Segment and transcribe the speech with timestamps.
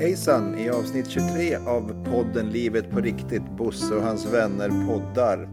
[0.00, 0.58] Hejsan!
[0.58, 5.48] I avsnitt 23 av podden Livet på riktigt, Bosse och hans vänner poddar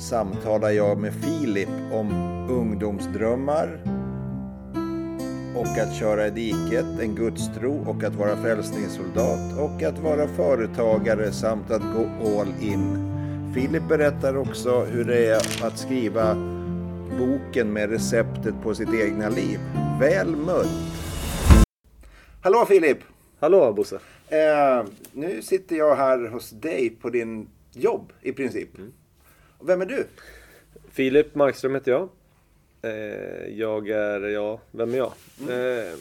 [0.00, 2.12] samtalar jag med Filip om
[2.50, 3.80] ungdomsdrömmar
[5.56, 11.32] och att köra i diket, en gudstro och att vara frälsningssoldat och att vara företagare
[11.32, 13.14] samt att gå all in.
[13.54, 16.34] Filip berättar också hur det är att skriva
[17.18, 19.58] boken med receptet på sitt egna liv.
[20.00, 20.68] Väl mött!
[22.42, 22.98] Hallå Filip!
[23.40, 24.00] Hallå Bosse!
[24.28, 28.78] Eh, nu sitter jag här hos dig på din jobb i princip.
[28.78, 28.92] Mm.
[29.60, 30.06] Vem är du?
[30.90, 32.08] Filip Markström heter jag.
[32.82, 35.12] Eh, jag är, ja, vem är jag?
[35.48, 35.94] Eh,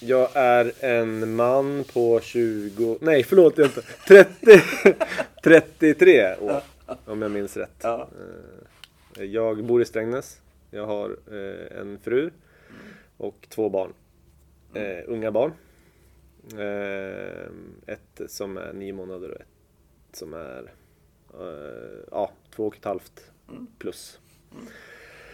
[0.00, 4.60] jag är en man på 20, nej förlåt jag inte, 30,
[5.42, 6.62] 33 år.
[7.04, 7.76] Om jag minns rätt.
[7.82, 8.08] Ja.
[9.18, 10.40] Eh, jag bor i Strängnäs.
[10.70, 12.30] Jag har eh, en fru
[13.16, 13.92] och två barn.
[14.74, 15.52] Eh, unga barn.
[16.52, 17.46] Eh,
[17.94, 19.46] ett som är nio månader och ett
[20.12, 20.72] som är
[21.40, 23.30] eh, ja, två och ett halvt
[23.78, 24.18] plus.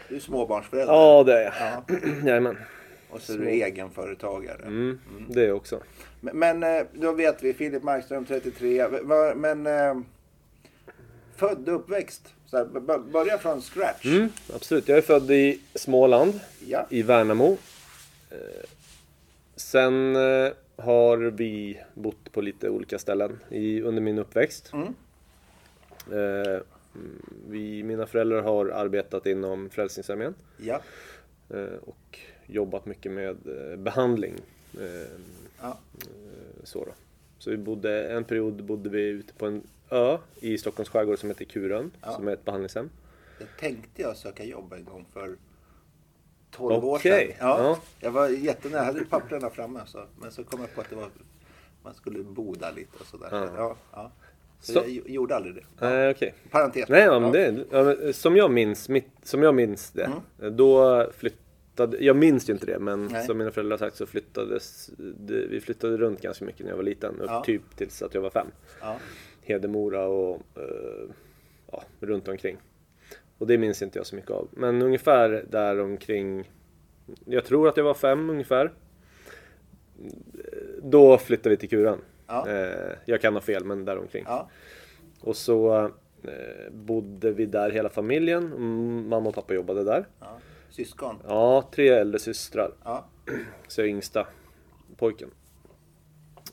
[0.09, 0.93] Du är småbarnsförälder.
[0.95, 1.55] Ja, det är jag.
[1.61, 1.99] Ja.
[2.29, 2.57] Jajamän.
[3.11, 4.63] Och så är du egenföretagare.
[4.63, 5.83] Mm, det är jag också.
[6.21, 8.87] Men, men eh, då vet vi, Filip Markström 33.
[9.03, 10.01] Va- Men eh,
[11.37, 12.35] född och uppväxt?
[12.47, 12.65] Så här,
[12.99, 14.07] börja från scratch.
[14.07, 14.89] Mm, absolut.
[14.89, 16.87] Jag är född i Småland, Ja.
[16.91, 17.59] i Värnamo.
[18.31, 18.37] Eh,
[19.57, 24.73] sen eh, har vi bott på lite olika ställen i, under min uppväxt.
[24.73, 24.95] Mm.
[26.13, 26.61] Eh,
[26.95, 30.81] mm, vi, mina föräldrar har arbetat inom Frälsningsarmén Ja.
[31.51, 34.35] eh, och jobbat mycket med eh, behandling.
[34.81, 35.11] Eh,
[35.61, 35.79] ja.
[36.65, 36.93] Så, då.
[37.39, 41.29] så vi bodde, en period bodde vi ute på en ö i Stockholms skärgård som
[41.29, 42.13] heter Kuren, Ja.
[42.13, 42.91] som är ett behandlingshem.
[43.39, 45.37] Det tänkte jag söka jobb en gång för
[46.51, 47.49] 12 år Okej, sedan.
[47.49, 47.79] Ja, ja.
[48.01, 49.81] Jag var jättenära, jag hade papperna framme.
[49.87, 51.09] Så, men så kom jag på att det var,
[51.83, 53.29] man skulle bo där lite och sådär.
[53.31, 53.49] Ja.
[53.57, 54.11] Ja, ja.
[54.61, 55.61] så, Så- jag gj- gjorde aldrig det.
[55.81, 55.91] Ja.
[55.91, 56.35] Nej, okej.
[56.51, 56.89] Parentes.
[56.89, 60.11] Nej, ja, men det, ja, men, som, jag minns, mitt, som jag minns det,
[60.41, 60.57] Mm.
[60.57, 63.27] då flyttade, jag minns ju inte det, men Nej.
[63.27, 66.77] som mina föräldrar har sagt så flyttades, det, vi flyttade runt ganska mycket när jag
[66.77, 68.47] var liten, upp typ tills att jag var fem.
[69.43, 71.11] Hedemora och eh,
[71.73, 72.57] ja, runt omkring.
[73.41, 74.49] Och det minns inte jag så mycket av.
[74.51, 76.51] Men ungefär där omkring,
[77.25, 78.73] jag tror att jag var fem ungefär.
[80.83, 81.99] Då flyttade vi till Kuran.
[82.27, 82.49] Ja.
[82.49, 84.25] Eh, jag kan ha fel, men där omkring.
[84.27, 84.49] Ja.
[85.21, 85.85] Och så
[86.23, 88.47] eh, bodde vi där hela familjen.
[88.47, 90.07] Mm, Mamma och pappa jobbade där.
[90.21, 90.39] Ja.
[90.71, 91.17] Syskon.
[91.29, 92.73] Ja, tre äldre systrar.
[92.85, 93.05] Ja.
[93.69, 94.27] Så jag är yngsta
[94.97, 95.31] pojken.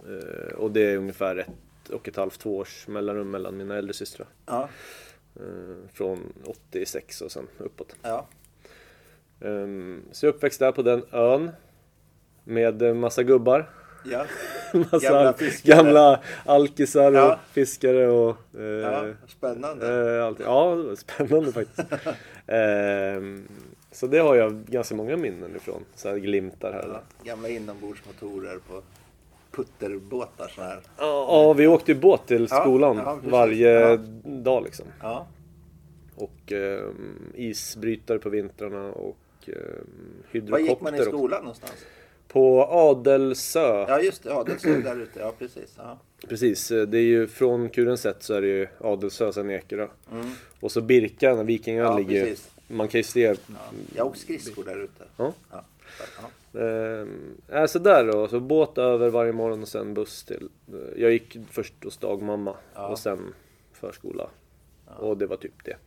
[0.07, 3.93] Eh, och det är ungefär ett och ett halvt, två års mellanrum mellan mina äldre
[3.93, 4.27] systrar.
[4.45, 4.69] Ja.
[5.39, 7.95] Eh, från 86 och sen uppåt.
[8.01, 8.27] Ja.
[9.41, 11.51] Ehm, så jag uppväxt där på den ön.
[12.43, 13.69] Med eh, massa gubbar.
[14.11, 14.25] Ja.
[14.91, 15.75] Massa Gamla fiskare.
[15.77, 17.39] gamla alkisar och Ja.
[17.51, 18.37] fiskare och...
[18.59, 19.05] eh, ja.
[19.27, 20.15] Spännande.
[20.17, 20.39] Eh, allt.
[20.39, 21.87] Ja, det var spännande faktiskt.
[22.47, 23.47] Ehm,
[23.91, 25.85] så det har jag ganska många minnen ifrån.
[25.95, 26.87] Så här glimtar här.
[26.93, 27.01] Ja.
[27.23, 28.81] Gamla inombordsmotorer på
[29.57, 30.79] putterbåtar så här.
[30.97, 33.31] Ja, ja, vi åkte ju båt till Ja, skolan ja, precis.
[33.31, 33.97] varje Ja.
[34.23, 34.85] dag liksom.
[35.01, 35.27] Ja.
[36.15, 39.53] Och ehm, isbrytare på vintrarna och um,
[40.31, 40.51] hydrokopter.
[40.51, 41.73] Var gick man i skolan någonstans?
[42.27, 43.85] På Adelsö.
[43.87, 45.19] Ja just det, Adelsö där ute.
[45.19, 45.73] Ja precis.
[45.77, 45.99] Ja.
[46.29, 49.87] Precis, eh, det är ju från Kurens sätt så är det ju Adelsö, sen Ekerö.
[50.11, 50.31] Mm.
[50.59, 52.49] Och så Birka, Vikingön Ja, ligger precis.
[52.67, 53.35] Man kan ju se Ja.
[53.95, 55.03] Jag åkte skridskor där ute.
[55.17, 55.33] Ja.
[55.51, 55.63] Ja.
[57.47, 57.59] Ja.
[57.61, 60.49] Äh, så där då, så båt över varje morgon och sen buss till...
[60.67, 62.87] eh, Jag gick först hos dagmamma Ja.
[62.87, 63.33] och sen
[63.73, 64.29] förskola.
[64.85, 65.77] Och det var typ det.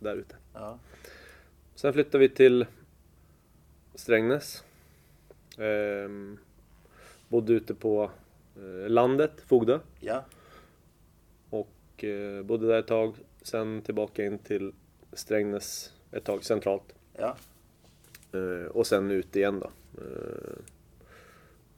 [0.00, 0.36] Där ute.
[0.54, 0.78] Ja.
[1.74, 2.66] Sen flyttade vi till
[3.94, 4.64] Strängnäs.
[5.58, 6.38] Ehm,
[7.28, 8.10] bodde ute på
[8.56, 9.78] eh, landet, Fogdö.
[10.00, 10.24] Ja.
[11.50, 13.14] Och eh, bodde där ett tag.
[13.42, 14.72] Sen tillbaka in till
[15.12, 16.94] Strängnäs ett tag centralt.
[17.18, 17.36] Ja.
[18.32, 19.70] Eh, och sen ut igen då.
[20.02, 20.56] Eh,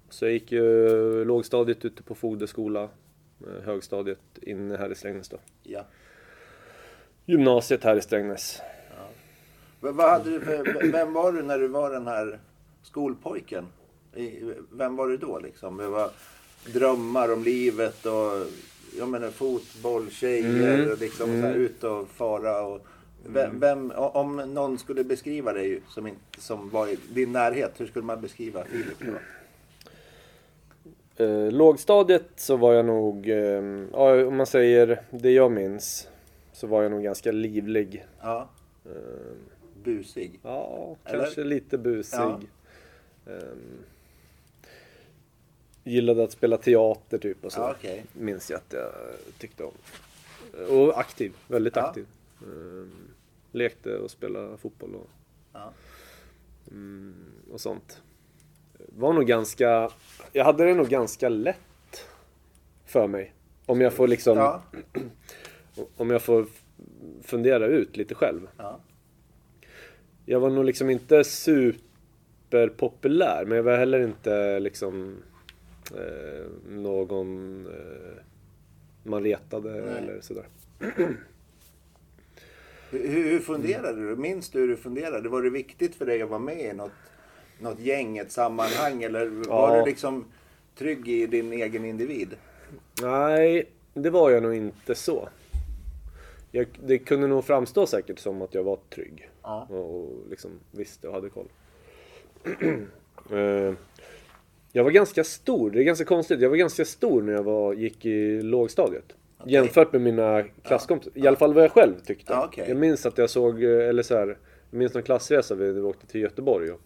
[0.09, 2.83] så jag gick ju lågstadiet ute på Fogdö skola.
[3.47, 5.37] Eh, högstadiet inne här i Strängnäs då.
[5.63, 5.85] Ja.
[7.27, 8.61] Gymnasiet här i Strängnäs.
[9.81, 12.39] V- Vad hade du för, vem var du när du var den här
[12.83, 13.67] skolpojken?
[14.73, 15.77] Vem var du då liksom?
[15.77, 16.11] Det var
[16.73, 18.47] drömmar om livet och
[18.99, 20.93] jag menar fotboll, tjejer, Mm.
[20.93, 22.63] och liksom så här, ut och fara.
[22.63, 22.87] Och
[23.27, 27.73] vem, vem, o- om någon skulle beskriva dig som, inte, som var i din närhet,
[27.81, 29.15] hur skulle man beskriva Filip?
[31.17, 33.37] Eh, lågstadiet så var jag nog, eh,
[33.93, 36.09] ja, om man säger det jag minns,
[36.53, 38.07] så var jag nog ganska livlig.
[38.21, 38.49] Ja,
[38.85, 38.91] Eh,
[39.85, 40.41] busig.
[40.43, 41.19] ja, Eller?
[41.25, 42.19] kanske lite busig.
[42.19, 42.41] Ja.
[43.27, 43.79] Ehm,
[45.85, 47.61] gillade att spela teater typ och så.
[47.61, 48.05] Ja, okej.
[48.13, 48.91] Minns jag att jag
[49.39, 49.73] tyckte om.
[50.69, 51.83] Och aktiv, väldigt Ja.
[51.83, 52.03] aktiv.
[52.05, 52.22] Ehm,
[53.53, 55.11] lekte och spelade fotboll och,
[55.53, 55.73] Ja.
[56.71, 57.15] mm,
[57.51, 58.03] och sånt.
[58.79, 59.91] Var nog ganska,
[60.33, 62.07] jag hade det nog ganska lätt
[62.85, 63.35] för mig.
[63.67, 64.63] Om jag får liksom, Ja.
[65.97, 66.47] om jag får
[67.23, 68.49] fundera ut lite själv.
[68.57, 68.81] Ja.
[70.27, 75.17] Jag var nog liksom inte superpopulär, men jag var heller inte liksom
[75.97, 78.13] eh, någon eh,
[79.03, 79.81] man retade Nej.
[79.99, 80.47] eller sådär.
[82.93, 84.17] Hur, hur funderade du?
[84.17, 85.29] Minns du hur du funderade?
[85.29, 86.91] Var det viktigt för dig att vara med i något,
[87.61, 89.03] något gäng, ett sammanhang?
[89.03, 89.81] Eller var Ja.
[89.85, 90.25] du liksom
[90.79, 92.35] trygg i din egen individ?
[93.03, 95.29] Nej, det var jag nog inte så.
[96.51, 99.31] Jag, det kunde nog framstå säkert som att jag var trygg.
[99.43, 99.67] Ja.
[99.71, 101.49] Och, och liksom visste och hade koll.
[103.33, 103.75] Eh,
[104.73, 106.41] jag var ganska stor, det är ganska konstigt.
[106.41, 109.13] Jag var ganska stor när jag var, gick i lågstadiet.
[109.47, 111.13] Jämfört med mina klasskompisar.
[111.15, 112.33] I alla fall vad jag själv tyckte.
[112.33, 112.65] Ja, okej.
[112.69, 114.27] Jag minns att jag såg, eh, eller så här,
[114.71, 116.71] jag minns någon klassresa vi, åkte till Göteborg.
[116.71, 116.81] Och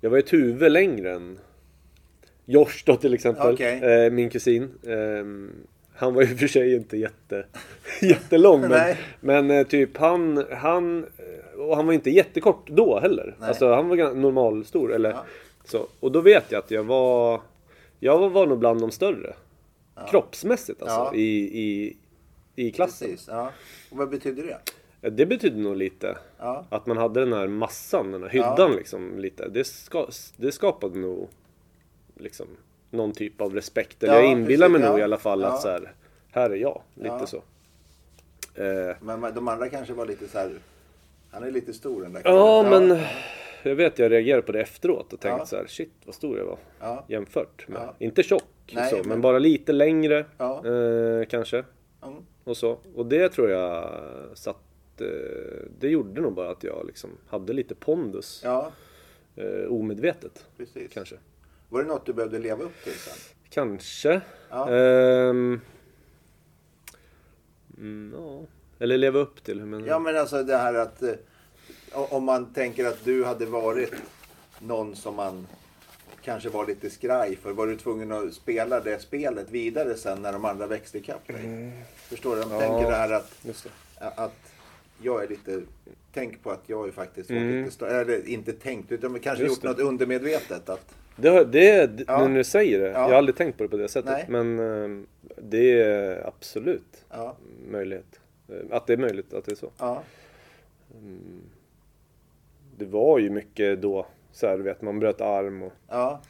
[0.00, 1.38] jag var ett huvud längre än
[2.44, 3.54] Josh då till exempel.
[3.54, 3.78] Okej.
[4.04, 4.70] Eh, min kusin.
[4.86, 5.50] Ehm,
[5.94, 7.46] han var ju för sig inte jätte,
[8.02, 8.60] jättelång.
[8.60, 13.34] men men eh, typ han, han, eh, och han var inte jättekort då heller.
[13.38, 13.48] Nej.
[13.48, 14.94] Alltså han var normalstor.
[14.94, 15.24] Eller, Ja.
[15.64, 15.86] så.
[16.00, 17.40] Och då vet jag att jag var,
[18.00, 19.34] jag var, var nog bland de större.
[20.10, 20.96] Kroppsmässigt alltså.
[20.96, 21.14] Ja.
[21.14, 21.96] I, i,
[22.56, 23.08] I klassen.
[23.08, 23.28] Precis.
[23.28, 23.52] Ja.
[23.90, 24.58] Och vad betyder det?
[25.00, 26.18] Ja, Det betydde nog lite.
[26.38, 26.64] Ja.
[26.70, 29.48] Att man hade den här massan, den här hyddan liksom lite.
[29.48, 30.06] Det, ska,
[30.36, 31.28] det skapade nog
[32.16, 32.46] liksom
[32.90, 34.02] någon typ av respekt.
[34.02, 35.00] Eller Ja, jag inbillar mig precis, nog ja.
[35.00, 35.48] i alla fall Ja.
[35.48, 35.92] att så här,
[36.30, 36.82] här är jag.
[36.94, 37.26] Lite Ja.
[37.26, 37.36] så.
[38.54, 40.50] Eh, Men men de andra kanske var lite så här...
[41.30, 42.88] Han är lite stor den där ja, killen.
[42.88, 42.98] men
[43.62, 45.46] jag vet jag reagerade på det efteråt och tänkte Ja.
[45.46, 46.58] så här, shit vad stor jag var.
[46.80, 47.04] Ja.
[47.08, 47.94] Jämfört med, Ja.
[47.98, 48.42] inte tjock
[48.72, 49.08] Nej, så, men...
[49.08, 51.64] men- bara lite längre eh, kanske.
[52.02, 52.14] Mm.
[52.44, 52.78] Och så.
[52.94, 54.00] Och det tror jag
[54.34, 54.56] satt,
[55.00, 55.06] eh,
[55.78, 58.44] det gjorde nog bara att jag liksom hade lite pondus.
[59.36, 60.92] Eh, omedvetet precis.
[60.92, 61.16] kanske.
[61.68, 63.34] Var det något du behövde leva upp till sen?
[63.50, 64.20] Kanske.
[64.50, 64.70] Ja.
[64.70, 65.60] Ehm,
[67.78, 68.46] mm.
[68.78, 69.64] Eller leva upp till.
[69.64, 71.02] Men, Ja, men alltså det här att...
[71.94, 73.92] Om man tänker att du hade varit
[74.58, 75.46] någon som man
[76.24, 77.52] kanske var lite skraj för.
[77.52, 81.70] Var du tvungen att spela det spelet vidare sen när de andra växte ikapp dig?
[81.96, 82.42] Förstår du?
[82.42, 82.60] De Ja.
[82.60, 83.66] tänker det här att, det.
[84.16, 84.52] att
[85.02, 85.62] jag är lite...
[86.14, 87.64] Tänk på att jag är faktiskt Mm.
[87.64, 87.86] lite.
[87.86, 89.68] Eller inte tänkt, utan kanske Just gjort det.
[89.68, 90.68] något undermedvetet.
[90.68, 92.28] Att, Det, det, det Ja.
[92.28, 92.86] när du säger det.
[92.86, 92.92] Ja.
[92.92, 94.10] Jag har aldrig tänkt på det på det sättet.
[94.10, 94.26] Nej.
[94.28, 95.06] Men ehm,
[95.42, 97.36] det är absolut ja,
[97.70, 98.20] möjlighet.
[98.48, 99.70] Eh, Att det är möjligt att det är så.
[99.78, 100.02] ja,
[102.82, 104.06] Det var ju mycket då.
[104.32, 106.20] Så här, du vet, man bröt arm och ja,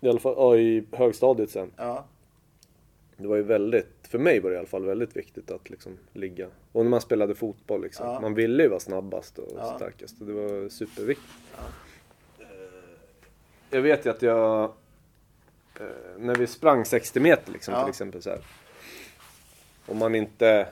[0.00, 1.70] i alla fall ja, i högstadiet sen.
[1.76, 2.04] ja,
[3.16, 5.98] Det var ju väldigt, för mig var det i alla fall väldigt viktigt att liksom
[6.12, 6.46] ligga.
[6.72, 8.06] Och när man spelade fotboll liksom.
[8.06, 8.20] Ja.
[8.20, 9.74] Man ville ju vara snabbast och Ja.
[9.76, 10.20] starkast.
[10.20, 11.28] Och det var superviktigt.
[12.38, 12.46] Eh,
[13.70, 14.64] Jag vet ju att jag,
[15.80, 15.86] eh,
[16.18, 17.82] när vi sprang 60 meter liksom Ja.
[17.82, 18.38] till exempel så här.
[19.86, 20.68] Om man inte,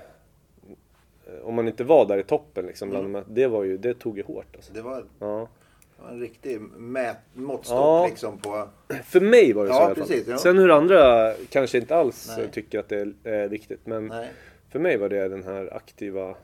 [1.42, 4.16] om man inte var där i toppen liksom, bland här, det var ju, det tog
[4.18, 4.72] ju hårt alltså.
[4.72, 5.48] det var, Ja.
[5.96, 8.06] det var en riktig mät, måttstock Ja.
[8.06, 8.68] liksom på...
[9.04, 10.06] För mig var det så Ja, i alla fall.
[10.06, 10.38] precis, ja.
[10.38, 12.44] Sen hur andra kanske inte alls Nej.
[12.44, 13.80] eh, tycker att det är eh, viktigt.
[13.86, 14.28] Men Nej.
[14.70, 16.34] för mig var det den här aktiva...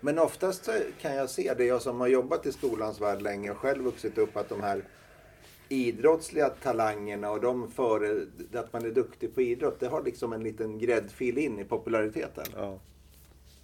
[0.00, 0.68] Men oftast
[1.00, 4.18] kan jag se det, jag som har jobbat i skolans värld länge och själv vuxit
[4.18, 4.82] upp, att de här
[5.68, 10.42] idrottsliga talangerna och de före, att man är duktig på idrott, det har liksom en
[10.42, 12.44] liten gräddfil in i populariteten.
[12.56, 12.78] Ja.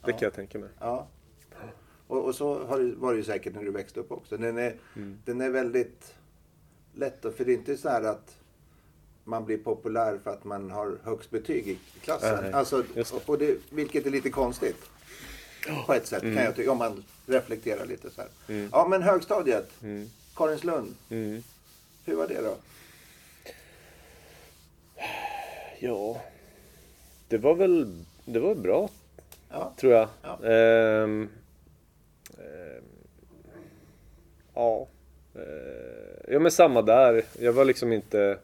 [0.04, 0.68] Det kan jag tänka mig.
[0.80, 1.06] Ja.
[2.06, 4.36] Och, och så det, var det ju säkert när du växte upp också.
[4.36, 5.18] Den är, Mm.
[5.24, 6.14] den är väldigt
[6.94, 8.36] lätt, för det är inte så här att
[9.24, 12.38] man blir populär för att man har högst betyg i klassen.
[12.42, 12.84] Nej, alltså,
[13.26, 14.76] och det, vilket är lite konstigt.
[15.86, 18.68] På ett sätt kan jag tycka, om man reflekterar lite så här.
[18.72, 19.70] Ja, men högstadiet.
[19.82, 20.10] Mm.
[20.34, 20.94] Karinslund.
[21.10, 21.42] Mm.
[22.04, 22.56] Hur var det då?
[25.80, 26.20] Ja.
[27.28, 28.88] Det var väl det var bra,
[29.50, 29.74] Ja.
[29.76, 30.08] tror jag.
[30.22, 30.44] Ja.
[30.44, 31.28] Ehm,
[32.38, 32.84] ehm,
[34.54, 34.88] ja.
[35.34, 37.24] Eh, ja, men samma där.
[37.40, 38.38] Jag var liksom inte...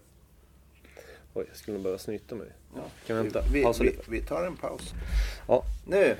[1.34, 2.46] Oj, jag skulle nog behöva snyta mig.
[2.75, 2.82] ja.
[3.06, 3.42] Kan vi vänta?
[3.52, 4.92] Vi, vi, vi tar en paus.
[5.49, 5.62] Ja.
[5.87, 6.16] Nu,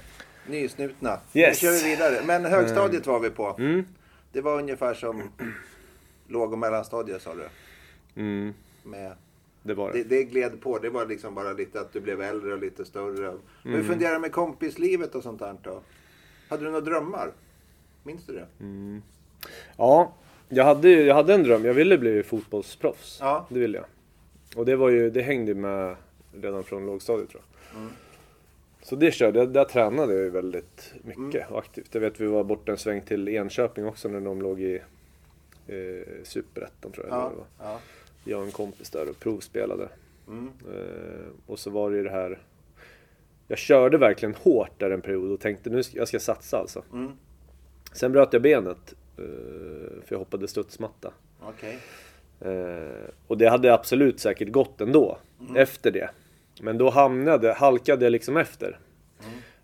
[0.49, 1.21] nysnutna.
[1.35, 1.62] Yes.
[1.62, 2.21] Nu kör vi vidare.
[2.25, 3.57] Men högstadiet var vi på.
[3.59, 3.87] Mm.
[4.33, 5.31] Det var ungefär som
[6.29, 7.49] låg och mellanstadiet sa du.
[8.23, 9.12] Mm, Med,
[9.64, 9.99] det var det.
[10.02, 10.78] det, det gled på.
[10.78, 13.21] Det var liksom bara lite att du blev äldre och lite större.
[13.62, 13.80] Men Mm.
[13.80, 15.80] hur funderar du med kompislivet och sånt där då?
[16.49, 17.33] Hade du några drömmar?
[18.02, 18.47] Minns du det?
[18.61, 19.02] Mm.
[19.76, 20.12] Ja,
[20.49, 23.18] Jag hade, jag hade en dröm, jag ville bli fotbollsproffs.
[23.21, 23.47] Ja.
[23.50, 23.87] Det ville jag.
[24.56, 25.97] Och det, var ju, det hängde med
[26.33, 27.42] redan från lågstadiet tror
[27.73, 27.80] jag.
[27.80, 27.92] Mm.
[28.83, 31.59] Så det körde jag, där tränade jag ju väldigt mycket Mm.
[31.59, 31.88] aktivt.
[31.94, 34.75] Jag vet vi var borta en sväng till Enköping också när de låg i
[35.66, 35.75] eh,
[36.25, 37.16] Superettan tror jag.
[37.18, 37.30] Ja.
[37.30, 37.71] det var.
[37.73, 37.80] Ja.
[38.25, 39.88] Jag och en kompis där och provspelade.
[40.28, 40.50] Mm.
[40.73, 42.38] Eh, och så var det ju det här.
[43.49, 46.83] Jag körde verkligen hårt där en period och tänkte nu ska jag ska satsa alltså.
[46.93, 47.12] Mm.
[47.93, 48.95] Sen bröt jag benet.
[49.19, 49.25] eh,
[50.04, 51.12] för jag hoppade studsmatta.
[51.40, 51.78] Okej.
[52.40, 55.19] Eh, och det hade absolut säkert gått ändå.
[55.40, 55.57] Mm.
[55.57, 56.11] Efter det.
[56.61, 58.78] Men då hamnade, halkade jag liksom efter.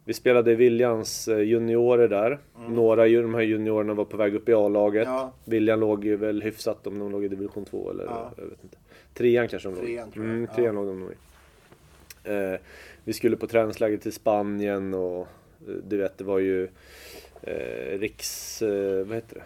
[0.00, 0.04] Mm.
[0.04, 2.38] Vi spelade Viljans eh, juniorer där.
[2.68, 5.06] Några av de här juniorerna var på väg upp i A-laget.
[5.06, 5.32] Ja.
[5.44, 8.32] Viljan låg ju väl hyfsat om de låg i division 2 eller Ja.
[8.36, 8.76] jag vet inte.
[9.14, 9.86] Trean kanske de låg i.
[9.86, 10.34] Trean, tror jag.
[10.34, 10.54] Mm, Ja.
[10.56, 11.14] trean låg de nog i.
[12.24, 12.60] Eh,
[13.04, 16.68] vi skulle på träningsläger till Spanien och eh, du vet det var ju
[17.42, 18.62] eh, riks...
[18.62, 19.42] Eh, vad heter det?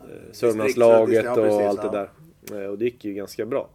[0.00, 2.08] Eh, Sörmlandslaget ja, och allt det ja.
[2.50, 2.64] där.
[2.64, 3.68] Eh, och det gick ju ganska bra.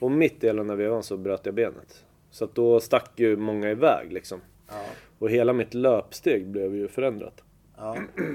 [0.00, 2.04] Och mitt i hela den här vevan så bröt jag benet.
[2.30, 4.40] Så att då stack ju många iväg liksom.
[4.68, 4.84] Ja.
[5.18, 7.42] Och hela mitt löpsteg blev ju förändrat.
[7.76, 7.96] Ja.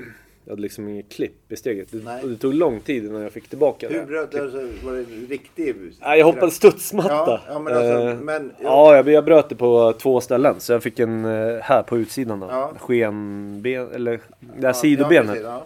[0.46, 1.92] Jag hade liksom inget klipp i steget.
[1.92, 4.06] Det, det tog lång tid innan jag fick tillbaka Hur det.
[4.06, 4.40] bröt du?
[4.42, 5.76] Alltså, var det riktig...
[6.02, 7.10] Nej, jag hoppade studsmatta.
[7.14, 10.56] Ja, ja, men alltså, Eh, men- ja, jag, jag bröt det på två ställen.
[10.60, 12.48] Så jag fick en eh, här på utsidan då.
[12.52, 12.72] Ja.
[12.80, 15.26] Skenben, eller det här Ja, sidobenet.
[15.26, 15.66] Ja, precis, ja.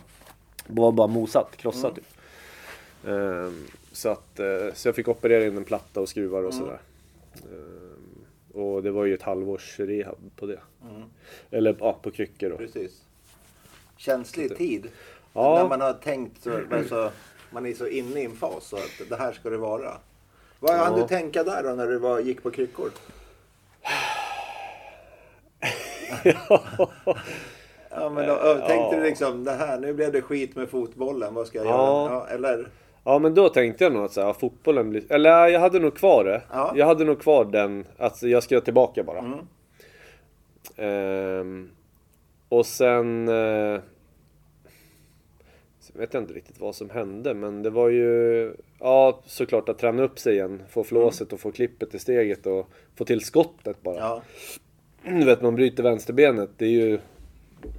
[0.68, 1.96] var bara mosat, krossat Mm.
[1.96, 2.06] typ.
[3.08, 6.66] Ehm, så, att, eh, så jag fick operera in en platta och skruvar och Mm.
[6.66, 6.80] sådär.
[8.54, 10.60] Och det var ju ett halvårs rehab på det.
[10.90, 11.04] Mm.
[11.52, 12.58] Eller ja, på kryckor då.
[12.58, 13.02] Precis.
[13.98, 14.88] Känslig tid.
[15.34, 15.56] Ja.
[15.62, 17.12] När man har tänkt så, alltså,
[17.52, 19.92] man är så inne i en fas så att det här ska det vara.
[20.60, 21.02] Vad hann Ja.
[21.02, 22.92] du tänka där då när du var, gick på kryckor?
[27.96, 28.36] Ja men då,
[28.68, 31.70] tänkte du liksom det här, nu blev det skit med fotbollen, vad ska jag Ja.
[31.72, 32.14] göra?
[32.14, 32.68] Ja, eller?
[33.04, 35.12] Ja men då tänkte jag nog att så här, fotbollen blir...
[35.12, 36.42] Eller jag hade nog kvar det.
[36.52, 36.74] Ja.
[36.76, 39.20] Jag hade nog kvar den, att jag ska tillbaka bara.
[39.20, 39.40] Mm.
[40.78, 41.70] Ehm,
[42.50, 43.28] och sen...
[43.28, 43.80] Eh,
[45.80, 48.54] så vet jag inte riktigt vad som hände men det var ju...
[48.80, 50.64] Ja såklart att träna upp sig igen.
[50.70, 53.98] Få flåset och få klippet i steget och få till skottet bara.
[53.98, 54.22] Ja,
[55.04, 56.50] Du vet man bryter vänsterbenet.
[56.58, 57.00] Det är ju...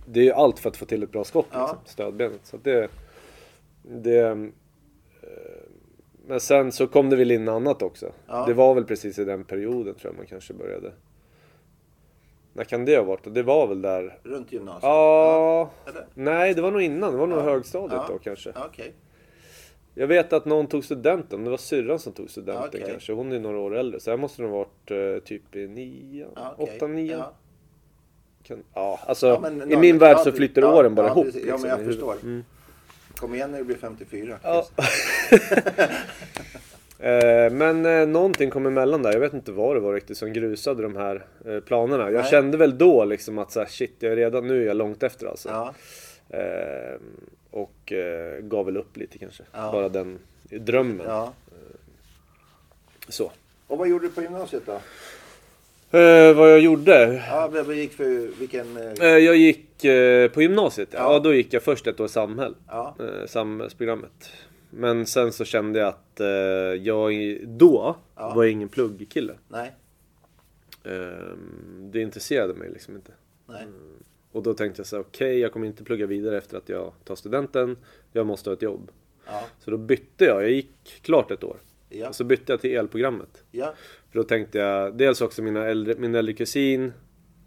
[0.06, 1.60] Det är ju allt för att få till ett bra skott Ja.
[1.60, 2.40] liksom, stödbenet.
[2.42, 2.88] Så det...
[3.82, 4.50] det
[6.26, 8.12] men sen så kom det väl in annat också.
[8.26, 8.44] Ja.
[8.46, 10.92] Det var väl precis i den perioden tror jag man kanske började.
[12.52, 13.34] När kan det ha varit?
[13.34, 14.18] Det var väl där...
[14.22, 14.82] runt gymnasiet?
[14.82, 15.70] Ja...
[15.86, 16.06] Eller?
[16.14, 17.12] Nej, det var nog innan.
[17.12, 17.42] Det var nog Ja.
[17.42, 18.06] högstadiet Ja.
[18.08, 18.52] då kanske.
[18.66, 18.92] Okej.
[19.94, 21.44] Jag vet att någon tog studenten.
[21.44, 22.84] Det var syrran som tog studenten okej.
[22.88, 23.12] kanske.
[23.12, 24.00] Hon är några år äldre.
[24.00, 26.76] Så jag måste nog ha varit eh, typ i nian, okej.
[26.76, 27.18] åtta, nian.
[27.18, 27.32] Ja.
[28.42, 31.24] Kan, ja, alltså i min värld så det- flyter åren bara ihop.
[31.24, 31.44] precis.
[31.44, 32.00] Ja, liksom, men jag i huvudet.
[32.10, 32.28] förstår.
[32.28, 32.44] Mm.
[33.16, 34.38] Kom igen när du blir 54.
[34.42, 34.66] Ja.
[36.98, 39.12] Eh, men eh, någonting kom emellan där.
[39.12, 42.10] Jag vet inte vad det var riktigt som grusade de här eh, planerna.
[42.10, 42.30] Jag Nej.
[42.30, 45.02] kände väl då liksom att så här, shit, jag är redan nu är jag långt
[45.02, 45.48] efter alltså.
[45.48, 45.74] Ja.
[46.38, 46.98] Eh,
[47.50, 49.42] och eh, gav väl upp lite kanske.
[49.52, 49.72] Ja.
[49.72, 50.18] Bara den
[50.50, 51.06] drömmen.
[51.06, 51.32] ja.
[53.08, 53.32] Så.
[53.66, 54.80] Och vad gjorde du på gymnasiet då?
[55.94, 57.22] Eh, vad jag gjorde?
[57.30, 58.76] Ja, vad gick för vilken...
[58.76, 60.88] eh, Eh, jag gick eh, på gymnasiet.
[60.92, 61.12] Ja.
[61.12, 61.18] Ja.
[61.18, 62.54] då gick jag först ett år samhäll.
[62.68, 62.96] Ja.
[63.00, 64.30] Eh, samhällsprogrammet.
[64.70, 66.26] Men sen så kände jag att eh,
[66.82, 67.12] jag
[67.46, 68.32] då Ja.
[68.34, 69.34] var jag ingen pluggkille.
[69.48, 69.72] Nej.
[70.84, 71.34] Eh,
[71.80, 73.12] det intresserade mig liksom inte.
[73.46, 73.64] Nej.
[74.32, 77.16] Och då tänkte jag så okej jag kommer inte plugga vidare efter att jag tar
[77.16, 77.76] studenten.
[78.12, 78.90] Jag måste ha ett jobb.
[79.26, 79.42] Ja.
[79.64, 80.42] Så då bytte jag.
[80.42, 81.56] Jag gick klart ett år.
[81.98, 82.12] Ja.
[82.12, 83.44] Så bytte jag till elprogrammet.
[83.50, 83.74] Ja.
[84.12, 86.92] För då tänkte jag, dels också mina äldre, min äldre kusin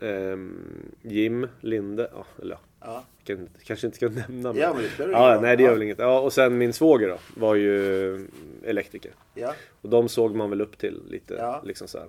[0.01, 4.89] ehm, Jim Linde, ja, eller ja, kan, kanske inte ska nämna men- Ja, men det
[4.89, 5.41] spelar ja, roll.
[5.41, 5.73] Nej det gör Ja.
[5.73, 5.99] väl inget.
[5.99, 8.27] Ja, och sen min svåger då, var ju
[8.63, 9.11] elektriker.
[9.33, 9.53] Ja.
[9.81, 11.33] Och de såg man väl upp till lite.
[11.33, 11.61] Ja.
[11.65, 12.07] Liksom så här.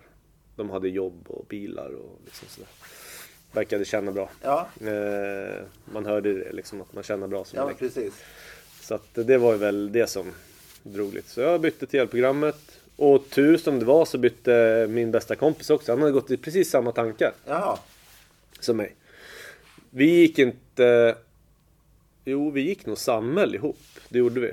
[0.56, 2.68] De hade jobb och bilar och liksom sådär.
[3.52, 4.30] Verkade känna bra.
[4.42, 4.68] Ja.
[4.80, 5.54] Eh,
[5.92, 7.94] man hörde det liksom att man känner bra som Ja, elektriker.
[7.94, 8.24] precis.
[8.80, 10.26] Så att det var ju väl det som
[10.92, 11.30] drog lite.
[11.30, 12.78] Så jag bytte till elprogrammet.
[12.96, 15.92] Och tur som det var så bytte min bästa kompis också.
[15.92, 17.78] Han hade gått i precis samma tankar Jaha.
[18.60, 18.94] som mig.
[19.90, 21.16] Vi gick inte...
[22.24, 23.78] Jo, vi gick nog samhäll ihop.
[24.08, 24.48] Det gjorde vi.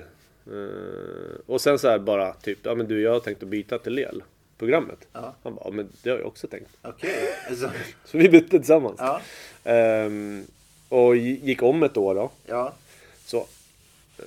[0.52, 3.78] Eh, och sen så här bara typ, ja men du jag har tänkt att byta
[3.80, 5.08] till el-programmet.
[5.14, 5.36] Ja.
[5.44, 6.70] Han bara, ja, men det har jag också tänkt.
[6.82, 7.30] Okej.
[7.50, 7.72] Alltså,
[8.06, 8.96] Så vi bytte tillsammans.
[9.00, 9.22] ja.
[9.64, 10.44] Ehm,
[10.90, 12.32] och gick om ett år då.
[12.46, 12.74] Ja.
[13.26, 13.38] Så.
[14.18, 14.26] Eh,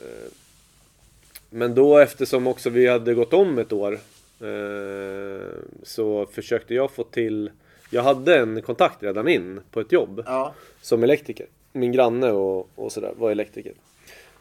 [1.51, 3.93] Men då eftersom också vi hade gått om ett år
[4.41, 5.47] eh,
[5.83, 7.51] så försökte jag få till
[7.91, 10.55] Jag hade en kontakt redan in på ett jobb Ja.
[10.83, 11.47] som elektriker.
[11.73, 13.73] Min granne och, och sådär var elektriker.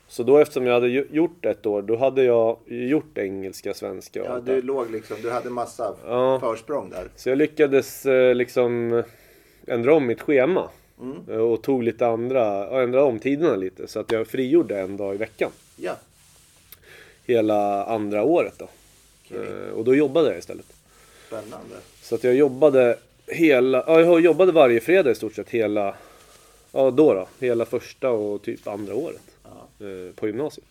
[0.09, 4.29] Så då eftersom jag hade gjort ett år, då hade jag gjort engelska, svenska och
[4.29, 6.39] Ja, du låg liksom, du hade massa Ja.
[6.39, 7.07] försprång där.
[7.15, 9.03] Så jag lyckades eh, liksom
[9.67, 10.69] ändra om mitt schema.
[11.01, 11.17] Mm.
[11.29, 13.87] Eh, Och tog lite andra, och ändrade om tiderna lite.
[13.87, 15.51] Så att jag frigjorde en dag i veckan.
[15.75, 15.95] Ja,
[17.27, 18.69] Hela andra året då.
[19.25, 19.38] Okej.
[19.48, 20.65] Eh, Och då jobbade jag istället.
[21.27, 21.75] spännande.
[22.01, 25.96] Så att jag jobbade hela, ja jag jobbade varje fredag i stort sett hela,
[26.72, 29.22] ja då då, hela första och typ andra året.
[29.43, 29.86] Ja.
[29.88, 30.67] eh, På gymnasiet.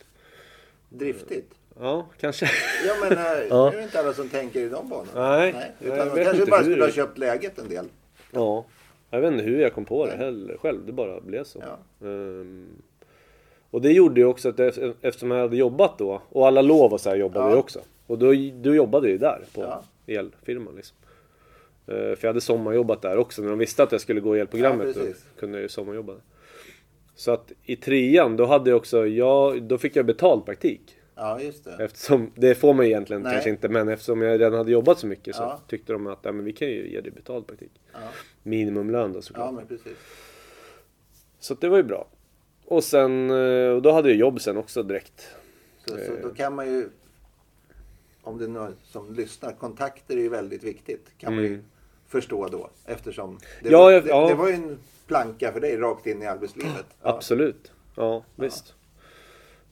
[0.89, 1.53] Driftigt.
[1.81, 2.51] Ja, kanske.
[2.87, 3.71] Ja men äh, Ja.
[3.71, 5.37] det är inte alla som tänker i de banorna.
[5.37, 6.71] Nej, Utan jag de vet kanske bara hur.
[6.71, 7.87] skulle ha köpt läget en del.
[8.31, 8.65] Ja.
[9.11, 10.25] Jag vet inte hur jag kom på det Nej.
[10.25, 11.63] heller själv, det bara blev så.
[12.01, 12.07] Ja.
[12.09, 12.67] Ehm,
[13.77, 17.01] och det gjorde ju också att eftersom jag hade jobbat då, och alla lov och
[17.01, 17.51] så här jobbade Ja.
[17.51, 17.81] jag också.
[18.07, 18.27] Och då,
[18.63, 19.83] då jobbade ju där på Ja.
[20.07, 20.97] elfirman liksom.
[21.87, 24.97] Eh, för jag hade sommarjobbat där också, när de visste att jag skulle gå elprogrammet.
[24.97, 26.13] Ja, då kunde jag ju sommarjobba.
[27.15, 30.97] Så att i trean, då hade jag också, jag, då fick jag betald praktik.
[31.15, 31.85] Ja, just det.
[31.85, 33.33] Eftersom, det får man egentligen Nej.
[33.33, 35.61] kanske inte, men eftersom jag redan hade jobbat så mycket så Ja.
[35.69, 37.71] tyckte de att ja, men vi kan ju ge dig betald praktik.
[37.93, 37.99] Ja,
[38.43, 39.47] Minimumlön då såklart.
[39.47, 39.97] ja men precis.
[41.41, 42.07] Så det var ju bra.
[42.69, 45.29] Och sen, eh, och då hade jag jobb sen också direkt.
[45.85, 46.23] Så, så Eh.
[46.23, 46.89] då kan man ju,
[48.23, 51.07] om det är någon som lyssnar, kontakter är ju väldigt viktigt.
[51.19, 51.65] Kan man ju Mm.
[52.09, 52.71] förstå då.
[52.87, 54.29] Eftersom det, Ja, var, jag- det, ja.
[54.29, 56.87] det var ju en planka för dig rakt in i arbetslivet.
[57.03, 57.09] Ja.
[57.15, 57.73] Absolut.
[57.97, 58.75] Ja, visst.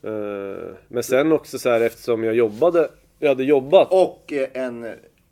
[0.02, 3.88] Eh, Men sen också så här eftersom jag jobbade, jag hade jobbat.
[3.92, 4.84] Och en,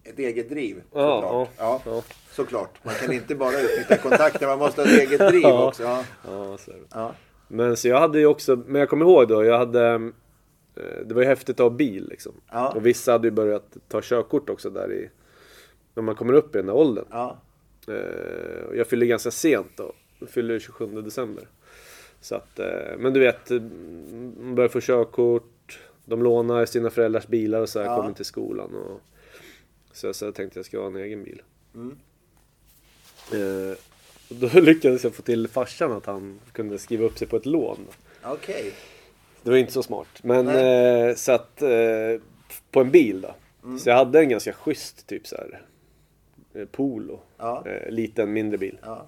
[0.04, 1.48] ett eget driv Ja, såklart.
[1.58, 2.02] Ja, ja.
[2.32, 2.84] såklart.
[2.84, 5.82] Man kan inte bara utnyttja kontakter, man måste ha ett eget driv också.
[5.82, 6.04] Ja.
[6.24, 7.14] Ja, så är det.
[7.52, 9.88] Men så jag hade ju också, men jag kommer ihåg då, jag hade
[10.76, 12.32] eh, det var ju häftigt att ha bil liksom.
[12.50, 12.72] Ja.
[12.72, 15.10] Och vissa hade ju börjat ta körkort också där i,
[15.94, 17.04] när man kommer upp i den där åldern.
[17.10, 17.36] Ja.
[17.88, 19.92] Eh, jag fyllde ganska sent då.
[20.18, 21.48] Jag fyllde 27 december.
[22.20, 23.50] Så att, eh, men du vet,
[24.40, 25.78] man börjar få körkort.
[26.04, 27.96] De lånar sina föräldrars bilar och så här, Ja.
[27.96, 28.74] kommer till skolan.
[28.74, 29.00] Och,
[29.92, 31.42] så, jag- så jag tänkte jag ska ha en egen bil.
[31.74, 31.96] Mm.
[34.32, 37.46] Och då lyckades jag få till farsan att han kunde skriva upp sig på ett
[37.46, 37.86] lån.
[38.22, 38.72] Okej.
[39.42, 40.08] Det var inte så smart.
[40.22, 42.20] Men eh, så att eh,
[42.70, 43.34] på en bil då.
[43.64, 43.78] Mm.
[43.78, 45.62] Så jag hade en ganska schysst typ så här
[46.54, 47.20] eh, Polo.
[47.38, 47.64] Ja.
[47.66, 48.78] Eh, liten mindre bil.
[48.82, 49.06] Ja.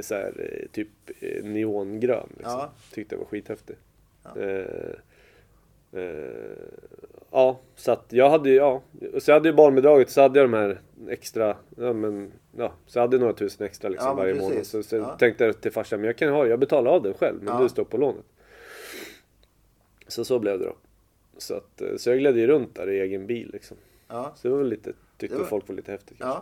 [0.00, 0.88] så här, eh, typ
[1.20, 2.28] eh, neongrön.
[2.36, 2.52] Liksom.
[2.52, 2.72] Ja.
[2.92, 3.76] Tyckte jag var skithäftig.
[4.22, 4.30] Ja.
[7.36, 8.82] Ja, så att jag hade ju, ja.
[9.18, 12.72] Så jag hade ju barnbidraget så hade jag de här extra, ja men, ja.
[12.86, 14.48] Så jag hade några tusen extra liksom Ja, men varje precis.
[14.50, 14.66] månad.
[14.66, 15.16] Så, så Ja.
[15.18, 17.62] tänkte jag till farsan, men jag kan ha, jag betalar av den själv, men Ja.
[17.62, 18.24] du står på lånet.
[20.06, 20.76] Så så blev det då.
[21.38, 23.76] Så, att, eh, så jag gled ju runt där i egen bil liksom.
[24.08, 24.32] Ja.
[24.36, 26.18] Så det var väl lite, tyckte Det var- folk var lite häftigt.
[26.18, 26.40] kanske.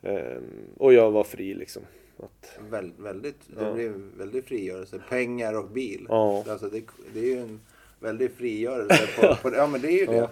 [0.00, 0.10] Ja.
[0.10, 0.38] Eh,
[0.76, 1.82] och jag var fri liksom.
[2.18, 5.00] Att, Väl, väldigt, det blir en väldig frigörelse.
[5.08, 6.06] Pengar och bil.
[6.08, 6.44] Ja.
[6.48, 6.82] Alltså det,
[7.14, 7.60] det är ju en
[8.00, 9.08] väldig frigörelse.
[9.20, 10.16] På, på, ja men det är ju det.
[10.16, 10.30] Ja.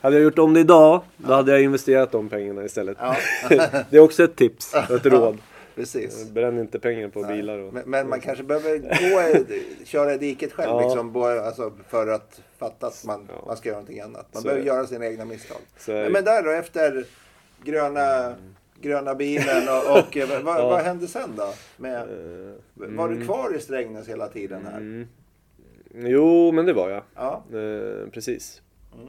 [0.00, 2.96] Hade jag gjort om det idag, då hade jag investerat de pengarna istället.
[3.00, 3.16] Ja.
[3.90, 5.38] det är också ett tips, ett råd.
[5.74, 6.30] Precis.
[6.30, 7.58] Bränn inte pengar på bilar.
[7.58, 7.72] Och...
[7.74, 9.44] Men, men man kanske behöver gå,
[9.84, 10.80] köra i diket själv Ja.
[10.80, 13.44] liksom, alltså, för att fatta att man, Ja.
[13.46, 14.26] man ska göra någonting annat.
[14.32, 15.58] Man Så behöver göra sina egna misstag.
[15.86, 17.04] Men, men där då efter
[17.64, 18.34] gröna,
[18.80, 20.68] gröna bilen och, och vad, Ja.
[20.68, 21.52] vad hände sen då?
[21.76, 21.96] Med,
[22.82, 24.76] Eh, var du kvar i Strängnäs hela tiden här?
[24.76, 25.08] Mm.
[25.94, 27.02] Jo, men det var jag.
[27.14, 27.44] Ja.
[27.52, 28.62] Eh, precis.
[28.94, 29.06] Mm.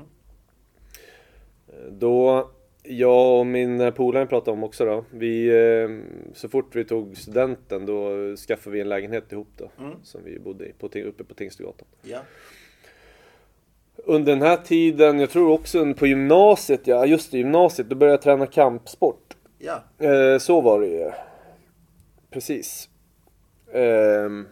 [1.67, 2.49] Eh, Då,
[2.83, 5.05] jag och min polare pratade om också då.
[5.11, 5.89] Vi, eh,
[6.33, 9.71] så fort vi tog studenten då skaffade vi en lägenhet ihop då.
[9.79, 9.95] Mm.
[10.03, 11.87] Som vi bodde i, på, uppe på Tingsstugatan.
[12.01, 12.19] Ja.
[13.95, 18.13] Under den här tiden, jag tror också på gymnasiet, ja just det, gymnasiet, då började
[18.13, 19.37] jag träna kampsport.
[19.59, 19.83] ja.
[20.07, 21.11] Eh, så var det ju.
[22.29, 22.89] Precis.
[23.73, 24.47] Ehm,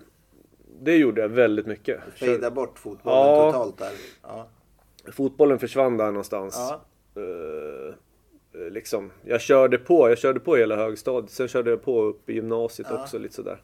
[0.82, 2.00] det gjorde jag väldigt mycket.
[2.16, 3.52] Fejda bort fotbollen Ja.
[3.52, 3.92] totalt där.
[4.24, 4.48] Ja.
[5.12, 6.56] Fotbollen försvann där någonstans.
[6.58, 6.82] Ja.
[7.22, 7.94] Eh,
[8.72, 9.12] liksom.
[9.24, 11.32] Jag körde på, jag körde på hela högstadiet.
[11.32, 13.02] Sen körde jag på upp i gymnasiet Ja.
[13.02, 13.62] också lite sådär.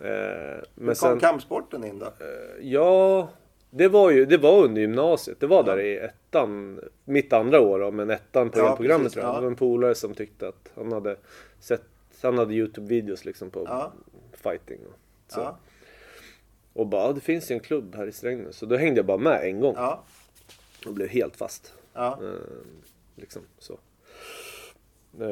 [0.00, 2.06] Eh, Hur men kom sen, kampsporten in då?
[2.06, 3.28] eh, ja,
[3.70, 5.40] det var ju, det var under gymnasiet.
[5.40, 9.12] Det var där i ettan, mitt andra år då, men ettan på Ja, elprogrammet precis,
[9.14, 9.30] tror jag.
[9.34, 9.36] ja.
[9.36, 11.16] Det var en polare som tyckte att han hade
[11.60, 11.82] sett,
[12.22, 13.90] han hade Youtube-videos liksom på
[14.32, 15.56] fighting och så.
[16.74, 16.80] Ja.
[16.80, 18.56] Och bara, "Ah, det finns ju en klubb här i Strängnäs.
[18.56, 20.02] Så då hängde jag bara med en gång Ja.
[20.86, 21.72] och blev helt fast.
[21.94, 22.18] Ja.
[22.22, 22.28] Eh,
[23.16, 23.78] liksom så.
[25.20, 25.28] Eh,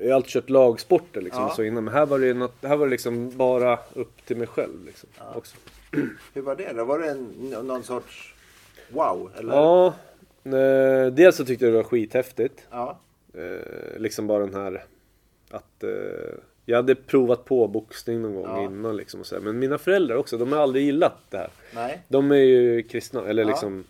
[0.00, 1.50] jag har alltid kört lagsporter liksom Ja.
[1.56, 1.84] så innan.
[1.84, 5.08] Men här var det, något, här var det liksom bara upp till mig själv liksom.
[5.34, 5.56] Också.
[6.34, 6.84] Hur var det då?
[6.84, 7.24] Var det en,
[7.66, 8.34] någon sorts
[8.88, 9.30] wow?
[9.38, 9.54] Eller?
[9.54, 9.94] Ja,
[10.44, 12.66] eh, dels så tyckte jag det var skithäftigt.
[12.70, 12.98] Ja.
[13.34, 14.84] Eh, liksom bara den här
[15.50, 15.84] att...
[16.64, 18.64] Jag hade provat på boxning någon gång Ja.
[18.64, 19.42] innan liksom och så här.
[19.42, 21.50] Men mina föräldrar också, de har aldrig gillat det här.
[21.74, 22.02] Nej.
[22.08, 23.48] De är ju kristna, eller Ja.
[23.48, 23.84] liksom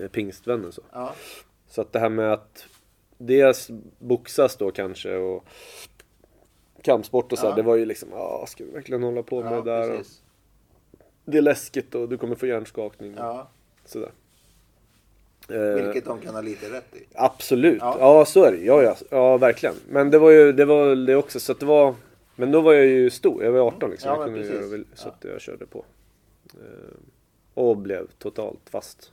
[0.00, 0.82] eh, pingstvänner så.
[0.92, 1.14] Ja.
[1.68, 2.66] Så att det här med att
[3.18, 5.44] dels boxas då kanske och
[6.82, 9.52] kampsport och så här, det var ju liksom, ja ska vi verkligen hålla på med
[9.52, 10.00] det där?
[11.24, 13.48] Det är läskigt och du kommer få hjärnskakning Ja.
[13.84, 14.10] sådär.
[15.50, 17.06] Eh, Vilket de kan ha lite rätt i.
[17.14, 17.96] Absolut, Ja.
[18.00, 18.24] ja.
[18.24, 18.58] så är det.
[18.58, 19.74] Ja, ja, ja verkligen.
[19.88, 21.94] Men det var ju det, var det också så det var
[22.36, 24.10] Men då var jag ju stor, jag var 18 liksom.
[24.10, 24.30] Ja, jag
[24.68, 25.84] väl- så att jag körde på.
[26.54, 26.94] Eh,
[27.54, 29.12] och blev totalt fast.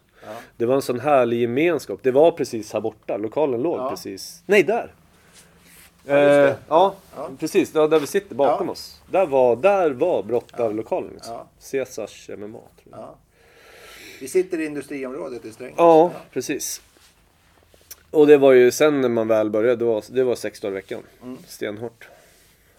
[0.57, 1.99] Det var en sån härlig gemenskap.
[2.03, 4.43] Det var precis här borta, lokalen låg precis.
[4.45, 4.93] Nej, där!
[6.07, 6.15] Ja.
[6.17, 7.29] Eh, ja, Ja.
[7.39, 7.71] precis.
[7.75, 8.71] Ja, där vi sitter bakom Ja.
[8.71, 9.01] oss.
[9.11, 11.09] Där var, där var brottarlokalen.
[11.13, 11.33] Liksom.
[11.33, 11.47] Ja.
[11.71, 12.59] Caesars MMA.
[12.83, 13.15] Tror jag.
[14.15, 14.21] Ja.
[14.21, 15.75] Vi sitter i industriområdet i Strängnäs.
[15.77, 16.81] Ja, precis.
[18.11, 20.71] Och det var ju sen när man väl började, det var, det var sex dagar
[20.71, 21.01] i veckan.
[21.23, 21.37] Mm.
[21.47, 22.09] Stenhårt.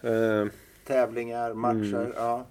[0.01, 0.45] Eh,
[0.87, 1.95] Tävlingar, matcher.
[1.95, 2.11] Mm.
[2.15, 2.45] Ja.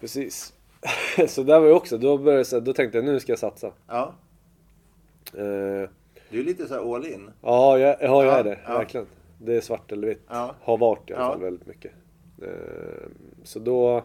[0.00, 0.52] precis.
[1.28, 3.38] så där var jag också, då, började så här- då tänkte jag nu ska jag
[3.38, 3.72] satsa.
[3.88, 4.14] ja.
[5.34, 5.88] Eh,
[6.30, 7.30] Du är lite så här all in.
[7.42, 8.58] ja, jag, ja, jag Ja, är det.
[8.66, 8.78] ja.
[8.78, 9.06] Verkligen.
[9.38, 10.22] Det är svart eller vitt.
[10.28, 10.54] Ja.
[10.62, 11.30] Har varit i alla Ja.
[11.32, 11.92] fall väldigt mycket.
[12.42, 12.48] Eh,
[13.44, 14.04] så då...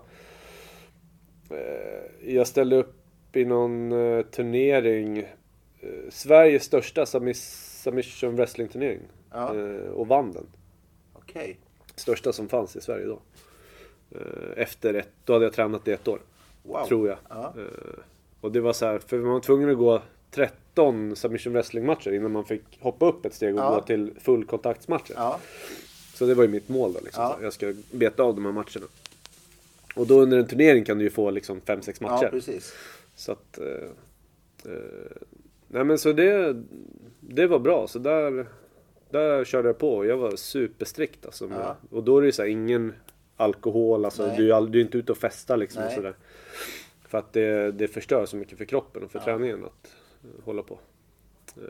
[1.50, 2.96] Eh, jag ställde upp
[3.36, 5.18] i någon eh, turnering.
[5.18, 9.00] Eh, Sveriges största submis- submission wrestling turnering.
[9.32, 9.56] Ja.
[9.56, 10.46] Eh, och vann den.
[11.14, 11.58] Okej.
[11.96, 13.20] Största som fanns i Sverige då.
[14.12, 14.22] Eh,
[14.64, 16.20] efter ett, då hade jag tränat i ett år.
[16.64, 16.86] Wow.
[16.88, 17.18] Tror jag.
[17.30, 17.54] Ja.
[17.58, 18.00] Eh,
[18.42, 22.12] och det var så här, för man var tvungen att gå 13 submission wrestling matcher
[22.14, 23.76] innan man fick hoppa upp ett steg och Ja.
[23.76, 25.14] gå till fullkontaktsmatcher.
[25.16, 25.40] Ja.
[26.14, 27.24] Så det var ju mitt mål då liksom.
[27.24, 27.38] Ja.
[27.42, 28.86] Jag ska beta av de här matcherna.
[29.96, 32.24] Och då under en turnering kan du ju få liksom 5-6 matcher.
[32.24, 32.74] ja, precis.
[33.16, 33.58] Så att...
[33.60, 33.90] Eh,
[34.74, 35.18] eh,
[35.68, 36.56] nej men så det,
[37.20, 37.88] det var bra.
[37.88, 38.48] Så där,
[39.10, 40.06] där körde jag på.
[40.06, 41.48] Jag var superstrikt alltså.
[41.48, 41.76] Med, Ja.
[41.92, 42.94] Och då är det ju så här, ingen
[43.38, 44.06] alkohol.
[44.06, 44.38] Alltså, Nej.
[44.38, 45.84] du, är all- du är inte ute och festar liksom.
[45.84, 46.16] Och sådär.
[47.08, 49.26] För att det, det förstör så mycket för kroppen och för Ja.
[49.26, 50.80] träningen att eh, hålla på.
[51.58, 51.64] Eh,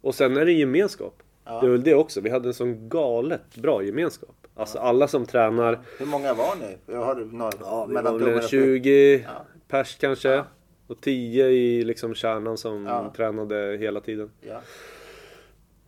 [0.00, 1.22] och sen är det gemenskap.
[1.44, 1.60] Ja.
[1.60, 2.20] Det är väl det också.
[2.20, 4.46] Vi hade en sån galet bra gemenskap.
[4.54, 5.80] Alltså alla som tränar.
[5.98, 6.76] Hur många var ni?
[6.94, 9.46] Jag har några, Ja, vi var väl tummen en och 20 Ja.
[9.68, 10.44] pers kanske.
[10.92, 13.12] Och 10 i liksom kärnan som Ja.
[13.16, 14.30] tränade hela tiden.
[14.40, 14.60] Ja.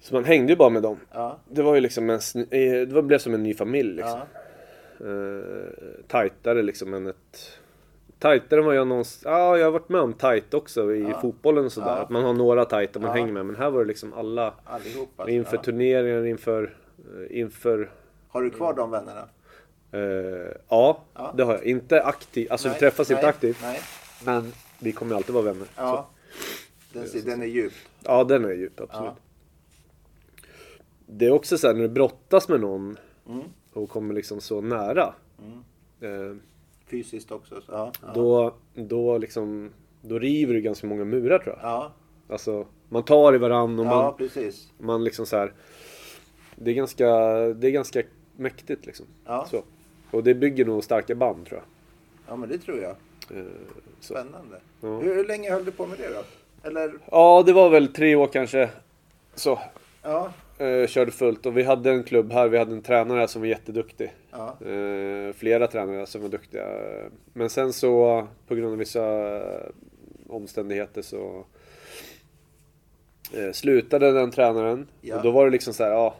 [0.01, 0.97] Så man hängde ju bara med dem.
[1.13, 1.39] Ja.
[1.49, 4.21] Det var ju liksom en, eh, det blev som en ny familj liksom.
[4.99, 5.07] Ja.
[5.07, 7.59] Eh, tajtare liksom än ett...
[8.19, 9.31] Tajtare än vad jag någonsin...
[9.31, 11.21] Ja, jag har varit med om tajt också i Ja.
[11.21, 11.97] fotbollen och sådär.
[12.03, 13.47] Att man har några tajta man hänger med.
[13.47, 14.55] Men här var det liksom alla.
[14.65, 15.23] Allihopa.
[15.23, 15.35] alltså.
[15.35, 16.75] Inför turneringar, inför...
[16.99, 17.91] eh, inför
[18.29, 19.29] Har du kvar de vännerna?
[19.93, 21.03] eh, ja,
[21.37, 21.65] det har jag.
[21.65, 22.51] Inte aktivt.
[22.51, 23.59] Alltså Nej, vi träffas inte nej, aktivt.
[23.63, 23.81] Nej.
[24.25, 24.53] Men
[24.85, 25.65] vi kommer alltid vara vänner.
[25.65, 25.71] Så.
[25.77, 26.09] Ja.
[26.93, 27.73] Den, den är djup.
[28.05, 29.13] Ja, den är djup, absolut.
[31.07, 33.43] Det är också så här när du brottas med någon Mm.
[33.73, 35.15] och kommer liksom så nära.
[36.01, 36.37] Eh,
[36.87, 37.61] Fysiskt också.
[37.61, 37.73] Så.
[37.73, 37.93] Ja.
[38.03, 38.13] Ja.
[38.15, 39.71] då, då liksom,
[40.03, 41.65] då river du ganska många murar tror jag.
[41.71, 41.93] Ja.
[42.29, 44.73] Alltså, man tar i varandra och ja, man, precis.
[44.79, 45.53] man liksom så här.
[46.57, 47.07] Det är ganska,
[47.55, 48.03] det är ganska
[48.37, 49.07] mäktigt liksom.
[49.25, 49.47] Ja.
[49.51, 49.63] Så.
[50.11, 51.67] Och det bygger nog starka band tror jag.
[52.33, 52.97] ja, men det tror jag.
[53.31, 53.37] Eh,
[54.01, 54.15] så.
[54.15, 54.57] Spännande.
[54.81, 54.89] Ja.
[54.99, 56.23] Hur, hur länge höll du på med det då?
[56.69, 56.93] Eller?
[57.11, 58.71] Ja, det var väl tre år kanske.
[59.35, 59.59] Så,
[60.03, 60.33] Ja.
[60.59, 63.47] eh, körde fullt och vi hade en klubb här, vi hade en tränare som var
[63.49, 64.13] jätteduktig.
[64.31, 64.57] Ja.
[64.69, 66.67] Eh, flera tränare som var duktiga.
[67.33, 69.03] Men sen så på grund av vissa
[70.29, 71.45] omständigheter så
[73.33, 74.87] eh, slutade den tränaren.
[75.01, 75.17] Ja.
[75.17, 76.15] Och då var det liksom så här, ja.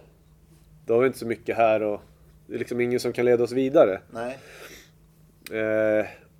[0.87, 2.01] Då har vi inte så mycket här och
[2.47, 4.01] det är liksom ingen som kan leda oss vidare.
[4.11, 4.39] Nej.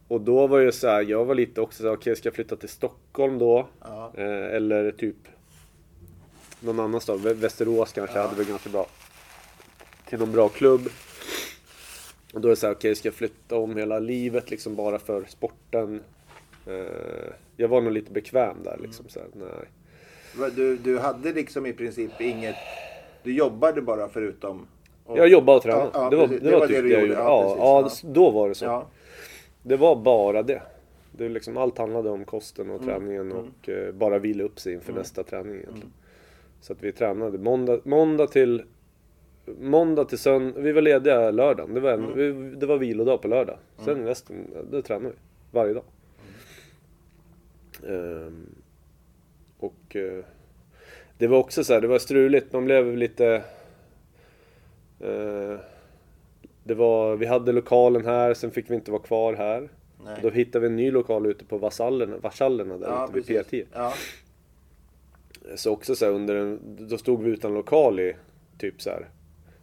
[0.09, 2.35] Och då var det så här, jag var lite också så här, okej ska jag
[2.35, 3.67] flytta till Stockholm då?
[3.81, 4.13] Ja.
[4.15, 5.17] Eh, eller typ
[6.61, 8.23] någon annan stad, Vä- Västerås kanske Ja.
[8.23, 8.87] hade väl ganska bra.
[10.09, 10.89] Till någon bra klubb.
[12.35, 14.99] Och då är det så här, okej ska jag flytta om hela livet liksom bara
[14.99, 16.01] för sporten?
[16.67, 19.05] Eh, jag var nog lite bekväm där liksom.
[19.09, 20.51] Så här, nej.
[20.57, 22.57] Du, du hade liksom i princip inget...
[23.23, 24.67] Du jobbade bara förutom...
[25.05, 25.91] och- Jag jobbade och tränade.
[25.95, 26.43] Ja, ja, det var, precis.
[26.43, 27.13] det var, typ du det jag gjorde.
[27.13, 27.21] gjorde.
[27.23, 28.87] Ja, Ja, ja, då var det så.
[29.67, 30.63] Det var bara det.
[31.13, 33.37] det liksom, allt handlade om kosten och Mm, träningen mm.
[33.37, 34.99] och eh, bara vila upp sig inför Mm.
[35.01, 35.93] nästa träning egentligen.
[36.61, 38.63] Så att vi tränade måndag, måndag till
[39.61, 41.75] Måndag till söndag, vi var lediga lördagen.
[41.75, 43.59] Det var, en, vi, det var vilodag på lördag.
[43.85, 44.37] Sen resten,
[44.71, 45.17] då tränade vi.
[45.51, 45.85] Varje dag.
[47.89, 48.47] Ehm,
[49.59, 50.25] och eh,
[51.19, 52.53] det var också så här, det var struligt.
[52.53, 53.43] Man blev lite...
[55.01, 55.57] eh,
[56.65, 59.69] det var, vi hade lokalen här, sen fick vi inte vara kvar här.
[60.05, 60.19] Nej.
[60.23, 63.53] Då hittade vi en ny lokal ute på Vasallerna, Varsallerna där ja, ute vid precis.
[63.53, 63.67] P10.
[63.73, 63.93] Ja.
[65.57, 68.15] Så också så här under en, då stod vi utan lokal i
[68.59, 69.09] typ så här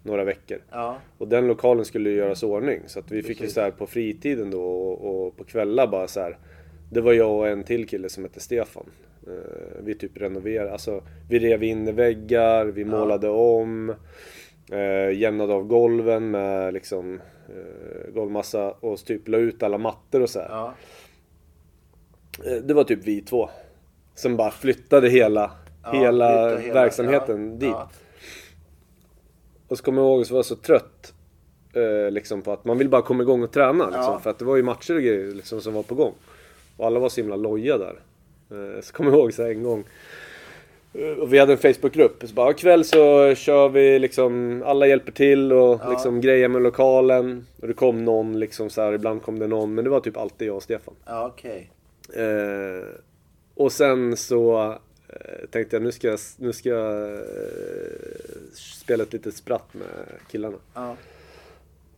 [0.03, 0.61] några veckor.
[0.71, 0.97] Ja.
[1.17, 2.79] Och den lokalen skulle ju göras ordning.
[2.87, 3.53] Så att vi fick ju Precis.
[3.53, 6.37] så här på fritiden då och, och på kvällar bara så här.
[6.91, 8.85] Det var jag och en till kille som hette Stefan.
[9.27, 13.95] Eh, vi typ renoverade, alltså vi rev in väggar, vi målade om.
[14.71, 20.29] Eh, jämnade av golven med liksom eh, golvmassa och typ la ut alla mattor och
[20.29, 20.49] så här.
[20.49, 20.73] Ja.
[22.45, 23.49] Eh, Det var typ vi två.
[24.15, 25.51] Som bara flyttade hela,
[25.83, 27.99] Ja, hela flytta verksamheten ja, dit.
[29.67, 31.13] Och så kommer jag ihåg att jag var så trött.
[31.73, 33.85] Eh, liksom på att man vill bara komma igång och träna.
[33.89, 34.21] Liksom.
[34.21, 36.13] För att det var ju matcher och grejer liksom, som var på gång.
[36.77, 37.99] Och alla var så himla loja där.
[38.51, 39.83] Eh, så kommer jag ihåg så här en gång.
[40.93, 42.23] Eh, Och vi hade en Facebookgrupp.
[42.27, 45.89] Så bara, "Ja, ikväll så kör vi liksom, alla hjälper till och Ja.
[45.91, 47.45] liksom grejer med lokalen.
[47.61, 49.73] Och det kom någon liksom så här, ibland kom det någon.
[49.73, 50.93] Men det var typ alltid jag och Stefan.
[51.05, 51.71] Ja, okej.
[52.15, 52.87] Eh,
[53.55, 54.71] och sen så
[55.07, 57.19] eh, tänkte jag nu ska jag, nu ska jag eh,
[58.53, 59.87] spela ett litet spratt med
[60.31, 60.57] killarna.
[60.73, 60.95] Ja.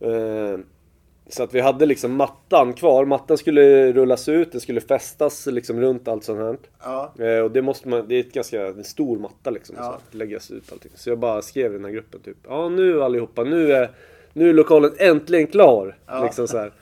[0.00, 0.58] Eh,
[1.28, 3.04] så att vi hade liksom mattan kvar.
[3.04, 6.56] Mattan skulle rullas ut, den skulle fästas liksom runt allt sånt här.
[6.82, 7.12] Ja.
[7.24, 9.76] Eh, och det måste man, det är ett ganska en stor matta liksom.
[9.78, 9.82] Ja.
[9.82, 10.92] Så att läggas ut allting.
[10.94, 12.36] Så jag bara skrev i den här gruppen typ.
[12.48, 13.90] Ja nu allihopa, nu är,
[14.32, 15.96] nu är lokalen äntligen klar.
[16.06, 16.24] Ja.
[16.24, 16.72] Liksom så här.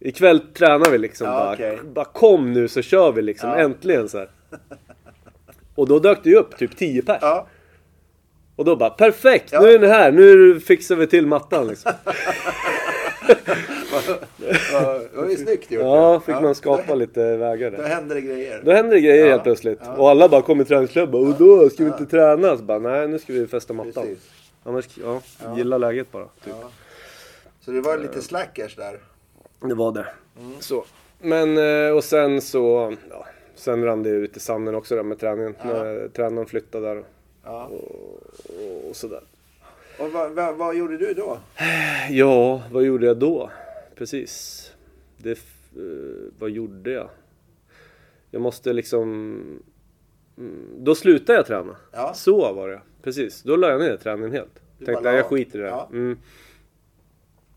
[0.00, 1.26] Ikväll tränar vi liksom.
[1.26, 1.78] Ja, bara, okej.
[1.94, 3.50] bara kom nu så kör vi liksom.
[3.50, 4.28] Äntligen så här.
[5.74, 7.22] Och då dök det ju upp typ 10 pers.
[8.56, 10.12] Och då bara perfekt, nu är ni här.
[10.12, 11.92] Nu fixar vi till mattan liksom.
[14.72, 15.82] Ja, Det var ju snyggt gjort.
[15.82, 17.88] Ja, fick man Då, skapa lite vägar då där.
[17.88, 18.62] hände det grejer.
[18.64, 19.78] Då händer det grejer Ja, helt plötsligt.
[19.84, 19.92] ja.
[19.96, 21.20] Och alla bara kommer i träningsklubben.
[21.20, 22.56] Och då ska vi inte träna.
[22.56, 23.92] Så bara, nej nu ska vi fästa mattan.
[23.92, 24.30] Precis.
[24.64, 25.20] Annars, ja,
[25.56, 26.24] gilla läget bara.
[26.24, 26.54] Typ.
[26.62, 26.70] Ja.
[27.60, 28.98] Så det var lite slackers där.
[29.68, 30.06] Det var det.
[30.40, 30.52] Mm.
[30.60, 30.84] Så.
[31.20, 31.58] Men
[31.96, 35.54] och sen så, ja, sen rann det ut i sanden också där med träningen.
[35.62, 35.68] Ja.
[35.68, 37.02] När tränaren flyttade där
[37.44, 37.64] Ja.
[37.64, 39.20] och, och sådär.
[39.98, 41.38] Och vad, vad, vad gjorde du då?
[42.10, 43.50] Ja, vad gjorde jag då?
[43.94, 44.60] Precis.
[45.16, 47.08] Det, eh, vad gjorde jag?
[48.30, 49.62] Jag måste liksom...
[50.38, 51.76] Mm, då slutade jag träna.
[51.92, 52.14] Ja.
[52.14, 52.80] Så var det.
[53.02, 53.42] Precis.
[53.42, 54.62] Då la jag ner träningen helt.
[54.78, 55.68] Du Tänkte jag skiter i det.
[55.68, 55.88] Ja.
[55.92, 56.18] Mm.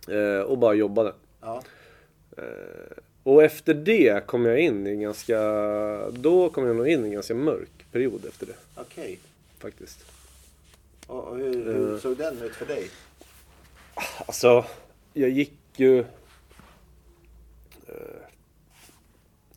[0.07, 1.13] Eh, och bara jobbade.
[1.41, 1.61] Ja.
[3.23, 5.39] Och efter det kom jag in i en ganska...
[6.11, 8.55] Då kom jag nog in i en ganska mörk period efter det.
[8.75, 9.19] Okej.
[9.59, 10.16] Faktiskt.
[11.07, 11.99] Och, hur, hur Eh.
[11.99, 12.89] såg den ut för dig?
[14.25, 14.65] Alltså,
[15.13, 15.99] jag gick ju...
[17.87, 17.95] Eh,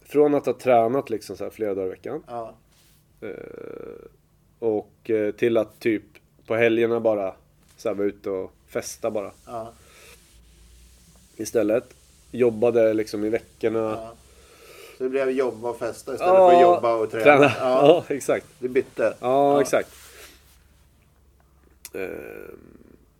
[0.07, 2.23] från att ha tränat liksom så här flera dagar i veckan.
[2.27, 2.55] Ja.
[3.21, 3.31] Eh,
[4.59, 6.03] och eh, till att typ
[6.47, 7.35] på helgerna bara
[7.77, 9.31] så här, vara ute och festa bara.
[9.47, 9.73] Ja.
[11.37, 11.95] Istället.
[12.31, 13.79] Jobbade liksom i veckorna.
[13.79, 14.13] ja.
[14.99, 17.25] Så det blev jobba och festa istället för att jobba och träna?
[17.25, 17.53] träna.
[17.59, 18.05] Ja.
[18.09, 18.47] Ja, exakt.
[18.59, 19.15] Du bytte?
[19.21, 19.91] Ja, exakt.
[21.93, 22.55] Eh,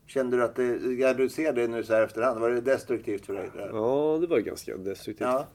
[0.07, 0.65] Kände du att det,
[0.99, 3.49] ja, du ser det nu så här efterhand, var det destruktivt för dig?
[3.57, 3.69] där?
[3.73, 5.29] ja, det var ganska destruktivt.
[5.29, 5.47] Ja.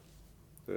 [0.67, 0.73] Eh,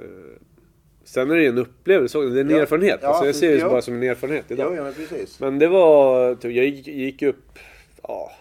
[1.03, 2.57] sen är det ju en upplevelse, det är en Ja.
[2.61, 2.99] erfarenhet.
[3.01, 4.67] Ja, alltså jag ser det bara som en erfarenhet idag.
[4.71, 5.39] Jo, ja, men precis.
[5.39, 7.59] Men det var, typ, jag gick, gick upp,
[8.03, 8.31] ja,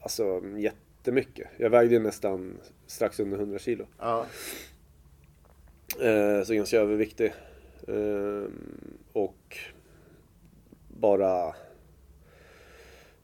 [0.00, 1.48] alltså jättemycket.
[1.56, 3.86] Jag vägde ju nästan strax under 100 kilo.
[3.98, 4.26] Ja.
[6.00, 7.32] Eh, så ganska överviktig.
[7.88, 8.50] Eh,
[9.12, 9.56] och
[10.88, 11.54] bara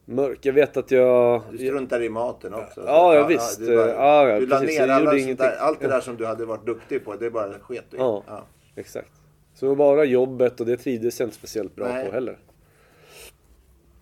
[0.05, 0.39] mörk.
[0.41, 1.41] Jag vet att jag...
[1.51, 2.83] Du struntar i maten också.
[2.85, 3.59] Ja, ja, visst.
[3.59, 6.25] du, bara, Ja, ja, du la ner alla sånt där, allt det där som du
[6.25, 7.97] hade varit duktig på, det bara sket du.
[7.97, 8.23] Ja.
[8.27, 8.43] Ja.
[8.75, 9.11] Exakt.
[9.53, 12.05] Så bara jobbet och det trivdes jag inte speciellt bra Nej.
[12.05, 12.37] på heller.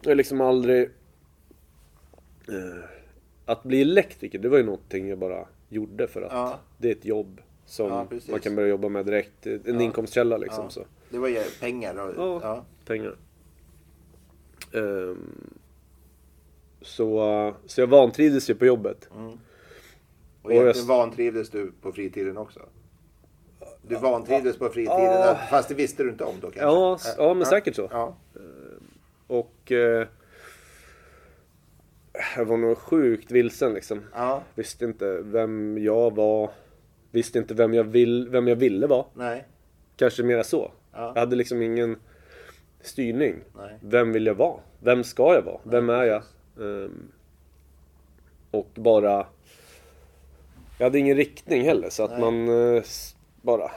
[0.01, 0.89] Jag liksom aldrig...
[2.47, 2.83] Eh,
[3.45, 6.59] att bli elektriker, det var ju någonting jag bara gjorde för att Ja.
[6.77, 9.45] det är ett jobb som Ja, man kan börja jobba med direkt.
[9.47, 9.81] En Ja.
[9.81, 10.69] inkomstkälla liksom.
[10.69, 10.85] Så.
[11.09, 12.41] Det var ju pengar och...
[12.43, 12.65] Ja.
[12.85, 13.15] Pengar.
[14.73, 15.53] Ehm,
[16.81, 19.09] så, så jag vantrivdes ju på jobbet.
[19.11, 19.35] Och
[20.41, 22.59] Och egentligen jag- vantrivdes du på fritiden också?
[23.87, 25.37] Du vantrivdes på fritiden, Ja.
[25.49, 26.61] fast det visste du inte om då kanske?
[26.61, 27.87] Ja, ja, men säkert så.
[27.91, 28.15] Ja.
[29.27, 30.07] Och eh,
[32.37, 34.01] jag var nog sjukt vilsen liksom.
[34.13, 34.43] ja.
[34.55, 36.49] Visste inte vem jag var.
[37.11, 39.05] Visste inte vem jag, vill, vem jag ville vara.
[39.13, 39.45] Nej.
[39.95, 40.71] Kanske mera så.
[40.93, 41.11] Ja.
[41.15, 41.97] Jag hade liksom ingen
[42.81, 43.35] styrning.
[43.57, 43.77] Nej.
[43.81, 44.59] Vem vill jag vara?
[44.79, 45.59] Vem ska jag vara?
[45.63, 46.15] Vem är jag?
[46.17, 46.23] Ehm,
[48.51, 49.25] och bara...
[50.77, 52.19] Jag hade ingen riktning heller så att Nej.
[52.19, 52.83] man eh,
[53.41, 53.71] bara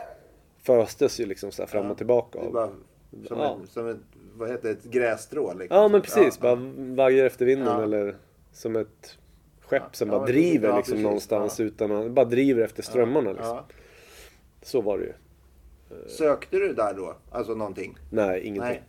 [0.62, 1.90] föstes ju liksom så fram Ja.
[1.90, 2.38] och tillbaka.
[2.38, 2.68] Av- bara
[3.26, 3.54] som, Ja.
[3.60, 3.96] en, som ett,
[4.36, 5.76] vad heter det, ett grässtrå liksom.
[5.78, 7.82] Ja men precis, Ja, bara vajar efter vinden Ja.
[7.82, 8.16] eller
[8.52, 9.18] som ett
[9.60, 11.64] skepp Ja, som ja, bara driver Ja, liksom någonstans Ja.
[11.66, 13.56] utan att, bara driver efter strömmarna liksom.
[13.56, 13.64] Ja.
[14.62, 15.12] Så var det ju.
[16.08, 17.14] Sökte du där då?
[17.30, 17.96] Alltså någonting?
[18.10, 18.60] Nej, ingenting.
[18.70, 18.82] Nej.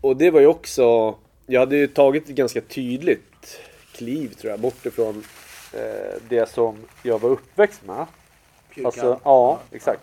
[0.00, 1.14] Och det var ju också
[1.46, 3.60] jag hade ju tagit ett ganska tydligt
[3.92, 5.24] kliv tror jag, bort ifrån
[5.74, 8.06] eh, det som jag var uppväxt med.
[8.74, 8.86] Kyrkan.
[8.86, 10.02] Alltså, ja, exakt.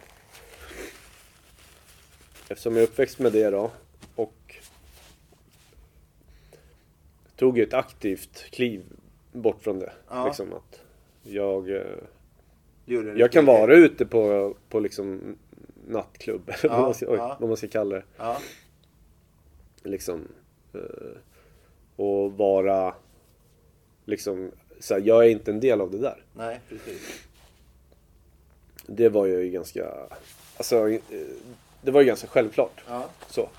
[2.49, 3.71] Eftersom jag är uppväxt med det då
[4.15, 4.55] och
[7.35, 8.83] tog ett aktivt kliv
[9.31, 9.93] bort från det.
[10.09, 10.25] Ja.
[10.25, 10.81] Liksom att
[11.23, 11.81] jag, eh,
[13.15, 15.37] jag kan vara ute på, på liksom
[15.87, 17.37] nattklubb, eller Ja, vad, man ska, oj, ja.
[17.39, 18.03] vad man ska kalla det.
[18.17, 18.37] Ja,
[19.85, 20.27] Liksom,
[20.73, 20.79] eh,
[22.03, 22.95] och vara
[24.05, 26.23] liksom, så här, jag är inte en del av det där.
[26.33, 27.19] nej precis.
[28.87, 29.85] Det var ju ganska,
[30.57, 30.99] alltså, eh,
[31.81, 32.83] det var ju ganska självklart.
[32.87, 33.05] Ja.
[33.29, 33.49] Så.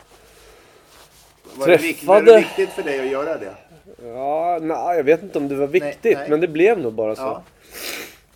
[1.56, 3.54] Var, det vik- Träffade- var det viktigt för dig att göra det?
[4.02, 6.30] Ja, nej, jag vet inte om det var viktigt, nej.
[6.30, 7.22] men det blev nog bara så.
[7.22, 7.42] Ja.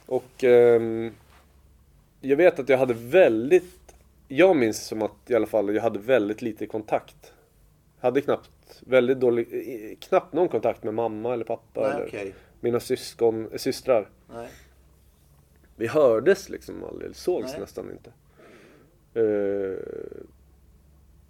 [0.07, 1.15] Och ehm,
[2.21, 3.95] jag vet att jag hade väldigt,
[4.29, 7.33] jag minns som att i alla fall jag hade väldigt lite kontakt.
[8.01, 8.51] Hade knappt,
[8.87, 12.35] väldigt dålig, knappt någon kontakt med mamma eller pappa Nej, eller okej.
[12.61, 14.09] mina syskon, systrar.
[14.35, 14.49] Nej.
[15.77, 17.61] Vi hördes liksom aldrig, sågs Nej.
[17.61, 18.11] nästan inte.
[19.21, 19.79] Eh,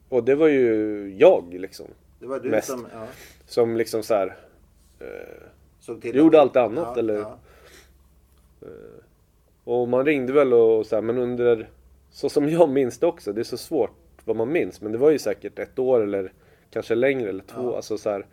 [0.09, 1.87] och det var ju jag liksom.
[2.21, 2.69] Det var du Mest.
[2.69, 3.07] som ja,
[3.47, 4.37] Som liksom så här.
[6.01, 7.15] Till Gjorde allt annat, ja, eller?
[7.15, 7.39] Ja.
[9.65, 11.69] och man ringde väl och så här, men under,
[12.11, 13.91] så som jag minns det också, det är så svårt
[14.25, 16.33] vad man minns, men det var ju säkert ett år eller
[16.71, 17.77] kanske längre eller två, Ja.
[17.77, 18.27] alltså så här.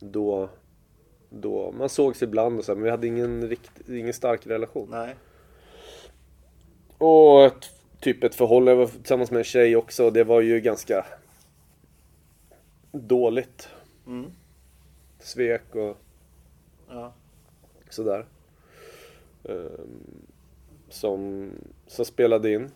[0.00, 0.48] Då,
[1.30, 4.88] då, man sågs ibland och så här, men vi hade ingen, rikt, ingen stark relation.
[4.90, 5.14] Nej.
[6.98, 10.60] Och ett, typ ett förhållande, jag var tillsammans med en tjej också, det var ju
[10.60, 11.06] ganska
[12.92, 13.68] dåligt.
[14.06, 14.30] Mm.
[15.18, 15.96] Svek och
[16.88, 17.12] Ja.
[17.90, 18.26] sådär.
[19.44, 20.16] Ehm,
[20.88, 21.50] som,
[21.86, 22.70] som spelade in.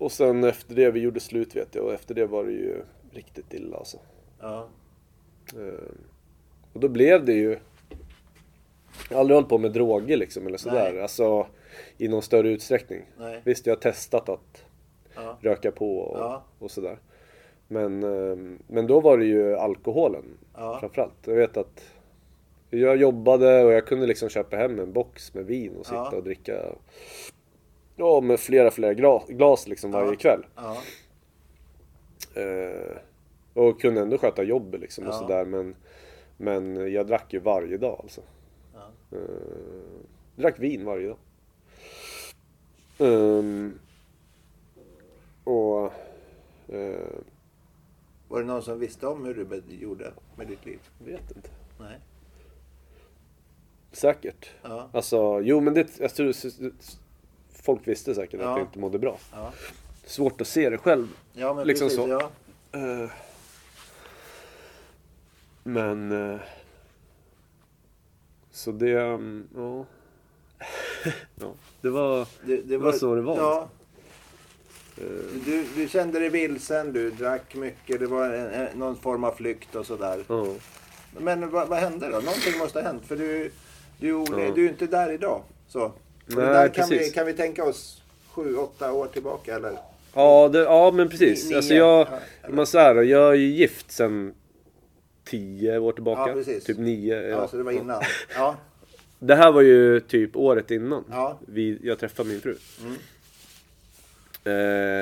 [0.00, 2.82] Och sen efter det, vi gjorde slut vet jag, och efter det var det ju
[3.12, 3.98] riktigt illa alltså.
[4.40, 4.68] Ja.
[5.56, 5.98] Ehm,
[6.72, 7.58] och då blev det ju...
[9.08, 11.02] Jag har aldrig hållit på med droger liksom eller sådär, Nej.
[11.02, 11.46] alltså
[11.98, 13.02] i någon större utsträckning.
[13.18, 13.40] Nej.
[13.44, 14.64] Visst, jag har testat att
[15.14, 15.38] Ja.
[15.40, 16.44] röka på och, Ja.
[16.58, 16.98] och sådär.
[17.68, 20.24] Men, ehm, men då var det ju alkoholen
[20.56, 20.78] Ja.
[20.80, 21.26] framförallt.
[21.26, 21.84] Jag vet att
[22.70, 26.16] jag jobbade och jag kunde liksom köpa hem en box med vin och sitta Ja.
[26.16, 26.62] och dricka
[28.00, 30.46] ja, med flera, flera glas, glas liksom varje kväll.
[32.34, 32.96] Eh,
[33.54, 35.44] och kunde ändå sköta jobbet liksom och sådär.
[35.44, 35.74] Men,
[36.36, 38.20] men jag drack ju varje dag alltså.
[39.12, 39.18] Eh,
[40.36, 41.16] drack vin varje dag.
[42.98, 43.78] Ehm,
[45.44, 45.92] och
[46.68, 47.08] eh,
[48.28, 50.78] Var det någon som visste om hur du gjorde med ditt liv?
[51.04, 51.48] vet inte.
[51.78, 51.98] Nej.
[53.92, 54.50] Säkert.
[54.62, 54.88] Ja.
[54.92, 56.32] Alltså, jo men det, jag tror,
[57.74, 58.50] folk visste säkert Ja.
[58.52, 59.18] att jag inte mådde bra.
[59.32, 59.52] Ja.
[60.04, 61.08] Svårt att se det själv.
[61.32, 62.02] Ja, men Liksom precis.
[62.04, 62.08] så.
[62.08, 62.30] Ja.
[62.78, 63.10] Eh,
[65.62, 66.30] men...
[66.32, 66.40] eh,
[68.52, 69.84] så det, mm, ja.
[71.40, 71.52] ja.
[71.80, 73.36] Det var, Det, det var så det var.
[73.36, 73.68] Ja.
[74.96, 75.04] eh,
[75.46, 79.32] Du, du kände dig vilsen, du drack mycket, det var en, en, någon form av
[79.32, 80.24] flykt och sådär.
[80.28, 80.46] ja.
[81.18, 82.12] Men vad, vad hände då?
[82.18, 83.52] Någonting måste ha hänt för du,
[83.98, 84.24] du, Ja.
[84.54, 85.42] du är inte där idag.
[85.68, 85.92] Så.
[86.36, 89.78] Nej, där kan, vi, kan vi tänka oss sju, åtta år tillbaka eller?
[90.14, 91.48] Ja, det, ja men precis.
[91.48, 92.06] Nio, alltså jag,
[92.42, 94.34] ja, man så här, jag är ju gift sen
[95.24, 96.28] tio år tillbaka.
[96.30, 96.64] Ja, precis.
[96.64, 97.28] Typ nio.
[97.28, 98.02] Ja, så det var innan.
[98.34, 98.56] Ja,
[99.18, 101.38] Det här var ju typ året innan Ja.
[101.46, 102.56] vi, jag träffade min fru.
[102.82, 102.96] Mm.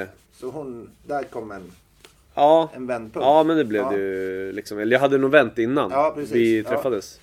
[0.03, 1.73] Eh, så hon, där kom en,
[2.35, 3.25] ja, en vändpunkt.
[3.27, 3.91] ja, men det blev Ja.
[3.91, 4.79] det ju liksom.
[4.79, 6.35] Eller jag hade nog vänt innan Ja, precis.
[6.35, 7.21] vi träffades.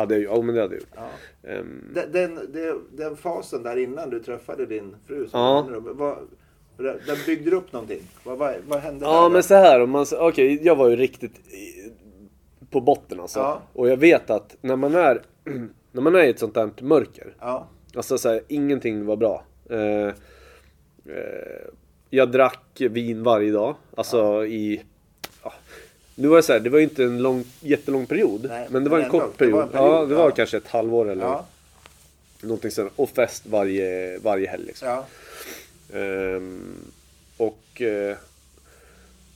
[0.00, 0.90] Hade jag ja men det hade jag gjort.
[0.96, 1.50] Ja.
[1.50, 5.66] Ehm, Den, den, den, den fasen där innan du träffade din fru, som Ja.
[5.80, 6.16] vad,
[6.76, 8.02] där, där byggde upp någonting.
[8.24, 10.96] Vad, vad, vad hände där Ja men så här, om man, okej jag var ju
[10.96, 11.40] riktigt
[12.70, 13.38] på botten alltså.
[13.38, 13.62] Ja.
[13.72, 15.22] Och jag vet att när man är,
[15.92, 17.34] när man är i ett sånt här mörker.
[17.40, 19.44] Ja, Alltså så här, ingenting var bra.
[19.70, 20.06] Eh,
[21.06, 21.66] eh,
[22.10, 23.74] jag drack vin varje dag.
[23.96, 24.82] Alltså i...
[26.20, 28.46] Nu var det så här, det var ju inte en lång, jättelång period.
[28.48, 29.62] Nej, men det men var en ändå, kort period.
[29.62, 30.30] en period, Ja, det var ja.
[30.30, 31.46] kanske ett halvår eller ja,
[32.40, 32.92] någonting sånt.
[32.96, 34.88] Och fest varje, varje helg liksom.
[34.88, 35.06] ja,
[35.94, 36.74] Ehm,
[37.36, 38.16] och eh,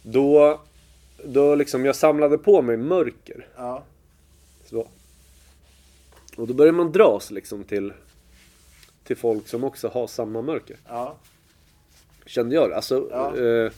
[0.02, 0.60] då,
[1.24, 3.46] då liksom, jag samlade på mig mörker.
[3.56, 3.82] ja,
[4.70, 4.88] Så.
[6.36, 7.92] Och då börjar man dras liksom till,
[9.04, 10.76] till folk som också har samma mörker.
[10.88, 11.16] ja,
[12.26, 12.76] Kände jag det.
[12.76, 13.72] Alltså, eh,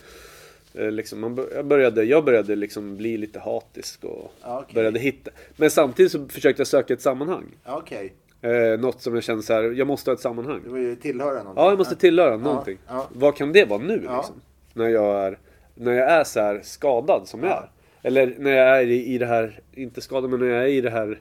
[0.76, 4.74] liksom, man började, jag började liksom bli lite hatisk och Ja, okej.
[4.74, 5.30] började hitta.
[5.56, 7.44] Men samtidigt så försökte jag söka ett sammanhang.
[7.64, 8.12] ja okej.
[8.42, 10.60] Eh, något som jag kände så här, jag måste ha ett sammanhang.
[10.64, 11.54] Du vill tillhöra någonting.
[11.64, 12.78] Ja, jag måste tillhöra någonting.
[12.88, 13.08] ja.
[13.12, 14.16] Vad kan det vara nu Ja.
[14.16, 14.34] liksom?
[14.72, 15.38] När jag är
[15.74, 17.56] när jag är så skadad som jag Ja.
[17.56, 17.68] är.
[18.08, 20.80] Eller när jag är i, i det här, inte skadad men när jag är i
[20.80, 21.18] det här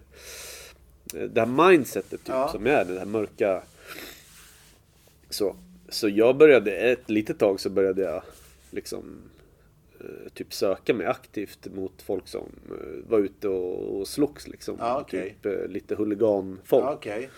[1.29, 3.61] det här mindsetet typ som jag är, det här mörka.
[5.29, 5.55] Så,
[5.89, 8.21] så jag började, ett litet tag så började jag
[8.71, 9.34] liksom eh,
[10.33, 14.75] typ söka mig aktivt mot folk som eh, var ute och, och slogs liksom.
[14.79, 15.35] Ja, okej.
[15.41, 16.85] Typ eh, lite huliganfolk.
[16.85, 17.29] Okej.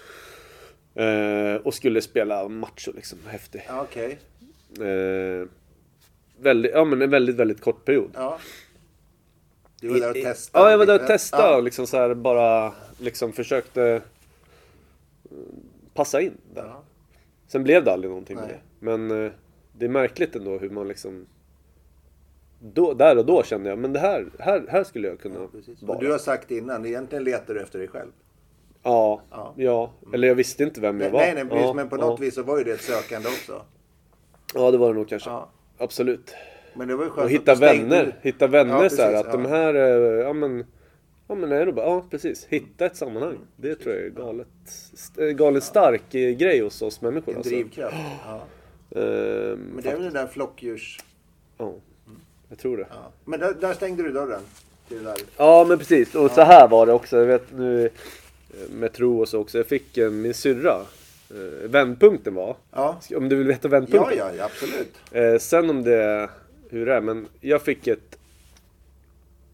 [0.96, 3.64] Eh, och skulle spela macho liksom, häftig.
[3.68, 4.20] Ja, okej.
[4.80, 5.48] Eh,
[6.40, 8.12] väldigt, ja men en väldigt, väldigt kort period.
[8.14, 8.40] Ja.
[9.82, 10.66] Du var där och testade?
[10.66, 14.02] Ja, jag var där och testade och liksom så här bara liksom försökte eh,
[15.94, 16.74] passa in där.
[17.48, 18.60] Sen blev det aldrig någonting med Nej.
[18.80, 18.86] det.
[18.86, 19.32] Men eh,
[19.74, 21.26] det är märkligt ändå hur man liksom
[22.60, 25.82] då, där och då kände jag, men det här, här, här skulle jag kunna Precis.
[25.82, 25.98] vara.
[25.98, 28.12] Och du har sagt innan, egentligen letar du efter dig själv.
[28.84, 29.54] ja, Ja.
[29.58, 31.20] ja, eller jag visste inte vem jag var.
[31.20, 32.02] nej, nej precis, ja, men på ja.
[32.02, 33.62] något vis så var ju det ett sökande också.
[34.54, 35.30] Ja, det var det nog kanske.
[35.30, 35.50] Ja.
[35.78, 36.36] Absolut.
[36.76, 38.16] Men det var ju skönt Och att hitta stängde- vänner.
[38.22, 39.50] Hitta vänner Ja, så här, att de ja.
[39.50, 40.66] här, ja men,
[41.28, 42.46] ja men är det bara, ja precis.
[42.50, 43.38] Hitta ett sammanhang.
[43.56, 44.48] Det tror jag är galet,
[45.38, 47.32] galet stark eh, grej hos oss människor.
[47.32, 47.50] En alltså.
[47.54, 47.96] drivkraft.
[48.26, 48.42] Ja.
[48.92, 49.02] Ehm,
[49.60, 51.00] Men det är väl den där flockdjurs...
[51.58, 51.74] ja,
[52.50, 52.88] jag tror det.
[52.90, 53.12] Ja.
[53.26, 54.42] Men där, där stängde du dörren
[54.88, 55.18] till det där.
[55.38, 57.18] Ja men precis, och så här var det också.
[57.18, 59.58] Jag vet nu eh, med tro och så också.
[59.58, 60.82] Jag fick en, min syrra.
[61.30, 62.56] Eh, vändpunkten var.
[62.72, 64.18] Ja, Om du vill veta ja, vändpunkten?
[64.18, 64.94] ja, ja absolut.
[65.12, 66.30] Eh, sen om det,
[66.70, 68.18] hur det är, men jag fick ett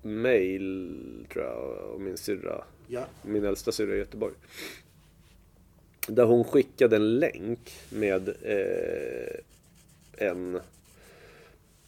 [0.02, 0.96] mail
[1.34, 2.64] tror jag av min syrra.
[2.88, 3.06] Ja.
[3.22, 4.34] Min äldsta syrra i Göteborg.
[6.08, 9.36] Där hon skickade en länk med eh,
[10.28, 10.60] en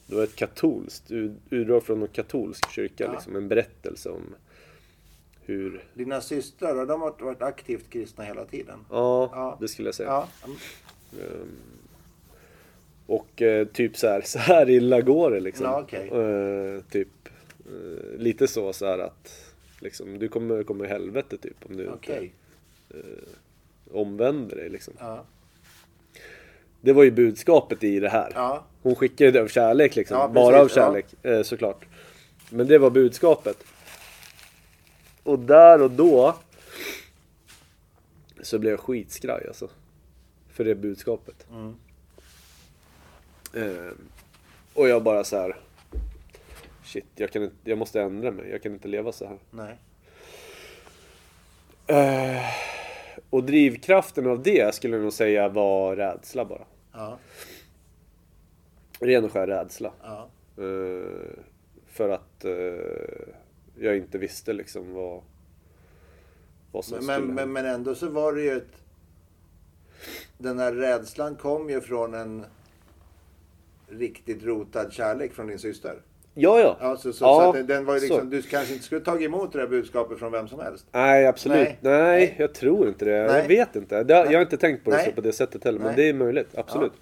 [0.07, 1.11] det var ett katolskt,
[1.49, 3.11] utdrag från en katolsk kyrka, Ja.
[3.11, 4.35] liksom en berättelse om
[5.41, 8.79] hur, Dina systrar, har de varit, varit aktivt kristna hela tiden?
[8.89, 9.57] ja, Ja.
[9.61, 10.09] det skulle jag säga.
[10.09, 10.27] Ja.
[13.07, 15.65] Och eh, typ så här, så här illa går det liksom.
[15.65, 16.07] Ja, okej.
[16.09, 17.29] Eh, typ
[17.65, 21.87] eh, lite så, så här att liksom, du kommer komma i helvete typ om du
[21.87, 22.33] Okej.
[22.89, 23.07] inte
[23.91, 24.93] omvänder dig liksom.
[24.99, 25.25] Ja.
[26.85, 28.31] Det var ju budskapet i det här.
[28.35, 28.63] Ja.
[28.81, 30.17] Hon skickade det av kärlek liksom.
[30.17, 30.75] Ja, Bara av ja.
[30.75, 31.85] kärlek eh, såklart.
[32.49, 33.63] Men det var budskapet.
[35.23, 36.35] Och där och då
[38.41, 39.69] så blev jag skitskraj alltså.
[40.49, 41.47] För det budskapet.
[41.51, 41.75] Mm.
[43.53, 43.93] Eh,
[44.73, 45.55] och jag bara så här.
[46.83, 48.49] Shit, jag, kan inte, jag måste ändra mig.
[48.49, 49.37] Jag kan inte leva så här.
[49.51, 49.77] Nej.
[51.87, 52.43] Eh,
[53.29, 56.65] och drivkraften av det skulle jag nog säga var rädsla bara.
[56.95, 57.17] Ja.
[58.99, 59.93] Ren och skär rädsla.
[60.03, 60.29] Ja.
[60.57, 61.39] Eh,
[61.87, 63.33] för att eh,
[63.75, 65.21] jag inte visste liksom vad,
[66.71, 68.83] vad som Men, skulle men, men, men ändå så var det ju ett...
[70.37, 72.45] Den här rädslan kom ju från en
[73.87, 76.01] riktigt rotad kärlek från din syster.
[76.37, 76.77] Ja, ja.
[76.81, 78.25] Ja, så, så, Ja, så att den- var liksom, så.
[78.25, 80.85] du kanske inte skulle tagit emot det här budskapet från vem som helst.
[80.91, 81.57] Nej, absolut.
[81.57, 81.77] Nej.
[81.81, 83.27] Nej, jag tror inte det.
[83.27, 83.41] Nej.
[83.41, 84.03] Jag vet inte.
[84.03, 85.05] Det, jag har inte tänkt på det Nej.
[85.05, 86.57] så på det sättet heller, men det är möjligt.
[86.57, 86.93] Absolut.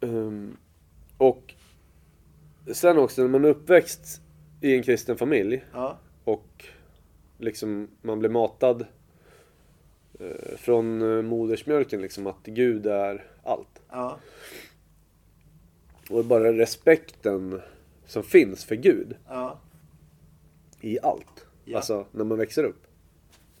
[0.00, 0.56] Ehm,
[1.18, 1.54] och
[2.72, 4.20] sen också, när man är uppväxt
[4.60, 5.98] i en kristen familj Ja.
[6.24, 6.64] och
[7.38, 8.86] liksom man blir matad
[10.20, 13.82] eh, från eh, modersmjölken liksom att Gud är allt.
[13.90, 14.18] Ja.
[16.10, 17.60] Och bara respekten
[18.06, 19.58] som finns för Gud Ja.
[20.80, 21.46] i allt.
[21.64, 21.76] Ja.
[21.76, 22.86] Alltså när man växer upp.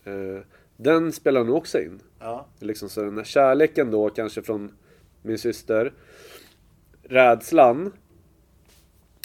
[0.04, 0.42] Eh,
[0.76, 2.00] den spelar nog också in.
[2.18, 2.46] Ja.
[2.58, 4.72] Liksom så den här kärleken då kanske från
[5.22, 5.92] min syster.
[7.02, 7.92] Rädslan.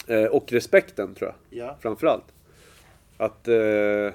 [0.08, 1.60] Eh, och respekten tror jag.
[1.60, 1.78] Ja.
[1.82, 2.34] Framförallt.
[3.18, 4.14] Att eh,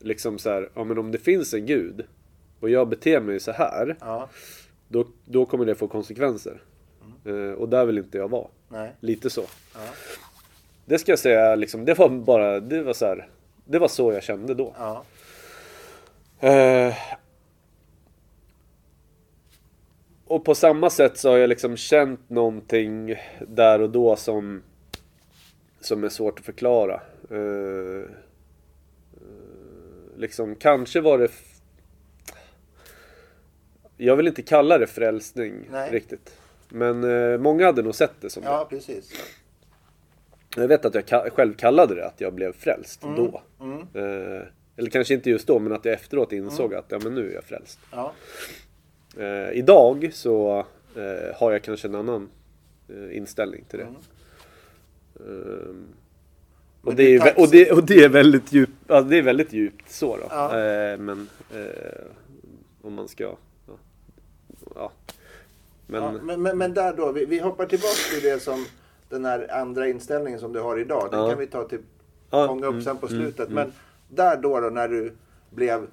[0.00, 2.04] liksom så här, ja men om det finns en gud.
[2.60, 3.96] Och jag beter mig så här.
[4.00, 4.28] Ja.
[4.88, 6.62] Då, då kommer det få konsekvenser.
[7.24, 7.54] Mm.
[7.54, 8.46] Och där vill inte jag vara.
[8.68, 8.92] Nej.
[9.00, 9.44] Lite så.
[9.74, 9.80] Ja.
[10.84, 13.28] Det ska jag säga liksom, det var bara, det var så här,
[13.64, 14.74] Det var så jag kände då.
[14.78, 15.04] Ja.
[16.48, 16.94] Eh,
[20.26, 23.14] och på samma sätt så har jag liksom känt någonting
[23.48, 24.62] där och då som
[25.80, 27.00] som är svårt att förklara.
[27.30, 28.10] Eh,
[30.16, 31.28] liksom kanske var det
[33.96, 35.90] Jag vill inte kalla det frälsning Nej.
[35.90, 36.36] riktigt.
[36.68, 38.48] Men eh, många hade nog sett det som det.
[38.48, 39.12] Ja, precis.
[40.56, 43.42] Jag vet att jag ka- själv kallade det att jag blev frälst då.
[43.60, 43.78] Mm.
[43.80, 44.42] Eh,
[44.76, 47.34] eller kanske inte just då, men att jag efteråt insåg att ja, men nu är
[47.34, 47.78] jag frälst.
[47.92, 48.12] Ja.
[49.16, 50.58] Eh, idag så
[50.96, 52.28] eh, har jag kanske en annan
[52.88, 53.84] eh, inställning till det.
[53.84, 53.96] Mm.
[56.82, 59.22] Och, det är, vä- tacksam- och, det, och det är väldigt djupt, ja, det är
[59.22, 60.22] väldigt djupt så då.
[60.30, 60.50] Ja.
[60.98, 61.28] Men
[62.82, 63.36] om man ska...
[64.74, 64.92] Ja.
[65.90, 68.64] Men, Ja, men, men, men där då, vi, vi hoppar tillbaka till det som
[69.08, 71.28] den här andra inställningen som du har idag, den Ja.
[71.30, 71.80] kan vi ta till
[72.30, 73.48] fånga upp mm, sen på mm, slutet.
[73.50, 73.54] mm.
[73.54, 73.72] Men
[74.08, 75.12] där då, då när du
[75.50, 75.86] blev,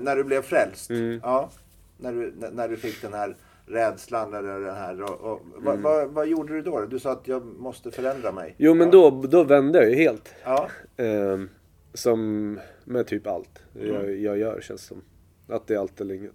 [0.00, 0.90] när du blev frälst.
[0.90, 1.20] Mm.
[1.22, 1.50] Ja,
[1.98, 5.02] när, du, när, du fick den här rädslan eller den här.
[5.02, 5.82] Och, och, vad, Mm.
[5.82, 6.80] vad, vad gjorde du då?
[6.86, 8.54] Du sa att jag måste förändra mig.
[8.58, 8.92] Jo men ja.
[8.92, 10.34] då, då vände jag ju helt.
[10.44, 11.48] Ja, Ehm,
[11.94, 15.02] som med typ allt jag, jag gör känns som.
[15.48, 16.32] Att det är allt eller inget.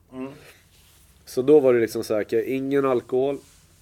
[1.25, 3.37] Så då var det liksom så här, ingen alkohol.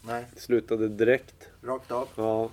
[0.07, 1.49] nej, Slutade direkt.
[1.63, 2.07] rakt av.
[2.15, 2.49] Ja.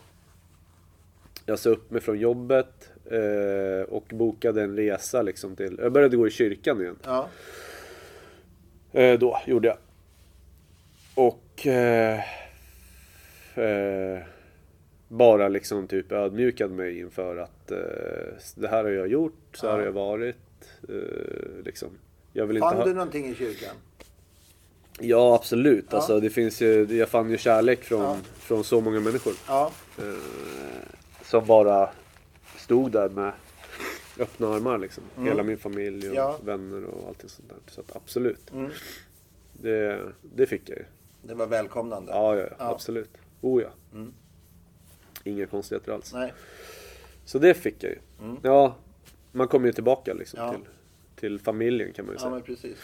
[1.46, 2.90] Jag sa upp mig från jobbet.
[3.10, 5.78] eh, och bokade en resa liksom till...
[5.82, 6.96] Jag började gå i kyrkan igen.
[7.04, 7.28] Ja,
[8.92, 9.76] Eh, då gjorde jag.
[11.14, 11.66] Och...
[11.66, 12.20] Eh,
[13.54, 14.18] eh,
[15.08, 17.78] bara liksom typ ödmjukade mig inför att eh,
[18.56, 19.78] det här har jag gjort, så här Ja.
[19.78, 20.36] har jag varit.
[20.88, 21.88] Eh, liksom.
[22.32, 22.84] Jag vill inte fann ha...
[22.84, 23.74] du någonting i kyrkan?
[25.00, 25.84] Ja absolut.
[25.90, 25.96] Ja.
[25.96, 28.16] Alltså, det finns ju, jag fann ju kärlek från, Ja.
[28.38, 29.32] från så många människor.
[29.48, 30.04] Ja, Eh,
[31.24, 31.90] som bara
[32.56, 33.32] stod där med
[34.18, 35.04] öppna armar liksom.
[35.16, 35.28] Mm.
[35.28, 36.38] Hela min familj och Ja.
[36.44, 37.58] vänner och allting sånt där.
[37.66, 38.50] Så att absolut.
[38.52, 38.70] mm,
[39.52, 40.84] Det, det fick jag ju.
[41.22, 42.12] det var välkomnande.
[42.12, 42.70] Ja, ja, ja, Ja.
[42.70, 43.10] absolut.
[43.40, 43.68] Oh ja.
[43.94, 44.12] Mm.
[45.24, 46.12] Inga konstigheter alls.
[46.14, 46.32] Nej,
[47.24, 47.98] Så det fick jag ju.
[48.20, 48.36] Mm.
[48.42, 48.74] Ja,
[49.32, 50.50] man kommer ju tillbaka liksom Ja.
[50.52, 50.60] till,
[51.16, 52.30] till familjen kan man ju ja säga.
[52.30, 52.76] men precis.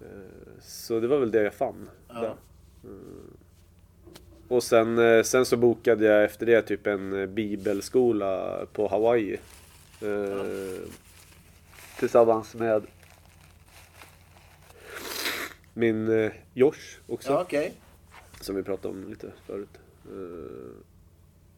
[0.00, 0.06] Eh,
[0.60, 1.90] Så det var väl det jag fann.
[2.08, 2.36] Ja.
[2.84, 3.36] Mm.
[4.48, 9.38] Och sen, eh, sen så bokade jag efter det typ en eh, bibelskola på Hawaii.
[10.02, 10.88] Eh,
[11.98, 12.86] Tillsammans med
[15.74, 17.32] min Josh också.
[17.32, 17.72] Ja, okej.
[18.40, 19.78] Som vi pratade om lite förut.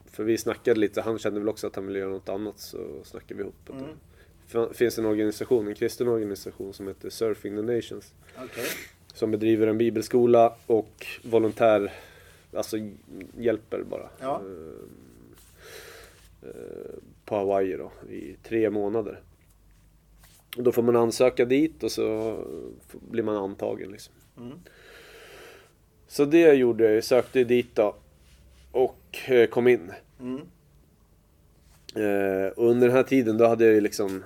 [0.06, 3.04] För vi snackade lite, han kände väl också att han ville göra något annat så
[3.04, 3.70] snackade vi ihop.
[3.70, 3.84] Mm.
[4.72, 8.14] Finns en organisation, en kristen organisation som heter Surfing the Nations.
[8.36, 8.64] Okej.
[9.12, 11.92] Som bedriver en bibelskola och volontär,
[12.54, 12.76] alltså
[13.38, 14.08] hjälper bara.
[14.20, 14.42] Ja.
[16.42, 16.54] Eh, eh,
[17.24, 19.20] På Hawaii då, i tre månader.
[20.56, 22.36] Och då får man ansöka dit och så
[22.92, 24.14] blir man antagen liksom.
[24.36, 24.58] Mm.
[26.08, 27.96] Så det gjorde jag, jag sökte dit då.
[28.70, 29.92] Och eh, kom in.
[30.20, 30.40] Mm.
[31.94, 34.24] Eh, under den här tiden då hade jag ju liksom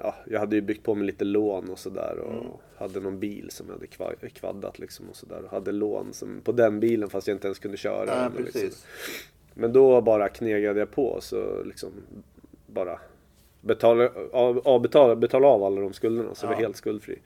[0.00, 2.46] ja, Jag hade ju byggt på mig lite lån och sådär och Mm.
[2.76, 5.42] hade någon bil som jag hade kva- kvaddat liksom och sådär.
[5.50, 8.70] Hade lån som, på den bilen fast jag inte ens kunde köra Ja, den, liksom.
[9.54, 11.90] Men då bara knegade jag på så liksom
[12.66, 12.98] bara
[13.60, 14.80] betala av,
[15.20, 17.18] betala av alla de skulderna så jag var helt skuldfri.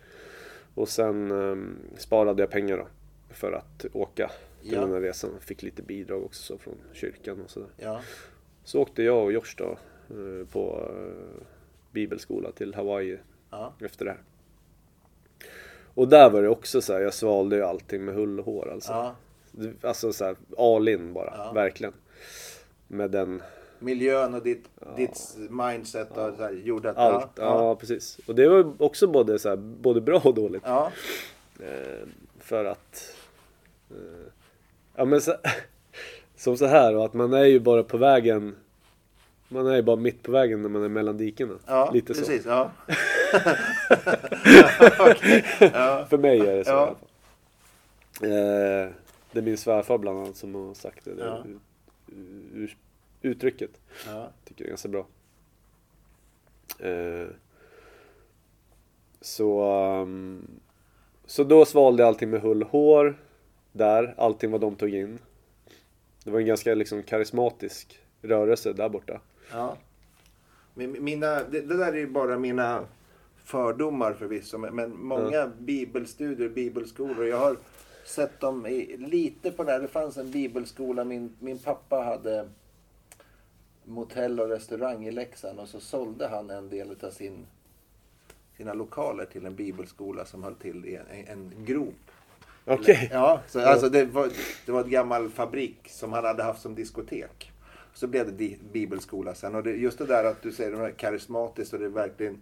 [0.74, 2.86] Och sen ehm, sparade jag pengar då
[3.34, 4.30] för att åka
[4.62, 4.80] till Ja.
[4.80, 5.30] den här resan.
[5.40, 7.68] Fick lite bidrag också så från kyrkan och sådär.
[7.76, 8.00] Ja.
[8.64, 9.64] Så åkte jag och Josh då
[10.10, 11.42] eh, på eh,
[11.90, 13.18] bibelskola till Hawaii
[13.50, 13.72] Ja.
[13.80, 14.20] efter det här.
[15.94, 18.70] Och där var det också så här, jag svalde ju allting med hull och hår
[18.72, 18.92] alltså.
[18.92, 19.14] ja.
[19.82, 21.52] Alltså så här, all in bara, Ja.
[21.52, 21.92] verkligen.
[22.88, 23.42] Med den,
[23.78, 26.96] Miljön och ditt, ditt mindset och så här, gjorde att...
[26.96, 27.30] allt.
[27.34, 27.74] Ja, Ja.
[27.76, 28.20] precis.
[28.26, 30.62] Och det var också både, så här, både bra och dåligt.
[30.66, 30.92] Ja.
[31.60, 32.08] Eh,
[32.38, 33.14] för att...
[33.90, 33.96] Eh,
[34.96, 35.34] ja men så,
[36.36, 38.56] som så här och att man är ju bara på vägen
[39.48, 41.54] Man är ju bara mitt på vägen när man är mellan dikena.
[41.66, 42.20] Ja, Lite så.
[42.20, 42.46] precis.
[42.46, 42.70] Ja.
[44.98, 45.44] Okej.
[45.60, 46.06] Ja.
[46.10, 46.76] För mig är det så Ja.
[46.76, 47.04] i alla fall.
[48.22, 48.90] Eh,
[49.32, 51.14] det är min svärfar bland annat som har sagt det.
[51.14, 51.44] det Ja.
[53.22, 53.70] uttrycket.
[54.06, 54.28] Ja.
[54.44, 55.06] Tycker det är ganska bra.
[56.78, 57.26] Eh,
[59.20, 59.62] så,
[60.02, 60.46] um,
[61.26, 63.18] så då svalde jag allting med hull och hår.
[63.72, 65.18] Där, allting vad de tog in.
[66.24, 69.20] Det var en ganska liksom karismatisk rörelse där borta.
[69.52, 69.76] Ja.
[70.74, 72.84] Mina, det, det där är ju bara mina
[73.44, 74.58] fördomar förvisso.
[74.58, 77.26] Men, många bibelstudier, bibelskolor.
[77.26, 77.56] Jag har
[78.06, 79.80] sett dem i, lite på det här.
[79.80, 81.04] Det fanns en bibelskola.
[81.04, 82.48] Min, min pappa hade
[83.84, 85.60] motell och restaurang i Leksand.
[85.60, 87.46] Och så sålde han en del av sin,
[88.56, 91.94] sina lokaler till en bibelskola som höll till i en, en grop.
[92.64, 93.08] Okej.
[93.12, 94.30] Ja, så, alltså det var,
[94.66, 97.47] det var ett gammal fabrik som han hade haft som diskotek.
[97.98, 99.54] Så blev det bibelskola sen.
[99.54, 102.40] Och det, just det där att du säger det är karismatiskt och det är verkligen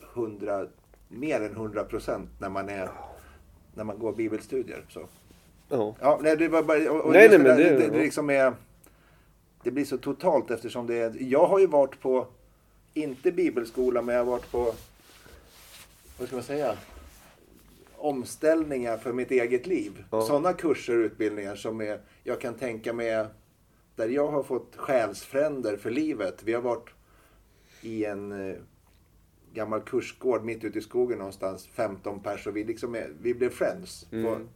[0.00, 0.66] hundra,
[1.08, 2.90] mer än 100 procent när man är
[3.74, 4.84] när man går bibelstudier.
[4.88, 5.06] Så.
[5.68, 5.94] Ja.
[6.00, 8.30] Ja, nej, det var bara, och, Nej, nej, det, men där, det- det, det, liksom
[8.30, 8.54] är,
[9.62, 12.26] det blir så totalt eftersom det är, jag har ju varit på,
[12.94, 14.74] inte bibelskola, men jag har varit på,
[16.18, 16.76] vad ska man säga,
[17.96, 20.04] omställningar för mitt eget liv.
[20.10, 20.22] Ja.
[20.22, 23.24] Sådana kurser och utbildningar som är, jag kan tänka mig,
[24.02, 26.42] där jag har fått själsfränder för livet.
[26.42, 26.90] Vi har varit
[27.80, 28.56] i en eh,
[29.52, 33.50] gammal kursgård mitt ute i skogen någonstans, 15 pers och vi, liksom är, vi blev
[33.50, 34.48] friends på, Mm.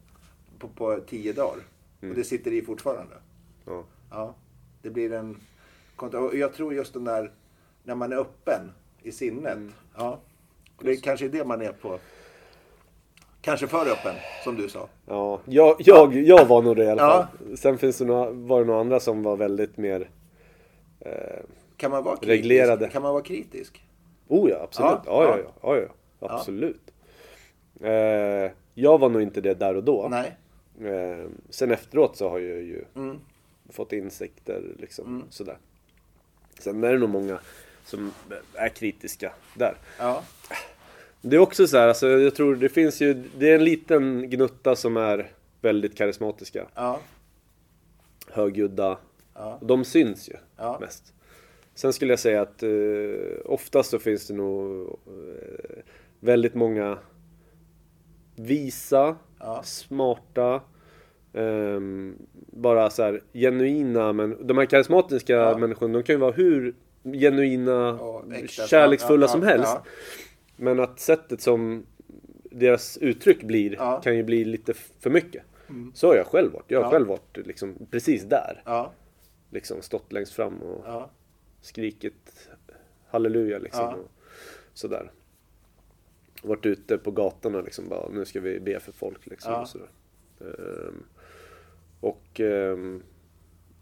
[0.59, 1.63] på, på tio dagar.
[2.01, 2.11] Mm.
[2.11, 3.15] Och det sitter i fortfarande.
[3.65, 3.85] Ja.
[4.11, 4.35] Ja,
[4.83, 5.37] det blir en...
[5.97, 7.33] Och jag tror just den där,
[7.83, 8.73] när man är öppen
[9.03, 9.57] i sinnet.
[9.57, 9.73] Mm.
[9.97, 10.21] Ja.
[10.81, 11.99] Det är kanske är det man är på.
[13.47, 14.89] Kanske för öppen, som du sa.
[15.07, 17.29] Ja, jag, jag, jag var nog det i alla Ja.
[17.47, 17.57] fall.
[17.57, 20.09] Sen finns det några, var det några andra som var väldigt mer...
[21.01, 21.11] Eh,
[21.77, 22.31] Kan man vara kritisk?
[22.31, 22.89] Reglerade.
[22.89, 23.83] Kan man vara kritisk?
[24.29, 24.99] oh ja, absolut.
[25.07, 25.53] Ja, Ja, ja, ja.
[25.63, 25.77] ja.
[25.77, 25.87] ja,
[26.21, 26.91] ja, absolut.
[27.81, 30.09] Eh, jag var nog inte det där och då.
[30.11, 30.37] Nej.
[30.93, 33.19] Eh, sen efteråt så har jag ju Mm.
[33.71, 35.57] fått insikter liksom sådär.
[36.61, 37.39] Sen är det nog många
[37.85, 38.13] som
[38.55, 39.75] är kritiska där.
[39.99, 40.23] Ja.
[41.29, 44.31] Det är också så här, alltså, jag tror det finns ju, det är en liten
[44.31, 46.67] gnutta som är väldigt karismatiska.
[46.75, 47.01] Ja.
[48.31, 48.99] högljudda.
[49.35, 49.59] Ja.
[49.63, 50.79] De syns ju Ja.
[50.81, 51.13] mest.
[51.75, 52.69] Sen skulle jag säga att eh,
[53.45, 55.83] oftast så finns det nog eh,
[56.21, 56.99] väldigt många
[58.37, 59.63] visa, Ja.
[59.65, 60.61] smarta,
[61.33, 62.17] ehm,
[62.53, 64.13] bara så här genuina.
[64.13, 67.99] Men de här karismatiska människorna, de kan ju vara hur genuina,
[68.35, 68.67] äkta.
[68.67, 69.77] kärleksfulla som helst.
[70.57, 71.87] Men att sättet som
[72.51, 73.89] deras uttryck blir Ja.
[73.91, 74.03] Mm.
[74.03, 75.43] kan ju bli lite för mycket.
[75.95, 76.65] Så har jag själv varit.
[76.71, 76.91] Jag har Ja.
[76.91, 78.63] själv varit liksom precis där.
[78.65, 78.93] Ja.
[79.51, 81.11] Liksom stått längst fram och Ja.
[81.61, 82.49] skrikit
[83.09, 83.95] halleluja liksom.
[83.95, 84.09] Och
[84.75, 85.11] sådär.
[86.43, 89.55] Varit ute på gatorna liksom bara, nu ska vi be för folk liksom.
[89.55, 89.89] Och, sådär.
[90.41, 91.03] Ehm,
[92.01, 93.03] och ehm,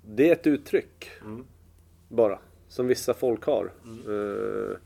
[0.04, 1.10] det är ett uttryck.
[1.24, 1.44] Mm.
[2.08, 2.38] Bara.
[2.68, 3.72] Som vissa folk har.
[3.84, 4.76] Ehm,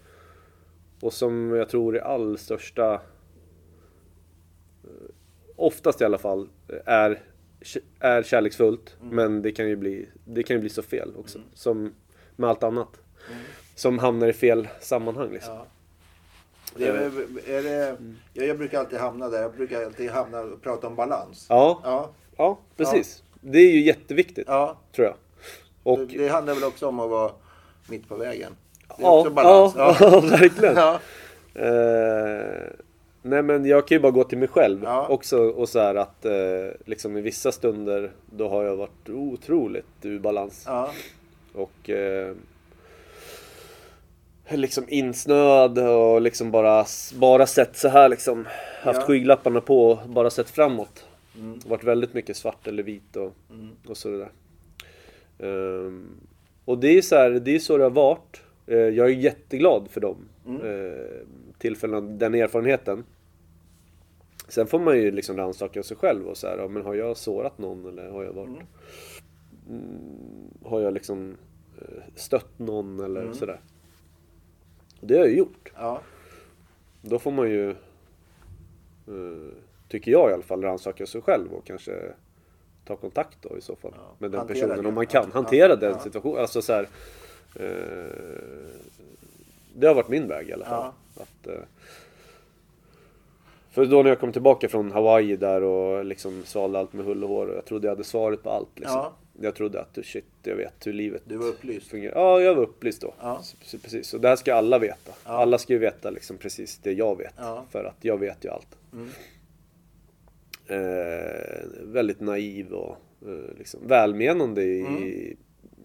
[1.00, 4.90] och som jag tror i all största eh,
[5.56, 6.48] Oftast i alla fall
[6.84, 7.22] är,
[8.00, 9.16] är kärleksfullt Mm.
[9.16, 11.38] men det kan ju bli, det kan ju bli så fel också.
[11.54, 11.94] Som
[12.36, 13.00] med allt annat.
[13.74, 15.54] Som hamnar i fel sammanhang liksom.
[15.54, 15.66] Ja.
[16.76, 17.10] Det är,
[17.48, 17.96] är det,
[18.32, 19.42] ja, jag brukar alltid hamna där.
[19.42, 21.46] Jag brukar alltid hamna och prata om balans.
[21.48, 22.10] Ja, Ja.
[22.36, 23.22] ja precis.
[23.40, 24.78] Det är ju jätteviktigt ja.
[24.92, 25.16] tror jag.
[25.82, 27.32] Och, Det, det handlar väl också om att vara
[27.88, 28.52] mitt på vägen.
[28.96, 29.74] Det är ja, också balans.
[29.76, 30.76] ja, ja, verkligen.
[30.76, 31.00] Ja.
[31.54, 32.66] Eh,
[33.22, 35.06] nej men jag kan ju bara gå till mig själv Ja.
[35.08, 36.32] också och så här att eh,
[36.86, 40.64] liksom i vissa stunder då har jag varit otroligt ur balans.
[40.66, 40.90] Ja.
[41.54, 42.32] Och eh,
[44.50, 46.84] liksom insnöad och liksom bara,
[47.14, 48.46] bara sett så här liksom.
[48.82, 49.06] Haft Ja.
[49.06, 51.04] skygglapparna på och bara sett framåt.
[51.38, 51.60] Mm.
[51.66, 53.68] Varit väldigt mycket svart eller vit och, Mm.
[53.88, 54.28] och så det där.
[55.86, 56.06] Ehm,
[56.64, 58.40] och det är så här, det är så det har varit.
[58.68, 60.16] Eh, jag är jätteglad för dem
[60.46, 60.60] Mm.
[60.62, 61.06] eh,
[61.58, 63.04] tillfällena, den erfarenheten.
[64.48, 67.16] Sen får man ju liksom rannsaka sig själv och så här, ja, men har jag
[67.16, 68.66] sårat någon eller har jag varit Mm.
[69.68, 69.98] mm,
[70.64, 71.36] Har jag liksom
[71.80, 73.34] eh, stött någon eller Mm.
[73.34, 73.60] sådär.
[75.00, 75.72] Det har jag ju gjort.
[75.74, 76.00] Ja.
[77.02, 77.74] Då får man ju,
[79.88, 81.92] tycker jag i alla fall, rannsaka sig själv och kanske
[82.84, 84.88] ta kontakt då i så fall Ja, med den hantera personen det.
[84.88, 85.32] om man kan.
[85.32, 86.40] Hantera ja, den situationen.
[86.40, 86.88] Alltså så här,
[89.74, 90.92] det har varit min väg i alla fall.
[91.16, 91.60] Att, eh,
[93.70, 97.22] för då när jag kom tillbaka från Hawaii där och liksom svalde allt med hull
[97.24, 97.46] och hår.
[97.46, 98.68] och Jag trodde jag hade svaret på allt.
[98.78, 98.96] Liksom.
[98.96, 99.12] Ja.
[99.40, 101.86] Jag trodde att shit, jag vet hur livet Du var upplyst.
[101.86, 102.14] fungerar.
[102.20, 103.14] Ja, jag var upplyst då.
[103.20, 103.40] Ja.
[103.42, 104.14] Så- Precis.
[104.14, 105.12] Och det här ska alla veta.
[105.24, 105.30] Ja.
[105.30, 107.34] Alla ska ju veta liksom precis det jag vet.
[107.36, 107.64] Ja.
[107.70, 108.76] För att jag vet ju allt.
[108.92, 109.08] Mm.
[110.66, 112.96] Eh, väldigt naiv och
[113.26, 115.36] eh, liksom välmenande i, Mm.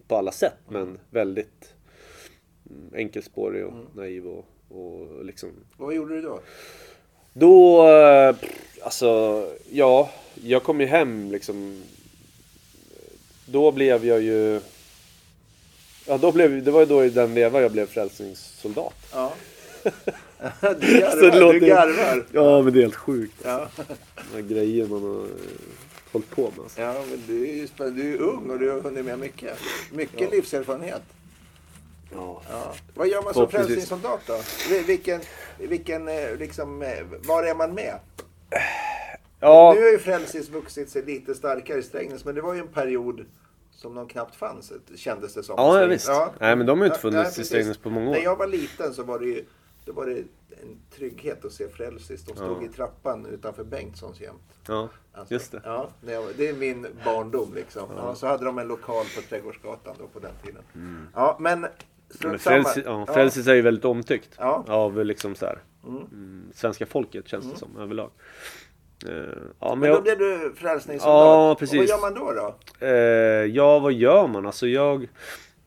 [0.08, 0.54] På alla sätt.
[0.68, 1.74] Men väldigt
[2.70, 3.86] mm, enkelspårig och Mm.
[3.94, 6.40] naiv och, och liksom Och vad gjorde du då?
[7.32, 8.36] då, eh,
[8.82, 11.82] alltså, ja, jag kom ju hem liksom.
[13.46, 14.60] Då blev jag ju...
[16.06, 18.94] Ja, då blev, det var ju då i den veva jag blev frälsningssoldat.
[19.12, 19.32] Ja.
[20.60, 21.52] du garvar.
[21.52, 22.24] Du garvar.
[22.32, 23.34] Ja, men det är helt sjukt.
[23.44, 23.68] Ja.
[24.14, 25.26] De här grejer man har
[26.14, 26.60] hållit på med.
[26.62, 26.80] Alltså.
[26.80, 27.68] ja, men du är ju.
[27.90, 29.58] Du är ung och du har hunnit med mycket.
[29.92, 31.02] Mycket livserfarenhet.
[32.14, 32.42] Ja.
[32.50, 32.74] Ja.
[32.94, 34.40] Vad gör man som frälsningssoldat då?
[34.70, 35.20] Vi- Vilken,
[35.58, 36.88] vilken, eh, liksom, eh,
[37.26, 37.98] var är man med?
[39.40, 42.60] Ja, Nu har ju Frälsis vuxit sig lite starkare i Strängnäs, men det var ju
[42.60, 43.24] en period
[43.72, 45.54] som de knappt fanns, kändes det som.
[45.58, 46.08] ja, visst.
[46.40, 47.44] Nej, men de har ju inte Ja, nej, funnits i.
[47.44, 48.24] Strängnäs på många När år.
[48.24, 49.44] jag var liten så var det ju
[49.84, 50.16] då var det
[50.62, 52.24] en trygghet att se Frälsis.
[52.24, 52.66] De stod Ja.
[52.66, 54.42] i trappan utanför Bengtssons jämt.
[54.68, 55.60] Ja, Alltså, just det.
[55.64, 55.88] Ja,
[56.36, 57.88] det är min barndom liksom.
[57.96, 60.62] Ja, så hade de en lokal på Trädgårdsgatan då på den tiden.
[61.14, 62.38] Ja, men Men.
[62.38, 64.34] Frälsis, ja, Frälsis är ju väldigt omtyckt.
[64.38, 64.64] Ja.
[64.68, 65.96] Av liksom så här, Mm.
[65.96, 68.10] mm, svenska folket känns det som överlag.
[69.08, 69.12] Eh,
[69.60, 71.16] ja, men Men då jag, blev du frälsningssoldat.
[71.26, 71.78] Ja, Och precis.
[71.78, 72.32] vad gör man då?
[72.32, 72.86] då?
[72.86, 72.92] eh,
[73.44, 74.46] ja, vad gör man?
[74.46, 75.08] Alltså jag,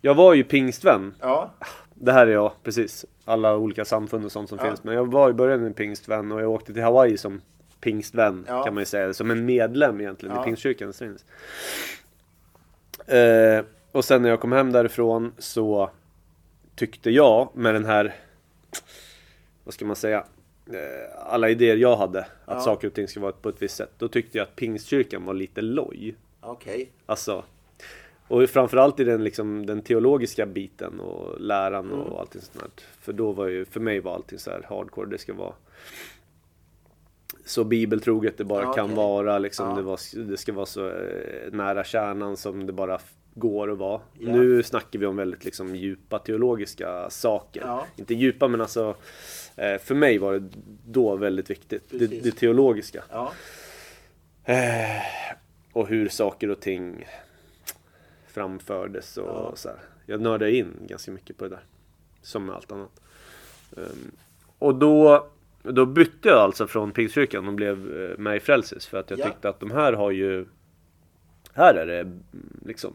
[0.01, 1.13] jag var ju pingstvän.
[1.20, 1.53] Ja,
[1.93, 3.05] Det här är jag, precis.
[3.30, 4.65] Alla olika samfund och sånt som Ja.
[4.67, 4.84] finns.
[4.84, 7.41] Men jag var i början en pingstvän och jag åkte till Hawaii som
[7.82, 8.63] pingstvän Ja.
[8.63, 9.13] kan man ju säga.
[9.13, 10.41] Som en medlem egentligen Ja.
[10.41, 10.93] i pingstkyrkan.
[13.07, 15.89] Eh, och sen när jag kom hem därifrån så
[16.75, 18.15] tyckte jag med den här,
[19.63, 20.23] vad ska man säga,
[20.73, 22.59] eh, alla idéer jag hade, att Ja.
[22.59, 23.91] saker och ting ska vara på ett visst sätt.
[23.97, 26.15] Då tyckte jag att pingstkyrkan var lite loj.
[26.41, 26.91] Okej.
[27.05, 27.43] Alltså,
[28.28, 32.84] och framförallt i den, liksom, den teologiska biten och läran och allting sånt där.
[33.01, 35.09] För då var ju, för mig var allting så här hardcore.
[35.09, 35.53] Det ska vara
[37.45, 38.95] så bibeltroget det bara Ja, kan okej.
[38.97, 39.38] vara.
[39.39, 39.75] Liksom, Ja.
[39.75, 42.99] det, var, det ska vara så eh, nära kärnan som det bara
[43.34, 44.01] går att vara.
[44.19, 44.32] Ja.
[44.32, 47.80] Nu snackar vi om väldigt liksom, djupa teologiska saker.
[47.95, 48.95] Inte djupa men alltså
[49.55, 50.49] eh, för mig var det
[50.86, 51.84] då väldigt viktigt.
[51.89, 53.03] Det, det teologiska.
[53.11, 53.32] Ja.
[54.43, 55.01] Eh,
[55.73, 57.05] och hur saker och ting
[58.41, 59.51] framfördes och Ja.
[59.55, 59.77] så här.
[60.05, 61.63] Jag nördade in ganska mycket på det där.
[62.21, 63.01] Som med allt annat.
[63.77, 64.11] Ehm,
[64.59, 65.27] och då,
[65.63, 69.19] då bytte jag alltså från Pingstkyrkan och blev eh, med i Frälsis för att jag
[69.19, 69.25] Ja.
[69.25, 70.45] tyckte att de här har ju
[71.53, 72.19] här är det mm,
[72.65, 72.93] liksom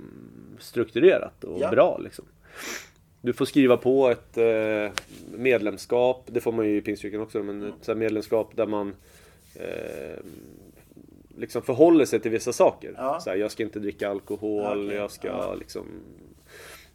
[0.58, 1.70] strukturerat och Ja.
[1.70, 2.24] bra liksom.
[3.20, 4.90] Du får skriva på ett eh,
[5.38, 8.94] medlemskap, det får man ju i Pingstkyrkan också, men ett så här medlemskap där man
[9.54, 10.18] eh,
[11.36, 12.94] liksom förhåller sig till vissa saker.
[12.96, 13.20] Ja.
[13.20, 14.96] Så här, jag ska inte dricka alkohol, Ja, okej.
[14.96, 15.54] jag ska Ja.
[15.54, 15.86] liksom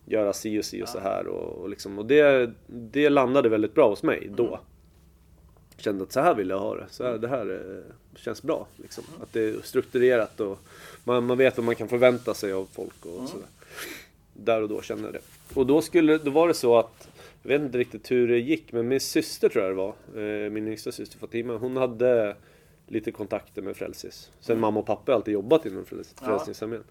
[0.06, 1.28] göra si och si och så här.
[1.28, 4.48] Och, och, liksom, och det, det landade väldigt bra hos mig då.
[4.48, 4.60] Mm.
[5.78, 6.86] Kände att så här vill jag ha det.
[6.90, 7.52] Så här, det här
[7.86, 8.68] eh, känns bra.
[8.76, 9.04] Liksom.
[9.22, 10.60] Att det är strukturerat och
[11.04, 13.28] man, man vet vad man kan förvänta sig av folk och Mm.
[13.28, 13.48] sådär.
[14.34, 15.20] Där och då kände jag det.
[15.60, 17.08] Och då, skulle, då var det så att
[17.44, 19.94] jag vet inte riktigt hur det gick, men min syster tror jag det var.
[20.46, 21.58] Eh, min yngsta syster Fatima.
[21.58, 22.36] Hon hade
[22.88, 24.32] lite kontakter med Frälsis.
[24.40, 26.26] Sen mamma och pappa har alltid jobbat inom Fräls- Ja.
[26.28, 26.84] Frälsningsarmén.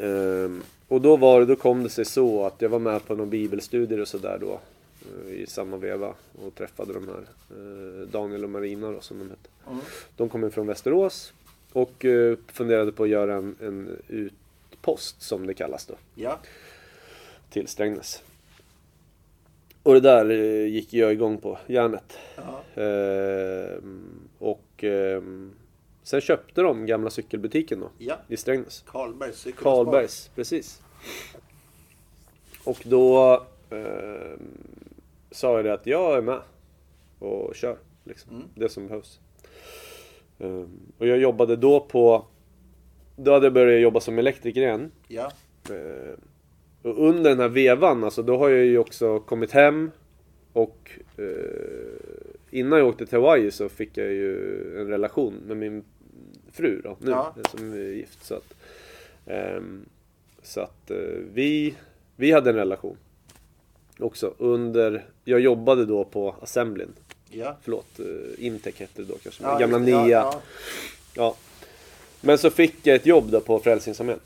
[0.00, 3.30] Ehm, och då, var då kom det sig så att jag var med på några
[3.30, 4.60] bibelstudier och sådär då.
[5.26, 6.14] eh, I samma veva
[6.44, 9.48] och träffade de här eh, Daniel och Marina då som de hette.
[9.70, 9.80] Mm.
[10.16, 11.32] De kom in från Västerås
[11.72, 16.38] och eh, funderade på att göra en, en utpost som det kallas då Ja.
[17.50, 18.22] till Strängnäs.
[19.82, 22.18] Och det där eh, gick jag igång på, järnet.
[22.36, 22.82] Ja.
[22.82, 25.52] Ehm, och ehm,
[26.02, 28.16] sen köpte de gamla cykelbutiken då Ja.
[28.28, 28.84] i Strängnäs.
[28.86, 30.82] Karlbergs cykel Karlbergs, precis.
[32.64, 34.58] Och då ehm,
[35.30, 36.40] sa jag det att jag är med
[37.18, 37.76] och kör.
[38.04, 38.30] Liksom.
[38.30, 38.48] Mm.
[38.54, 39.20] Det som behövs.
[40.38, 42.24] Ehm, och jag jobbade då på...
[43.16, 44.90] Då hade jag börjat jobba som elektriker igen.
[45.08, 45.30] Ja.
[46.84, 49.90] Eh, och under den här vevan, alltså då har jag ju också kommit hem
[50.52, 51.24] och eh,
[52.50, 54.34] innan jag åkte till Hawaii så fick jag ju
[54.80, 55.84] en relation med min
[56.52, 57.34] fru då, nu, Ja.
[57.50, 58.24] som är gift.
[58.24, 58.54] Så att,
[59.26, 59.84] ehm,
[60.42, 60.96] så att eh,
[61.34, 61.74] vi,
[62.16, 62.96] vi hade en relation
[63.98, 66.92] också under, jag jobbade då på Assemblin,
[67.30, 67.56] Ja.
[67.62, 69.84] förlåt, eh, Imtech hette det då kanske, Ja, gamla det.
[69.84, 70.04] NIA.
[70.08, 70.40] Ja,
[71.14, 71.36] Ja.
[72.20, 74.18] Men så fick jag ett jobb då på Frälsningsarmén.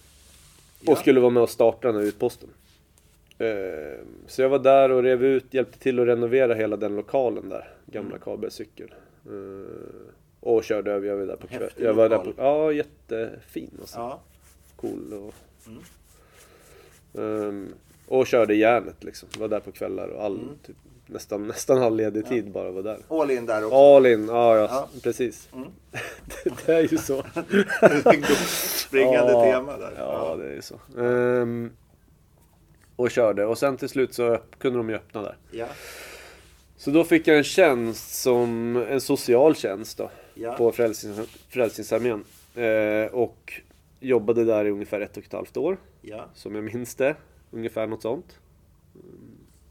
[0.87, 0.93] Ja.
[0.93, 2.49] Och skulle vara med och starta den här utposten.
[3.39, 7.49] Eh, Så jag var där och rev ut, hjälpte till att renovera hela den lokalen
[7.49, 7.69] där.
[7.87, 8.21] Gamla Mm.
[8.23, 8.95] Karlbergs cykel.
[9.27, 10.11] Eh,
[10.41, 11.63] Och körde över, jag var där på kväll.
[11.63, 12.45] Häftig Jag var där på, lokal.
[12.45, 13.99] ja, jättefin alltså.
[13.99, 14.21] ja.
[14.77, 15.35] Cool och...
[15.67, 15.83] Mm.
[17.49, 17.75] Ehm,
[18.09, 19.29] och körde järnet liksom.
[19.39, 20.49] Var där på kvällar och all, Mm.
[20.67, 20.77] typ,
[21.07, 22.99] nästan, nästan all ledig tid bara var där.
[23.09, 23.77] All in där också.
[23.77, 24.89] All in, ja, ja, Ja.
[25.03, 25.49] precis.
[25.55, 25.69] Mm.
[26.45, 27.23] det, det är ju så.
[28.89, 29.93] Springande Ja, tema där.
[29.99, 31.01] Ja, det är så.
[31.01, 31.71] Ehm,
[32.97, 35.37] och körde och sen till slut så kunde de ju öppna där.
[35.51, 35.67] Ja.
[36.77, 40.11] Så då fick jag en tjänst som en social tjänst då.
[40.35, 40.53] Ja.
[40.53, 42.25] På Frälsnings, Frälsningsarmén.
[42.55, 43.53] Eh, och
[44.01, 45.77] jobbade där i ungefär ett och ett halvt år.
[46.03, 46.25] Ja.
[46.35, 47.15] Som jag minns det.
[47.55, 48.39] Ungefär något sånt.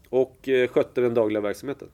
[0.08, 1.88] Och eh, skötte den dagliga verksamheten.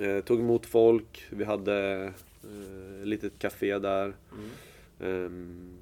[0.00, 1.24] Eh, tog emot folk.
[1.30, 2.04] Vi hade
[2.42, 4.14] eh, ett litet café där.
[4.32, 4.50] Mm.
[5.00, 5.78] Ehm,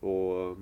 [0.00, 0.56] och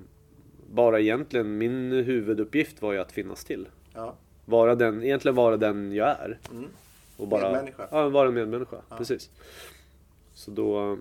[0.70, 3.68] bara egentligen, min huvuduppgift var ju att finnas till.
[3.94, 4.14] Ja.
[4.44, 6.38] Vara den, egentligen vara den jag är.
[6.50, 6.68] Mm.
[7.16, 7.88] Och bara, Medmänniska.
[7.90, 8.76] Ja, vara en medmänniska.
[8.88, 8.96] Ja.
[8.96, 9.30] Precis.
[10.34, 10.96] Så då eh,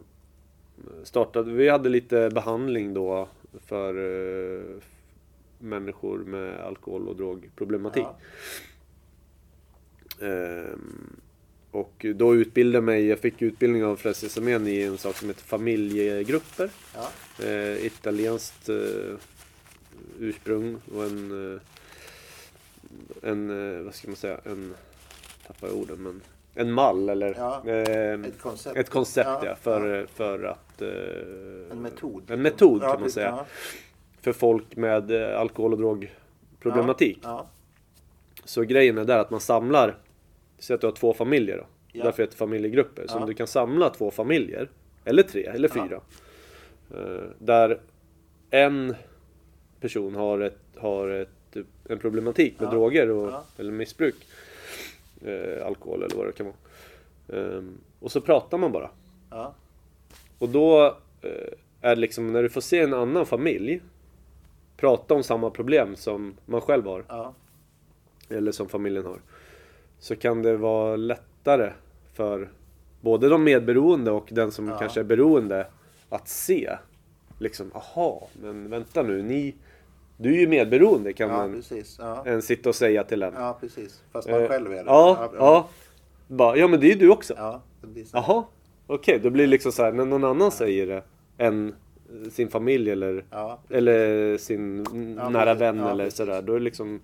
[1.03, 3.27] startade vi, hade lite behandling då
[3.65, 4.63] för eh,
[5.61, 8.05] människor med alkohol och drogproblematik.
[10.19, 10.27] Ja.
[10.27, 11.15] Ehm,
[11.71, 15.43] och då utbildade jag mig, jag fick utbildning av Frälsningsarmén i en sak som heter
[15.43, 16.69] familjegrupper.
[16.95, 17.09] Ja.
[17.45, 18.75] Eh, italienskt eh,
[20.19, 21.61] ursprung och en, eh,
[23.29, 24.73] en, eh, vad ska man säga, en,
[25.47, 26.21] tappar jag orden, men
[26.55, 28.77] en mall eller Ja, eh, Ett koncept.
[28.77, 30.81] ett koncept ja, Ja, för, för att...
[30.81, 32.31] Eh, En metod.
[32.31, 33.45] En metod kan man säga.
[34.21, 34.23] Ja.
[34.23, 37.19] För folk med eh, alkohol och drogproblematik.
[37.23, 37.47] Ja.
[38.45, 39.95] Så grejen är där att man samlar,
[40.59, 41.63] säg att du har två familjer då.
[41.91, 42.03] Ja.
[42.03, 43.07] Därför heter det familjegrupper.
[43.07, 43.21] Så Ja.
[43.21, 44.69] om du kan samla två familjer,
[45.05, 45.83] eller tre, eller Ja.
[45.87, 46.01] fyra.
[47.01, 47.79] eh, Där
[48.49, 48.95] en
[49.79, 51.55] person har, ett, har ett,
[51.89, 52.71] en problematik med Ja.
[52.71, 53.43] droger och, Ja.
[53.57, 54.15] eller missbruk.
[55.25, 56.55] Eh, alkohol eller vad det kan vara.
[57.57, 58.89] Ehm, och så pratar man bara.
[59.29, 59.53] Ja.
[60.39, 60.85] Och då
[61.21, 63.81] eh, är det liksom när du får se en annan familj
[64.81, 67.05] prata om samma problem som man själv har.
[67.07, 67.33] Ja.
[68.29, 69.19] eller som familjen har.
[69.99, 71.71] Så kan det vara lättare
[72.13, 72.49] för
[73.01, 74.77] både de medberoende och den som Ja.
[74.79, 75.67] kanske är beroende
[76.09, 76.69] att se.
[77.39, 79.55] Liksom, aha, men vänta nu, ni,
[80.17, 81.97] du är ju medberoende kan Ja, man precis.
[82.01, 82.23] Ja.
[82.25, 83.33] en sitta och säga till en.
[83.33, 84.03] ja, precis.
[84.11, 84.83] Fast man Eh, själv är det.
[84.85, 85.69] Ja, ja.
[86.27, 87.33] Bara, ja men det är ju du också.
[87.37, 88.17] Ja, det blir så.
[88.17, 88.43] Jaha,
[88.87, 91.03] okej, då blir det liksom så här när någon annan säger det
[91.37, 91.75] än
[92.31, 94.85] sin familj eller, Ja, eller sin
[95.17, 96.41] Ja, nära vän Ja, eller sådär.
[96.41, 96.99] Då är liksom,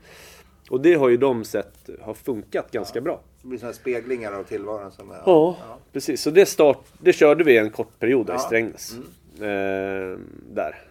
[0.69, 3.21] och det har ju de sett har funkat ganska bra.
[3.41, 5.21] det blir sådana speglingar av tillvaron som är...
[5.25, 5.57] Ja,
[5.93, 6.21] precis.
[6.21, 8.39] Så det, start, det körde vi en kort period i.
[8.39, 8.95] Strängnäs.
[9.39, 10.19] Eh,
[10.53, 10.81] där.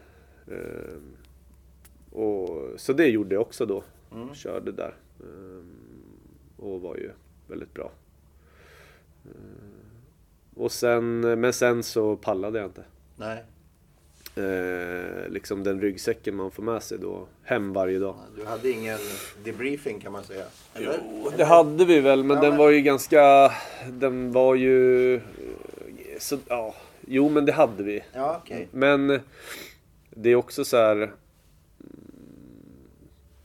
[0.47, 1.01] Eh,
[2.19, 3.83] och, så det gjorde jag också då.
[4.15, 4.35] Mm.
[4.35, 4.95] Körde där.
[5.21, 5.65] Eh,
[6.65, 7.11] och var ju
[7.49, 7.91] väldigt bra.
[9.25, 9.31] Eh,
[10.55, 12.85] och sen, men sen så pallade jag inte.
[13.17, 13.45] Nej,
[14.37, 18.17] Eh, liksom den ryggsäcken man får med sig då hem varje dag.
[18.37, 18.99] du hade ingen
[19.45, 20.45] debriefing kan man säga.
[20.75, 21.01] Eller?
[21.05, 23.53] Jo, det hade vi väl, men Ja, den men- var ju ganska...
[23.91, 25.21] Den var ju...
[26.19, 26.75] Så, ja,
[27.07, 28.05] jo, men det hade vi.
[28.13, 28.69] Ja, okej.
[28.73, 29.21] Men
[30.11, 31.13] det är också så här...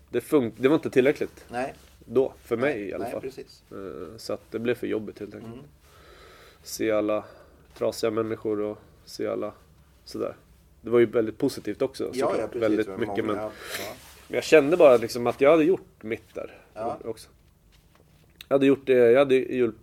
[0.09, 1.73] Det, fun- det var inte tillräckligt Nej.
[2.05, 3.21] då, för mig i alla Nej, fall.
[3.21, 3.63] precis.
[3.71, 5.53] Eh, Så att det blev för jobbigt helt enkelt.
[5.53, 5.65] Mm.
[6.63, 7.23] Se alla
[7.77, 9.53] trasiga människor och se alla
[10.05, 10.35] sådär.
[10.81, 12.61] Det var ju väldigt positivt också Ja, ja, precis.
[12.61, 13.51] Väldigt mycket många- men ja,
[14.27, 16.97] men jag kände bara liksom att jag hade gjort mitt där Ja.
[17.05, 17.29] också.
[18.47, 19.35] Jag hade gjort det, jag hade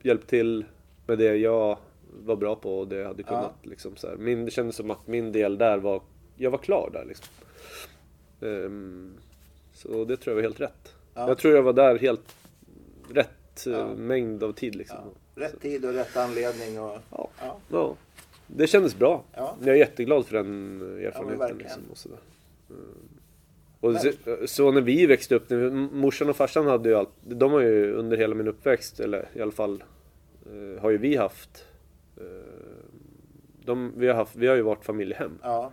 [0.02, 0.64] hjälpt, till
[1.06, 1.78] med det jag
[2.24, 3.54] var bra på och det jag hade kunnat.
[3.62, 4.16] Liksom, så här.
[4.16, 6.02] Min, det kändes som att min del där var,
[6.36, 7.26] jag var klar där liksom.
[8.40, 9.14] Ehm,
[9.72, 10.94] så det tror jag var helt rätt.
[11.14, 11.28] Ja.
[11.28, 12.36] Jag tror jag var där helt
[13.12, 13.94] rätt eh, Ja.
[13.96, 14.96] mängd av tid liksom.
[15.34, 15.42] Ja.
[15.42, 16.80] Rätt tid och rätt anledning.
[16.80, 16.98] Och...
[17.70, 17.96] Ja.
[18.48, 18.54] Ja.
[18.56, 18.60] Ja.
[18.60, 19.24] Det kändes bra.
[19.34, 19.56] Ja.
[19.60, 21.38] Jag är jätteglad för den erfarenheten.
[21.38, 21.58] verkligen.
[21.58, 22.18] liksom, och sådär.
[22.70, 22.82] Mm.
[23.80, 24.12] Och så,
[24.46, 27.92] så när vi växte upp, när morsan och farsan hade ju allt, de har ju
[27.92, 29.84] under hela min uppväxt, eller i alla fall
[30.46, 31.64] eh, har ju vi haft
[32.16, 32.22] eh,
[33.64, 35.38] de, vi, har haft, vi har ju varit familjehem.
[35.42, 35.72] Ja.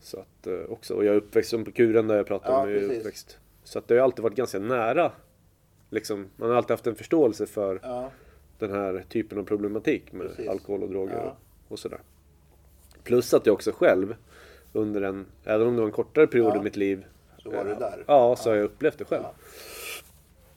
[0.00, 2.62] Så att, eh, också, och jag är uppväxt som på kuren där jag pratade Ja,
[2.62, 2.70] om.
[2.70, 3.38] Jag är uppväxt.
[3.64, 5.12] Så att det har ju alltid varit ganska nära.
[5.90, 8.10] Liksom, man har alltid haft en förståelse för Ja.
[8.58, 10.48] den här typen av problematik med Precis.
[10.48, 11.36] alkohol och droger Ja.
[11.68, 12.00] Och, sådär.
[13.04, 14.14] Plus att jag också själv
[14.72, 16.60] under en, även om det var en kortare period Ja.
[16.60, 17.04] i mitt liv.
[17.38, 18.04] Så var du eh, där.
[18.06, 19.22] Ja, så har jag upplevt det själv.
[19.22, 19.34] Ja.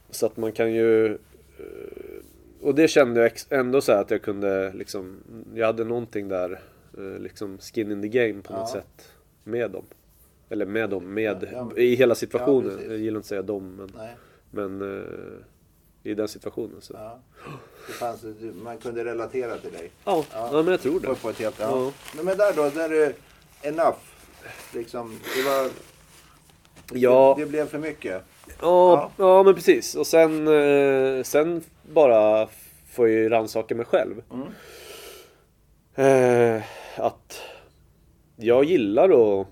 [0.10, 1.06] Så att man kan ju...
[1.14, 1.18] eh,
[2.62, 5.18] Och det kände jag ändå så att jag kunde liksom...
[5.56, 6.60] Jag hade någonting där,
[6.98, 8.74] eh, liksom skin in the game på något Ja.
[8.74, 9.12] sätt.
[9.44, 9.86] Med dem.
[10.50, 12.80] Eller med dem, med, Ja, i hela situationen.
[12.88, 14.16] Jag gillar inte att säga dem, men, Nej.
[14.52, 14.82] men
[16.04, 16.94] i den situationen så.
[16.94, 17.20] Ja.
[17.88, 19.92] Det fanns, du- man kunde relatera till dig.
[20.06, 20.50] Ja, Ja.
[20.52, 20.62] ja.
[20.62, 21.16] men jag tror det.
[21.16, 21.92] på ett helt, ja.
[22.16, 22.22] Ja.
[22.24, 23.14] Men, där då, där är
[23.62, 23.98] enough.
[24.74, 25.70] Liksom, det var...
[26.94, 27.34] Ja.
[27.38, 28.24] Det, det blev för mycket.
[28.62, 29.96] Ja, ja men precis.
[29.96, 32.48] Och sen, eh, sen bara
[32.92, 34.22] får jag ju rannsaka mig själv.
[34.32, 34.48] Mm.
[35.96, 36.64] Eh,
[36.98, 37.42] att
[38.36, 39.10] jag gillar
[39.42, 39.48] att...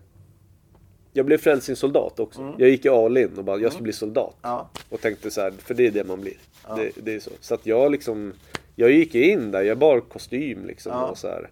[1.17, 2.41] Jag blev frälsningssoldat också.
[2.41, 2.53] Mm.
[2.57, 4.35] Jag gick i all in och bara, jag ska bli soldat.
[4.41, 4.69] Ja.
[4.89, 6.33] Och tänkte så här, för det är det man blir.
[6.67, 6.75] Ja.
[6.75, 7.31] Det, det är så.
[7.39, 8.33] Så att jag liksom...
[8.75, 10.91] Jag gick in där, jag bar kostym liksom.
[10.91, 11.05] Ja.
[11.05, 11.49] Och så här,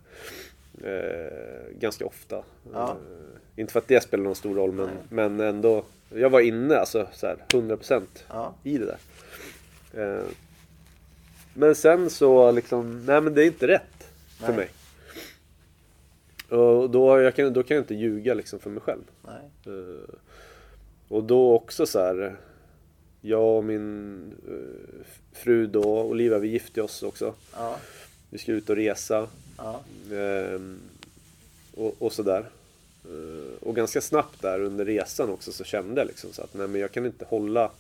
[0.84, 2.44] eh, ganska ofta.
[2.76, 2.92] Eh,
[3.56, 5.84] inte för att det spelar någon stor roll men, men ändå.
[6.10, 8.54] Jag var inne alltså så här, 100% Ja.
[8.64, 10.18] i det där.
[10.18, 10.24] Eh,
[11.54, 14.08] men sen så liksom, nej men det är inte rätt
[14.40, 14.58] för Nej.
[14.58, 14.70] mig.
[16.58, 19.02] Och då, jag kan, då kan jag inte ljuga liksom för mig själv.
[19.22, 19.74] Nej.
[19.76, 20.16] Eh,
[21.08, 22.36] och då också så här.
[23.22, 27.34] Jag och min eh, fru då, Olivia, vi gifte oss också.
[27.56, 27.78] Ja.
[28.30, 29.28] Vi skulle ut och resa.
[29.58, 29.80] Ja.
[30.16, 30.80] Ehm,
[31.76, 32.46] och, och sådär.
[33.06, 36.68] Eh, och ganska snabbt där under resan också så kände jag liksom så att nej
[36.68, 37.72] men jag kan inte hålla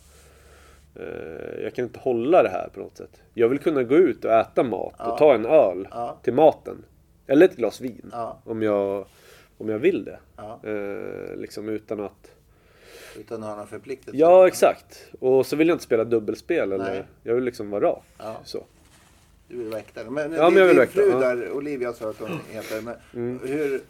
[1.61, 3.21] Jag kan inte hålla det här på något sätt.
[3.33, 5.11] Jag vill kunna gå ut och äta mat Ja.
[5.11, 6.17] och ta en öl Ja.
[6.23, 6.77] till maten.
[7.27, 8.09] Eller ett glas vin.
[8.11, 8.39] Ja.
[8.45, 9.05] Om, jag,
[9.57, 10.19] om jag vill det.
[10.37, 10.59] Ja.
[10.63, 12.31] Eh, liksom utan att
[13.19, 14.17] Utan att ha någon förpliktelse.
[14.19, 15.07] Ja exakt.
[15.19, 17.05] Och så vill jag inte spela dubbelspel eller.
[17.23, 18.03] Jag vill liksom vara rak.
[18.17, 18.37] Ja.
[18.43, 18.63] Så.
[19.47, 20.03] Du vill vara äkta.
[20.09, 22.81] Men, Ja, men jag vill din fru där, Olivia sa att hon heter.
[22.81, 23.39] Men Mm.
[23.47, 23.81] hur,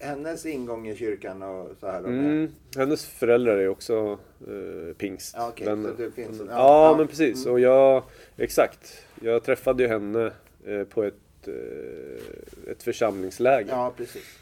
[0.00, 1.98] hennes ingång i kyrkan och så här.
[1.98, 4.18] Mm, hennes föräldrar är också
[4.48, 5.34] uh, pingst.
[5.38, 5.88] Ja, okej, vänner.
[5.88, 6.46] så det finns- ja,
[6.90, 7.46] ja, men precis.
[7.46, 8.02] Och jag,
[8.36, 9.02] exakt.
[9.22, 10.32] Jag träffade ju henne
[10.66, 11.14] eh, på ett,
[11.48, 13.70] eh, ett församlingsläger.
[13.72, 14.38] Ja, precis.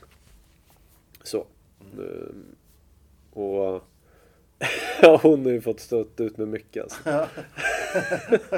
[1.22, 1.38] Så.
[1.98, 2.34] Eh,
[3.32, 3.82] och
[5.02, 6.98] ja, hon har ju fått stått ut med mycket alltså.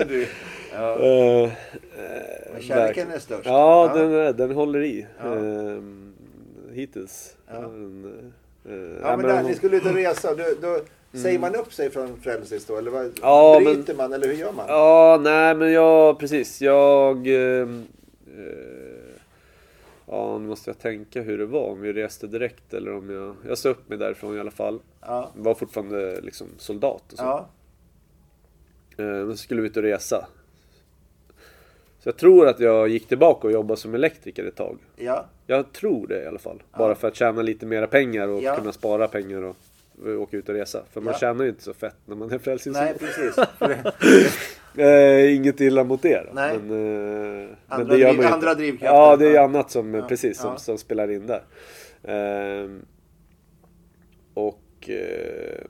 [0.09, 0.27] Du,
[0.73, 0.99] ja.
[0.99, 1.51] Eh,
[2.53, 3.47] Men kärleken är störst.
[3.47, 5.07] Ja, Den, är- den håller i.
[5.19, 5.35] Ja.
[5.37, 6.13] Ehm,
[6.73, 7.37] hittills.
[7.53, 7.61] Ja.
[7.61, 8.33] Men,
[9.03, 10.35] Ja, men där, ni skulle ut och resa.
[10.35, 10.81] Då, då
[11.19, 12.77] Säger man upp sig från Frälsis då?
[12.77, 14.13] Eller vad, Ja, men- bryter man?
[14.13, 14.65] Eller hur gör man?
[14.69, 16.61] Ja, nej men jag, precis.
[16.61, 17.27] Jag...
[17.27, 17.85] ehm, eh,
[20.07, 21.67] ja, nu måste jag tänka hur det var.
[21.69, 23.37] Om vi reste direkt eller om jag...
[23.49, 24.81] Jag sa upp mig därifrån i alla fall.
[25.01, 25.31] Ja.
[25.37, 27.25] Var fortfarande liksom soldat och så.
[27.25, 27.49] Ja.
[28.97, 30.27] Eh, Men så skulle vi ut och resa.
[31.99, 34.79] Så jag tror att jag gick tillbaka och jobbade som elektriker ett tag.
[34.97, 35.27] Ja.
[35.47, 36.63] Jag tror det i alla fall.
[36.79, 38.57] Bara för att tjäna lite mera pengar och Ja.
[38.57, 39.57] kunna spara pengar och
[40.05, 40.83] och åka ut och resa.
[40.93, 41.19] För man Ja.
[41.19, 42.97] tjänar ju inte så fett när man är frälsningssoldat.
[43.01, 44.59] Nej, precis.
[44.77, 46.33] Eh, inget illa mot det då.
[46.35, 46.59] Nej.
[46.59, 48.87] Men, eh, men Andra det gör driv- man andra drivkrafter.
[48.97, 50.03] Ja, det är annat som, Ja.
[50.09, 50.59] precis, som, Ja.
[50.59, 51.43] som spelar in där.
[52.03, 52.85] Ehm,
[54.35, 55.65] och eh,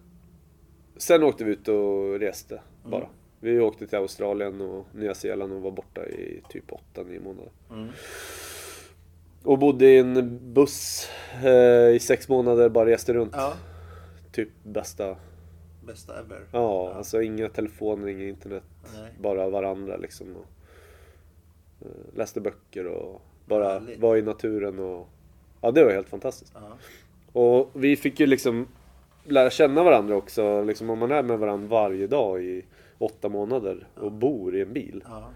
[0.97, 2.91] sen åkte vi ut och reste Mm.
[2.91, 3.07] bara.
[3.41, 7.51] Vi åkte till Australien och Nya Zeeland och var borta i typ 8-9 månader.
[7.71, 7.89] Mm.
[9.45, 11.09] Och bodde i en buss
[11.45, 13.33] eh, i sex månader, bara reste runt.
[13.37, 13.53] Ja.
[14.33, 15.17] Typ bästa,
[15.91, 16.41] Bästa ever.
[16.53, 18.63] ja, alltså inga telefoner, inga internet.
[18.95, 19.13] Nej.
[19.21, 20.37] Bara varandra liksom.
[20.37, 20.47] Och,
[21.87, 24.01] eh, läste böcker och bara Härligt.
[24.01, 25.09] var i naturen och...
[25.61, 26.53] Ja, det var helt fantastiskt.
[26.55, 26.77] Ja.
[27.41, 28.69] Och vi fick ju liksom
[29.25, 30.63] lära känna varandra också.
[30.65, 32.65] Liksom om man är med varandra varje dag i
[32.99, 35.05] åtta månader och bor i en bil.
[35.09, 35.31] Ja.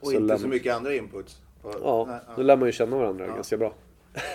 [0.00, 1.40] Och Så inte läm- så mycket andra inputs.
[1.62, 3.34] på- Ja, Nej, då lär man ju känna varandra Ja.
[3.34, 3.72] ganska bra.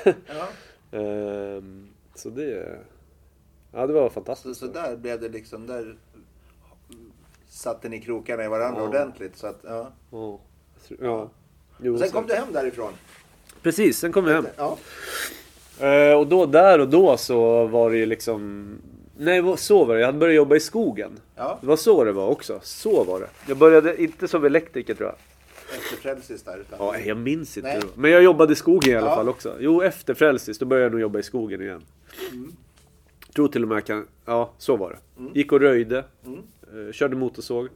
[0.05, 0.47] ja.
[0.99, 2.79] Ehm, så det...
[3.76, 4.59] Ja, det var Så, fantastiskt.
[4.59, 5.67] så där blev det liksom.
[5.67, 5.95] Där
[7.49, 8.88] satte ni krokarna i varandra Ja.
[8.88, 9.38] ordentligt.
[9.38, 9.91] Så att, ja.
[10.11, 10.39] Ja.
[10.88, 11.30] jag ja.
[11.82, 12.93] Jo, sen så- kom du hem därifrån.
[13.61, 14.45] Precis, sen kom vi hem.
[14.57, 14.78] Ja.
[15.88, 18.67] Eh, och då, där och då så var det ju liksom...
[19.17, 19.99] Nej, så var det.
[19.99, 21.11] Jag hade börjat jobba i skogen.
[21.36, 21.57] Ja.
[21.61, 22.59] Det var så det var också.
[22.63, 23.28] Så var det.
[23.47, 25.15] Jag började inte som elektriker tror jag.
[25.78, 26.57] Efter Frälsis där.
[26.57, 26.78] Utan.
[26.80, 27.69] Ja, jag minns inte.
[27.69, 27.82] Nej.
[27.95, 29.15] Men jag jobbade i skogen i alla Ja.
[29.15, 29.55] fall också.
[29.59, 31.82] Jo, efter Frälsis, då började jag nog jobba i skogen igen.
[32.32, 32.55] Mm.
[33.36, 34.07] Tror till och med jag kan...
[34.25, 35.39] Ja, så var det.
[35.39, 36.03] Gick och röjde.
[36.25, 36.39] Mm.
[36.88, 37.69] eh, körde motorsåg.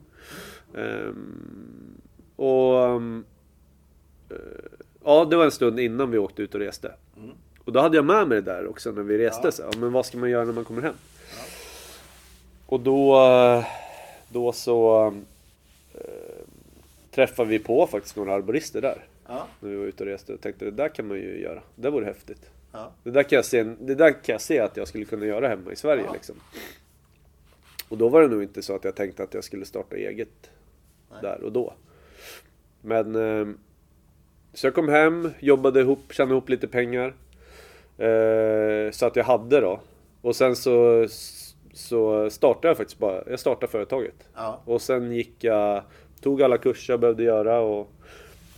[0.75, 2.01] Ehm,
[2.35, 2.85] och...
[2.87, 3.23] ehm,
[4.29, 4.35] eh,
[5.03, 6.93] ja, det var en stund innan vi åkte ut och reste.
[7.17, 7.29] Mm.
[7.63, 9.47] Och då hade jag med mig det där också när vi reste.
[9.47, 9.51] Ja.
[9.51, 10.95] Så, ja, men vad ska man göra när man kommer hem?
[12.65, 13.15] Och då...
[13.25, 13.65] eh,
[14.29, 15.07] Då så...
[15.93, 16.01] eh,
[17.11, 19.05] träffade vi på faktiskt några arborister där.
[19.27, 19.47] Ja.
[19.59, 21.61] När vi var ute och reste och tänkte det där kan man ju göra.
[21.75, 22.49] Det vore häftigt.
[22.71, 22.91] Ja.
[23.03, 25.47] Det där kan jag se, det där kan jag se att jag skulle kunna göra
[25.47, 26.13] hemma i Sverige Ja.
[26.13, 26.35] liksom.
[27.89, 30.49] Och då var det nog inte så att jag tänkte att jag skulle starta eget
[31.11, 31.19] Nej.
[31.21, 31.73] där och då.
[32.81, 33.47] Men eh,
[34.53, 37.15] så jag kom hem, jobbade ihop, tjänade ihop lite pengar.
[37.97, 39.79] Eh, så att jag hade då.
[40.21, 41.07] Och sen så,
[41.73, 44.29] så startade jag faktiskt bara, jag startade företaget.
[44.35, 44.61] Ja.
[44.65, 45.83] Och sen gick jag,
[46.21, 47.91] tog alla kurser jag behövde göra och,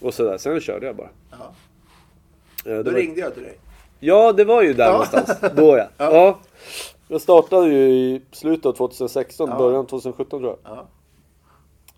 [0.01, 0.37] och sådär.
[0.37, 1.09] Sen körde jag bara.
[1.31, 1.53] Ja.
[2.71, 3.57] Eh, Då var- ringde jag till dig.
[4.03, 4.91] Ja, det var ju där Ja.
[4.91, 5.39] någonstans.
[5.55, 5.87] Då ja.
[5.97, 6.13] Ja.
[6.15, 6.39] ja.
[7.07, 9.57] Jag startade ju i slutet av 2016, Ja.
[9.57, 10.77] början 2017 tror jag.
[10.77, 10.87] Ja.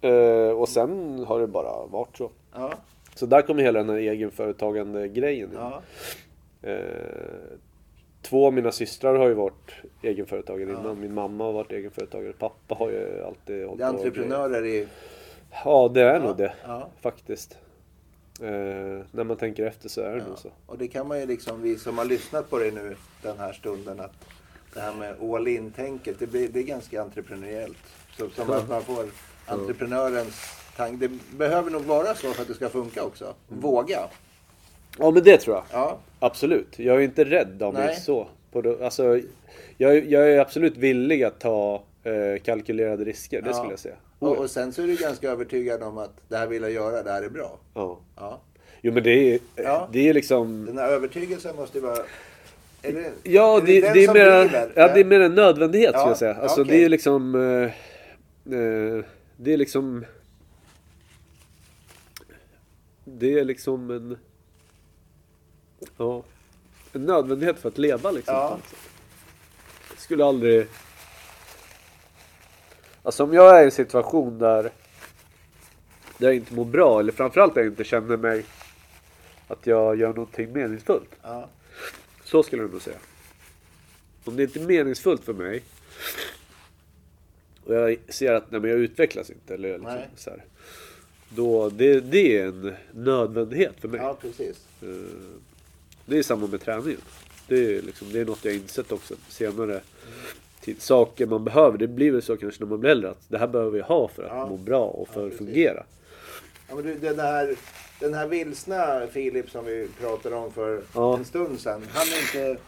[0.10, 2.30] Eh, och sen har det bara varit så.
[2.54, 2.72] Ja.
[3.16, 5.58] Så där kommer hela den här egenföretagande grejen in.
[5.60, 5.82] Ja.
[6.70, 6.78] Eh,
[8.22, 10.80] två av mina systrar har ju varit egenföretagare Ja.
[10.80, 11.00] innan.
[11.00, 12.34] Min mamma har varit egenföretagare.
[12.34, 14.88] Pappa har ju alltid hållit Det är på entreprenörer i...
[15.66, 16.20] Ja, det är Ja.
[16.28, 16.54] nog det.
[16.68, 16.88] Ja.
[17.02, 17.58] Faktiskt.
[18.42, 20.36] Eh, när man tänker efter så är det nog Ja.
[20.38, 20.50] så.
[20.66, 23.54] Och det kan man ju liksom, vi som har lyssnat på det nu den här
[23.54, 24.26] stunden, att
[24.74, 27.78] det här med all in-tänket, det, blir, det är ganska entreprenöriellt.
[28.18, 29.06] Så, som att man får
[29.46, 30.36] entreprenörens
[30.78, 31.08] tanke.
[31.08, 33.24] Det behöver nog vara så för att det ska funka också.
[33.50, 33.62] Mm.
[33.62, 34.00] Våga.
[35.00, 35.64] Ja, men det tror jag.
[35.72, 36.80] Ja, Absolut.
[36.80, 37.96] Jag är inte rädd av mig Nej.
[37.96, 38.28] så.
[38.52, 39.20] På det, alltså,
[39.78, 43.54] jag, jag är absolut villig att ta eh, kalkylerade risker, det Ja.
[43.54, 43.96] skulle jag säga.
[44.26, 47.04] Och, och sen så är du ganska övertygad om att det här vill jag göra,
[47.04, 47.60] det här är bra.
[47.74, 48.00] Ja.
[48.16, 48.42] Ja.
[48.82, 49.90] Jo men det är, Ja.
[49.92, 50.66] det är liksom...
[50.66, 51.98] Den här övertygelsen måste ju vara...
[52.82, 56.10] Är det, Ja, är det, är mer, ja, det är mer en nödvändighet Ja, skulle
[56.12, 56.36] jag säga.
[56.36, 56.78] Alltså okej.
[56.78, 57.36] det är liksom...
[57.36, 57.64] Eh,
[58.60, 59.04] eh,
[59.38, 60.06] det är liksom...
[63.06, 64.18] Det är liksom en...
[65.98, 66.24] Ja.
[66.94, 68.36] En nödvändighet för att leva liksom.
[68.36, 68.60] Ja.
[69.90, 70.68] Jag skulle aldrig...
[73.04, 74.64] Alltså om jag är i en situation där...
[76.18, 78.46] Där jag inte mår bra, eller framförallt där jag inte känner mig...
[79.48, 81.10] Att jag gör någonting meningsfullt.
[81.22, 81.50] Ja.
[82.24, 82.98] Så skulle jag nog säga.
[84.26, 85.64] Om det inte är meningsfullt för mig
[87.66, 89.54] och jag ser att nej, men jag utvecklas inte.
[89.54, 90.10] Eller liksom, Nej.
[90.16, 90.44] så här,
[91.30, 94.00] då, det, det är en nödvändighet för mig.
[94.00, 94.66] ja, precis.
[94.82, 94.88] Eh,
[96.06, 97.02] Det är samma med träningen.
[97.48, 99.82] Det är, liksom, det är något jag insett också senare.
[100.64, 101.78] Till saker man behöver.
[101.78, 103.10] Det blir väl så kanske när man blir äldre.
[103.10, 104.48] Att det här behöver jag ha för att Ja.
[104.50, 105.48] må bra och för att precis.
[105.48, 105.84] fungera.
[106.70, 107.56] Ja, men du, den, här,
[108.00, 111.18] den här vilsna Filip som vi pratade om för Ja.
[111.18, 111.82] en stund sedan.
[111.94, 112.62] Han är inte...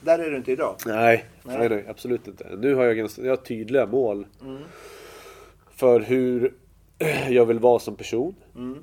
[0.00, 0.76] Där är du inte idag.
[0.86, 1.58] Nej, Nej.
[1.58, 2.56] nej, nej, absolut inte.
[2.58, 4.62] Nu har jag, ganska, jag har tydliga mål Mm.
[5.74, 6.54] för hur
[7.28, 8.34] jag vill vara som person.
[8.56, 8.78] Mm.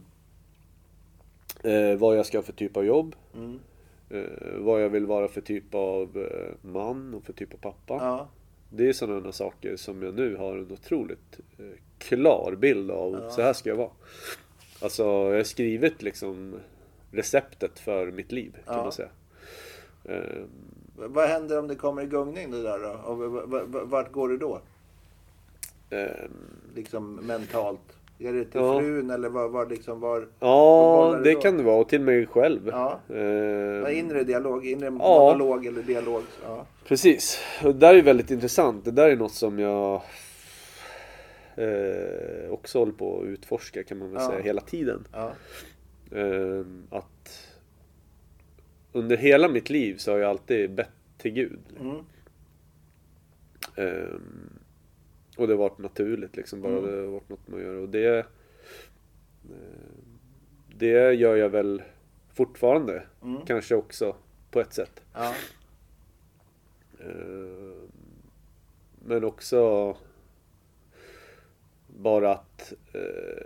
[1.63, 3.15] Eh, vad jag ska ha för typ av jobb.
[3.35, 3.59] Mm.
[4.09, 4.23] Eh,
[4.57, 7.93] vad jag vill vara för typ av eh, man och för typ av pappa.
[8.05, 8.27] Ja.
[8.75, 11.65] Det är sådana saker som jag nu har en otroligt eh,
[11.97, 13.13] klar bild av.
[13.23, 13.29] Ja.
[13.29, 13.89] Så här ska jag vara.
[14.81, 16.59] Alltså jag har skrivit liksom
[17.11, 18.83] receptet för mitt liv kan Ja.
[18.83, 19.09] man säga.
[20.03, 20.19] Eh,
[20.97, 22.89] V- Vad händer om det kommer i gungning det där då?
[23.11, 24.61] Och vart går du då?
[25.89, 26.25] eh,
[26.75, 27.94] Liksom mentalt?
[28.19, 28.79] Är det till Ja.
[28.79, 30.27] frun eller var, var liksom var...
[30.39, 31.39] ja, det då?
[31.39, 31.75] kan det vara.
[31.81, 32.67] Och till mig själv.
[32.67, 32.99] Ja.
[33.09, 34.65] Eh, inre dialog?
[34.65, 34.91] Inre Ja.
[34.91, 36.23] monolog eller dialog?
[36.43, 36.65] Ja.
[36.87, 37.39] Precis.
[37.63, 38.85] Och det där är väldigt intressant.
[38.85, 40.01] Det där är något som jag
[41.55, 44.29] eh, också håller på att utforska kan man väl Ja.
[44.29, 45.07] säga hela tiden.
[45.11, 45.31] Ja.
[46.11, 47.47] Eh, att
[48.91, 51.59] under hela mitt liv så har jag alltid bett till Gud.
[51.79, 51.97] Mm.
[55.37, 56.61] Och det har varit naturligt liksom.
[56.61, 56.85] Bara Mm.
[56.91, 57.75] det har varit något man gör.
[57.75, 58.25] Och det, eh,
[60.75, 61.83] det gör jag väl
[62.33, 63.03] fortfarande.
[63.23, 63.45] Mm.
[63.45, 64.15] Kanske också
[64.51, 65.01] på ett sätt.
[65.13, 65.33] Ja.
[66.99, 67.75] Eh,
[69.07, 69.97] Men också
[71.87, 73.45] bara att eh,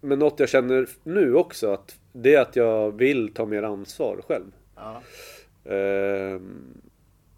[0.00, 4.20] Men något jag känner nu också att det är att jag vill ta mer ansvar
[4.28, 4.52] själv.
[4.76, 5.02] Ja.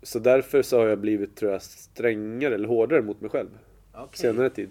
[0.03, 3.49] Så därför så har jag blivit tror jag strängare eller hårdare mot mig själv
[3.93, 4.19] Okej.
[4.19, 4.71] senare tid.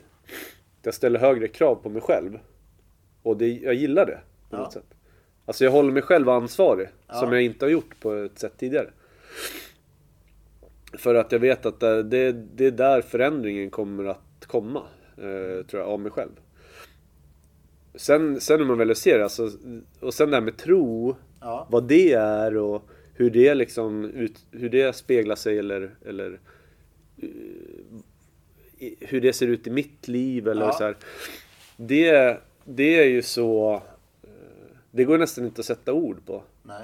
[0.83, 2.39] Jag ställer högre krav på mig själv.
[3.23, 4.19] Och det, jag gillar det
[4.49, 4.57] på Ja.
[4.57, 4.85] något sätt.
[5.45, 6.87] Alltså jag håller mig själv ansvarig.
[7.07, 7.13] Ja.
[7.13, 8.89] Som jag inte har gjort på ett sätt tidigare.
[10.97, 14.83] För att jag vet att det, det, det är där förändringen kommer att komma.
[15.17, 16.31] Eh, tror jag, av mig själv.
[17.95, 19.51] Sen, sen när man väl ser det, alltså,
[19.99, 21.15] och sen det här med tro.
[21.41, 21.67] Ja.
[21.71, 26.39] Vad det är och hur det liksom ut, hur det speglar sig eller, eller
[27.17, 30.73] eh, hur det ser ut i mitt liv eller Ja.
[30.73, 30.95] så här.
[31.77, 33.73] Det, det är ju så
[34.23, 34.29] eh,
[34.91, 36.81] Det går nästan inte att sätta ord på Nej.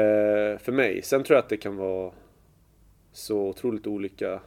[0.00, 1.02] eh, För mig.
[1.02, 2.12] Sen tror jag att det kan vara
[3.12, 4.40] Så otroligt olika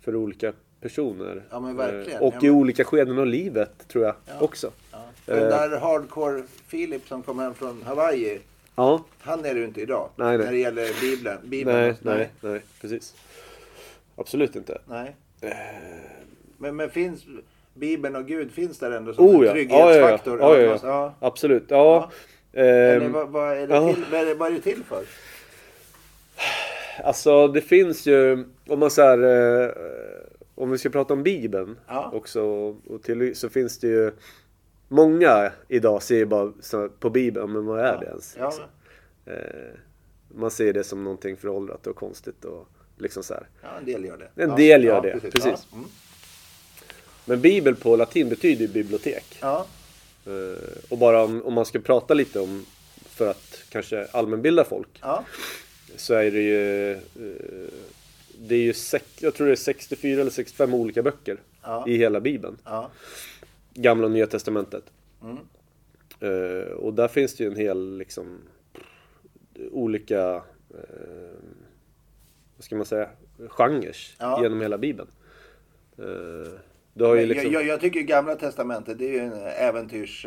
[0.00, 2.20] För olika personer Ja, men verkligen.
[2.22, 4.40] Och Ja, i men- olika skeden av livet tror jag Ja.
[4.40, 4.98] också Ja.
[5.26, 8.38] Den där hardcore Filip som kom hem från Hawaii.
[8.78, 10.08] Ja, Han är du inte idag.
[10.16, 10.46] Nej, nej.
[10.46, 11.38] När det gäller Bibeln.
[11.44, 11.78] Bibeln.
[11.78, 13.14] nej, nej, nej, precis
[14.16, 15.16] Absolut inte Nej.
[15.40, 15.50] Eh.
[16.58, 17.24] Men, men finns
[17.74, 20.40] Bibeln och Gud finns där ändå som Oh en ja, trygghetsfaktor?
[20.40, 21.14] ja, ja, ja.
[21.20, 22.10] Absolut, ja,
[22.52, 25.04] Eller Ehm, vad, vad, är det till, vad, är det, vad är det till för?
[27.04, 29.18] Alltså det finns ju, om man så här,
[29.64, 29.70] eh,
[30.54, 31.78] om vi ska prata om Bibeln
[32.12, 32.42] också,
[32.86, 34.12] och till, så finns det ju
[34.88, 38.36] Många idag ser bara så, på Bibeln, men vad är det ens?
[38.38, 38.46] Ja.
[38.46, 38.64] Liksom?
[39.26, 39.78] Eh,
[40.28, 42.68] man ser det som någonting föråldrat och konstigt och
[42.98, 43.46] liksom så här.
[43.62, 44.42] ja, en del gör det.
[44.42, 44.56] En ja.
[44.56, 45.32] del gör ja, det, Precis.
[45.34, 45.66] precis.
[45.70, 45.76] Ja.
[45.76, 45.88] Mm.
[47.24, 49.38] Men Bibel på latin betyder ju bibliotek.
[49.40, 49.66] Ja.
[50.26, 52.66] Eh, och bara om, om man ska prata lite om,
[53.04, 55.24] för att kanske allmänbilda folk, Ja.
[55.96, 56.98] så är det ju eh,
[58.38, 58.74] Det är ju
[59.20, 61.84] jag tror det är 64 eller 65 olika böcker Ja.
[61.88, 62.56] i hela bibeln.
[62.64, 62.90] Ja.
[63.78, 64.84] Gamla och nya testamentet.
[65.22, 65.36] Mm.
[66.20, 68.38] Eh, och där finns det ju en hel liksom
[69.70, 70.34] olika
[70.70, 71.38] eh,
[72.56, 73.08] vad ska man säga
[73.48, 74.42] genrer Ja.
[74.42, 75.08] genom hela bibeln.
[75.98, 76.04] Eh,
[76.94, 80.26] du har ju liksom, jag, jag, tycker Gamla Testamentet det är ju en äventyrs...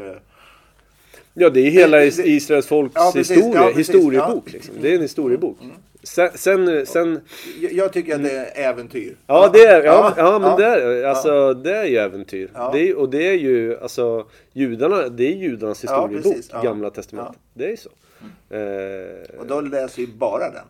[1.33, 3.37] ja det är hela Israels folks Ja, precis.
[3.37, 3.95] historia, Ja, precis.
[3.95, 4.51] historiebok.
[4.51, 4.75] Liksom.
[4.81, 5.57] Det är en historiebok.
[6.03, 7.19] Sen, sen, sen
[7.61, 9.03] Jag, jag tycker att det är äventyr.
[9.07, 9.17] Mm.
[9.27, 10.57] Ja, det är, ja, ja, men ja.
[10.57, 12.49] Det, är, alltså, det är ju äventyr.
[12.73, 16.63] Det är, och det är ju, alltså, judarna, det är judarnas historiebok.
[16.63, 17.39] Gamla Testamentet.
[17.53, 17.89] Det är ju så.
[18.55, 20.65] Eh, Och då läser vi bara den.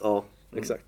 [0.00, 0.24] ja,
[0.56, 0.84] exakt.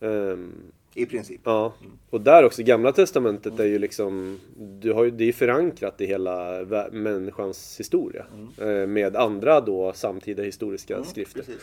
[0.00, 0.52] Ehm,
[0.98, 1.40] I princip.
[1.44, 1.74] ja,
[2.10, 6.00] och där också, Gamla Testamentet är ju liksom, du har ju, det är ju förankrat
[6.00, 8.26] i hela människans historia.
[8.60, 11.40] Eh, med andra då samtida historiska skrifter.
[11.40, 11.62] Precis.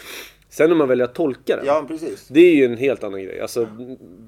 [0.49, 1.65] Sen om man väljer att tolka den.
[1.65, 1.87] Ja.
[2.29, 3.39] Det är ju en helt annan grej.
[3.39, 3.67] Alltså,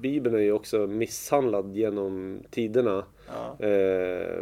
[0.00, 3.04] Bibeln är ju också misshandlad genom tiderna.
[3.28, 3.66] Ja.
[3.66, 4.38] Eh,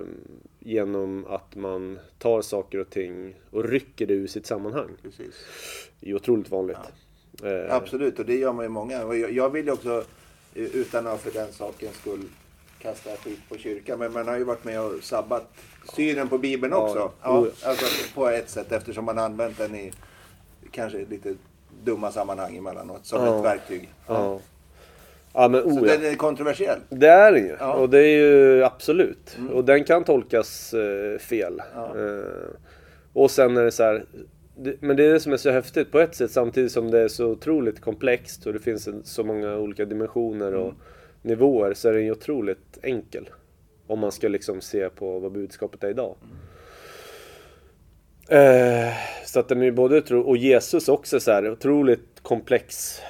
[0.59, 4.89] genom att man tar saker och ting och rycker det ur sitt sammanhang.
[5.03, 5.35] precis.
[6.01, 6.77] Det är otroligt vanligt.
[7.43, 9.05] Eh, Absolut, och det gör man ju många.
[9.05, 10.05] Och jag, jag vill ju också,
[10.57, 12.23] utan att för den sakens skull
[12.79, 15.51] kasta skit på kyrkan, men man har ju varit med och sabbat
[15.97, 17.11] synen på Bibeln också.
[17.23, 17.47] ja.
[17.65, 19.93] Alltså på ett sätt eftersom man använt den i
[20.71, 21.35] kanske lite
[21.85, 23.39] dumma sammanhang emellanåt som Ja.
[23.39, 23.89] ett verktyg.
[24.07, 24.41] Ja.
[25.33, 25.97] Ja men Så oh, ja.
[25.97, 26.79] den är kontroversiell.
[26.89, 27.57] Det är den ju.
[27.61, 27.73] Ja.
[27.73, 29.39] Och det är ju absolut.
[29.53, 31.63] Och den kan tolkas eh, fel.
[31.75, 31.85] Ja.
[31.99, 32.51] Eh,
[33.13, 34.05] och sen är det så här.
[34.81, 37.09] Men det är det som är så häftigt på ett sätt samtidigt som det är
[37.09, 40.75] så otroligt komplext och det finns så många olika dimensioner och
[41.23, 43.31] nivåer så är den ju otroligt enkel.
[43.87, 46.17] Om man ska liksom se på vad budskapet är idag.
[48.29, 48.93] Eh,
[49.25, 53.01] så att den är ju både otro- och Jesus också så här otroligt komplex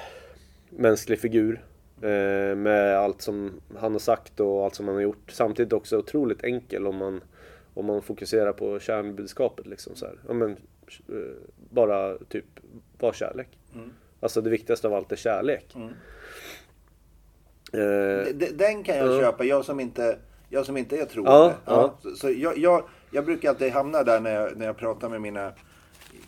[0.69, 1.63] mänsklig figur.
[2.01, 5.31] Eh, med allt som han har sagt och allt som han har gjort.
[5.31, 7.21] Samtidigt också otroligt enkel om man,
[7.79, 9.67] om man fokuserar på kärnbudskapet.
[9.67, 10.15] Liksom så här.
[10.27, 11.15] Ja, men, eh,
[11.69, 12.45] bara typ,
[12.99, 13.47] var kärlek.
[13.75, 13.89] Mm.
[14.19, 15.75] Alltså det viktigaste av allt är kärlek.
[15.75, 15.93] Mm.
[18.37, 19.19] D- Den kan jag Ja.
[19.19, 20.17] köpa, jag som inte,
[20.49, 21.31] jag som inte är troende.
[21.31, 21.53] Ja,
[22.03, 22.11] ja.
[22.15, 25.51] Så, jag, jag, jag brukar alltid hamna där när jag, när jag pratar med mina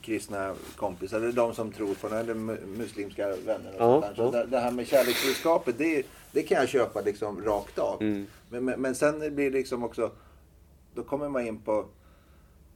[0.01, 3.71] kristna kompisar, eller de som tror på eller mu- muslimska vänner.
[3.75, 4.15] Och Ja, sånt där.
[4.15, 4.43] Så ja.
[4.43, 8.01] det, det här med kärleksbudskapet, det, det kan jag köpa liksom rakt av.
[8.01, 8.25] Mm.
[8.49, 10.11] Men, men, men sen blir det liksom också,
[10.99, 11.85] då kommer man in på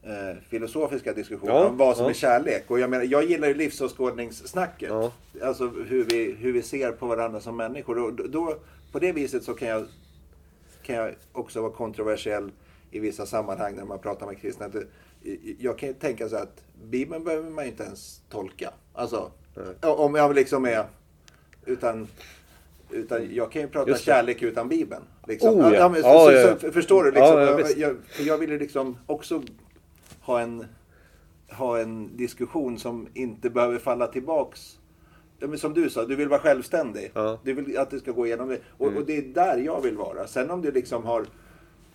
[0.04, 2.10] eh, filosofiska diskussioner Ja, om vad som ja.
[2.10, 2.64] är kärlek.
[2.68, 4.90] Och jag menar, jag gillar ju livsåskådningssnacket.
[4.90, 5.12] Ja.
[5.42, 7.98] Alltså hur vi, hur vi ser på varandra som människor.
[8.04, 8.58] Och då, då,
[8.92, 9.86] på det viset så kan jag,
[10.84, 12.52] kan jag också vara kontroversiell
[12.92, 14.70] i vissa sammanhang när man pratar med kristna.
[15.60, 18.74] Jag kan ju tänka så att Bibeln behöver man ju inte ens tolka.
[18.94, 19.32] Alltså,
[19.82, 20.86] om jag liksom är...
[21.66, 22.08] Utan,
[22.94, 25.04] utan jag kan ju prata kärlek utan Bibeln.
[25.28, 25.60] Liksom.
[25.60, 25.94] Oh, ja.
[25.94, 26.58] så, Ja, så, ja, ja.
[26.60, 27.12] Så, förstår du?
[27.12, 27.96] Liksom, Ja, ja, jag, jag,
[28.28, 29.44] jag ville liksom också
[30.22, 30.66] ha en,
[31.52, 34.78] ha en diskussion som inte behöver falla tillbaks.
[35.40, 37.12] Men som du sa, du vill vara självständig.
[37.16, 37.38] Mm.
[37.44, 38.60] Du vill att det ska gå igenom det.
[38.78, 40.28] Och, och det är där jag vill vara.
[40.28, 41.26] Sen om du liksom har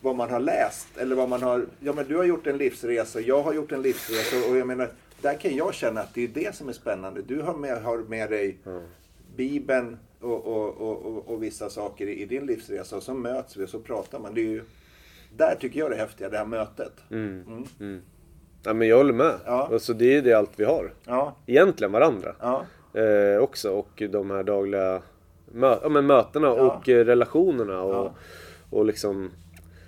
[0.00, 1.66] vad man har läst eller vad man har...
[1.80, 4.90] Ja men du har gjort en livsresa, jag har gjort en livsresa och jag menar,
[5.20, 7.22] där kan jag känna att det är det som är spännande.
[7.22, 8.58] Du har med, har med dig
[9.42, 13.68] Bibeln och, och, och, och, vissa saker i, din livsresa och så möts vi och
[13.68, 14.34] så pratar man.
[14.34, 14.62] Det är ju,
[15.36, 16.92] där tycker jag det är häftiga, det här mötet.
[17.10, 17.44] Mm.
[18.62, 19.34] Ja, men jag håller med.
[19.46, 19.68] Ja.
[19.72, 20.92] Alltså, det är det allt vi har.
[21.04, 22.34] Ja, Egentligen varandra.
[22.40, 23.70] ja, Eh, också.
[23.72, 25.02] Och de här dagliga
[25.52, 26.52] mö- ja, men mötena Ja.
[26.76, 27.82] och eh, relationerna.
[27.82, 28.14] Och, Ja.
[28.70, 29.30] och liksom...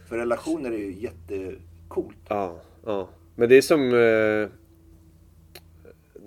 [0.09, 2.17] för relationer är ju jättecoolt.
[2.29, 2.57] Ja,
[2.87, 3.09] ja.
[3.37, 3.95] Men det är som...
[3.95, 4.49] Eh,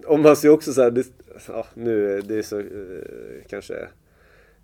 [0.07, 1.07] om man ser också så här, det,
[1.47, 2.65] ja, nu är det så eh,
[3.49, 3.87] kanske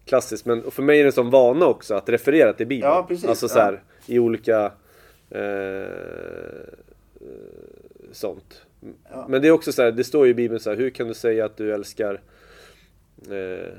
[0.05, 2.93] klassiskt, men för mig är det som vana också att referera till Bibeln.
[2.93, 3.49] Ja, precis, Alltså ja.
[3.49, 4.71] så här, i olika
[5.29, 5.87] eh,
[8.11, 8.65] sånt.
[9.11, 9.25] Ja.
[9.29, 11.07] Men det är också så här, det står ju i Bibeln så här, hur kan
[11.07, 12.21] du säga att du älskar
[13.29, 13.73] eh,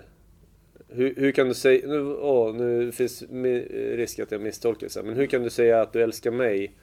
[0.89, 3.23] hur, hur kan du säga, nu, åh, nu finns
[3.73, 6.75] risk att jag misstolkar så här, men hur kan du säga att du älskar mig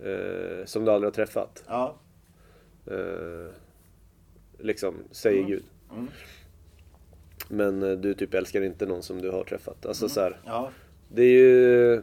[0.00, 1.64] eh, som du aldrig har träffat?
[1.66, 1.98] Ja,
[2.90, 3.52] Eh,
[4.58, 5.62] liksom, säger Gud.
[5.92, 6.08] Mm.
[7.48, 9.86] Men eh, du typ älskar inte någon som du har träffat.
[9.86, 10.70] Alltså så här, ja,
[11.08, 12.02] det är ju...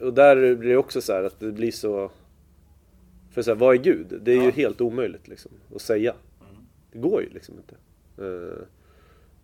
[0.00, 2.10] Och där blir det också så här att det blir så...
[3.32, 4.06] För så här, vad är Gud?
[4.22, 4.50] Det är ju Ja.
[4.50, 6.14] helt omöjligt liksom att säga.
[6.92, 7.74] Det går ju liksom inte.
[8.24, 8.62] Eh,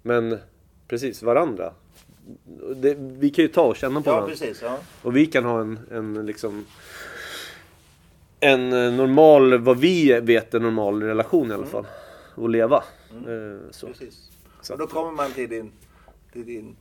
[0.03, 0.39] Men
[0.89, 1.73] precis, varandra.
[2.77, 4.31] Det, vi kan ju ta och känna på ja varandra.
[4.37, 4.63] precis.
[4.63, 4.79] Ja.
[5.03, 6.67] Och vi kan ha en, en liksom
[8.41, 11.87] en eh, normal, vad vi vet en normal relation i alla fall.
[12.37, 12.77] Och leva.
[13.11, 13.87] Eh, Så.
[13.87, 14.31] Precis.
[14.63, 15.73] Så Och då kommer man till din,
[16.33, 16.77] till din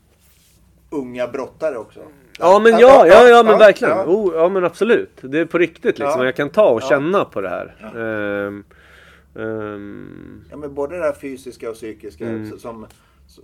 [0.90, 2.00] unga brottare också.
[2.40, 3.98] Ja men ja, ja, ja men verkligen.
[4.00, 5.12] Oh, ja men absolut.
[5.22, 6.20] Det är på riktigt liksom.
[6.20, 6.26] Ja.
[6.26, 6.88] Jag kan ta och Ja.
[6.90, 7.76] känna på det här.
[7.96, 8.64] Ehm,
[9.36, 12.60] ehm, Ja, men både det här fysiska och psykiska Mm.
[12.60, 12.88] som,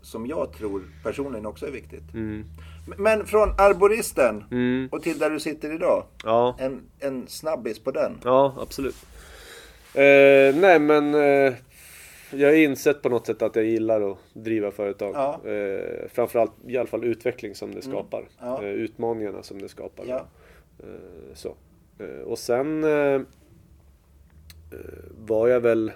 [0.01, 2.13] som jag tror personligen också är viktigt.
[2.13, 2.45] mm,
[2.97, 6.03] Men från arboristen mm, och till där du sitter idag.
[6.23, 8.17] ja, En, en snabbis på den.
[8.23, 8.95] ja absolut.
[9.93, 11.53] Eh, nej men eh,
[12.33, 15.11] jag har insett på något sätt att jag gillar att driva företag.
[15.15, 15.41] Ja.
[15.45, 15.75] Mm.
[15.75, 18.23] Eh, framförallt i alla fall utveckling som det skapar.
[18.39, 18.63] Ja.
[18.63, 20.05] Eh, utmaningarna som det skapar.
[20.07, 20.25] Ja.
[20.79, 21.55] Eh, så.
[21.99, 23.21] Eh, och sen eh, eh,
[25.17, 25.91] var jag väl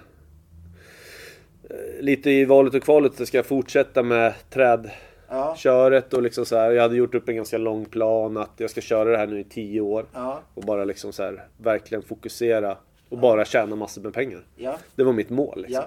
[2.00, 3.28] lite i valet och kvalet.
[3.28, 6.16] Ska jag fortsätta med trädköret Ja.
[6.16, 6.70] och liksom så här.
[6.70, 9.40] Jag hade gjort upp en ganska lång plan att jag ska köra det här nu
[9.40, 10.06] i tio år.
[10.14, 10.40] Ja.
[10.54, 12.76] Och bara liksom så här verkligen fokusera
[13.08, 14.44] och bara tjäna massor med pengar.
[14.56, 14.76] Ja.
[14.94, 15.62] Det var mitt mål.
[15.66, 15.84] Liksom.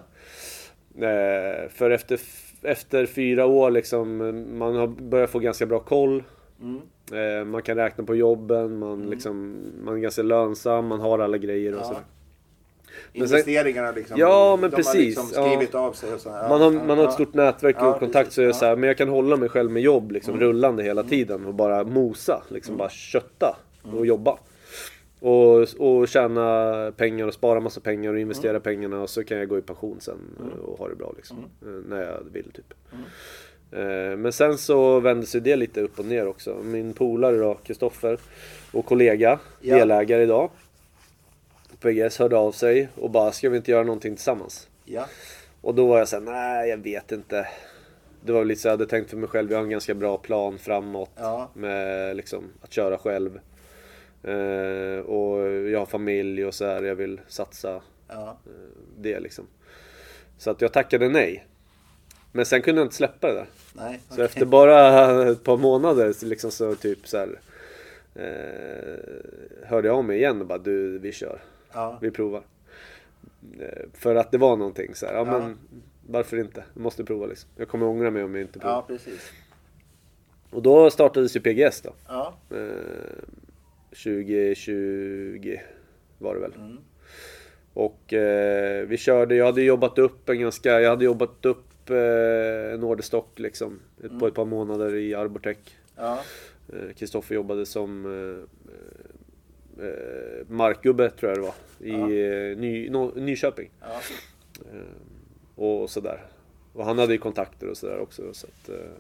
[0.99, 1.07] Ja.
[1.07, 2.19] Eh, för efter,
[2.61, 4.17] efter fyra år liksom,
[4.57, 6.23] man har börjat få ganska bra koll.
[6.61, 6.81] Mm.
[7.39, 11.37] Eh, man kan räkna på jobben, man, liksom, man är ganska lönsam, man har alla
[11.37, 11.83] grejer och Ja.
[11.83, 12.01] sådär.
[13.13, 14.17] Men sen- Investeringarna liksom.
[14.19, 14.93] Ja, men de precis.
[14.93, 15.49] har liksom Ja.
[15.49, 16.29] skrivit av sig och så.
[16.29, 17.07] Ja, Man har, ja, man har ja.
[17.07, 18.33] ett stort nätverk och Ja, kontakt precis.
[18.35, 18.53] så är det Ja.
[18.53, 20.47] så här, men jag kan hålla mig själv med jobb liksom Mm.
[20.47, 23.57] rullande hela tiden och bara mosa, liksom bara kötta
[23.97, 24.37] och jobba.
[25.19, 29.47] Och, och tjäna pengar och spara massa pengar och investera pengarna och så kan jag
[29.47, 31.37] gå i pension sen eh, och ha det bra liksom.
[31.61, 32.73] Eh, När jag vill typ.
[33.71, 36.55] Eh, Men sen så vände sig det lite upp och ner också.
[36.63, 38.17] Min polare då, Kristoffer
[38.73, 39.75] och kollega, Ja.
[39.75, 40.49] delägare idag.
[41.81, 44.67] PGS hörde av sig och bara, ska vi inte göra någonting tillsammans?
[44.85, 45.05] Ja.
[45.61, 47.47] Och då var jag såhär, nej jag vet inte.
[48.25, 50.17] Det var lite så jag hade tänkt för mig själv, jag har en ganska bra
[50.17, 51.09] plan framåt.
[51.15, 51.49] Ja.
[51.53, 53.39] Med liksom att köra själv.
[54.23, 58.37] Eh, och jag har familj och så här, jag vill satsa Ja.
[58.97, 59.47] det liksom.
[60.37, 61.45] Så att jag tackade nej.
[62.31, 63.47] Men sen kunde jag inte släppa det där.
[63.73, 63.99] Nej.
[64.09, 67.39] Så efter bara ett par månader så liksom så typ så här,
[68.15, 71.39] eh, hörde jag av mig igen och bara du vi kör.
[71.73, 71.97] Ja.
[72.01, 72.43] Vi provar.
[73.59, 75.39] Eh, för att det var någonting så här, ja, Ja.
[75.39, 75.57] men
[76.07, 76.63] varför inte?
[76.73, 77.49] Jag måste prova liksom.
[77.55, 78.75] Jag kommer ångra mig om jag inte provar.
[78.75, 79.31] Ja, precis.
[80.49, 81.93] Och då startades ju PGS då.
[82.07, 82.33] Ja.
[82.51, 82.57] Eh,
[84.03, 85.59] 2020
[86.17, 86.53] var det väl.
[86.53, 86.77] Mm.
[87.73, 92.73] Och eh, vi körde, jag hade jobbat upp en ganska, jag hade jobbat upp eh,
[92.73, 93.79] en orderstock liksom.
[94.03, 94.19] Mm.
[94.19, 95.57] På ett par månader i Arbotech.
[95.95, 96.19] Ja.
[96.73, 101.55] Eh, Kristoffer jobbade som eh, eh, markgubbe tror jag det var.
[101.79, 103.71] I eh, Ny, no, Nyköping.
[103.81, 104.01] Ja.
[105.55, 106.25] Och sådär.
[106.73, 108.33] Och han hade ju kontakter och sådär också.
[108.33, 108.91] Så att, eh,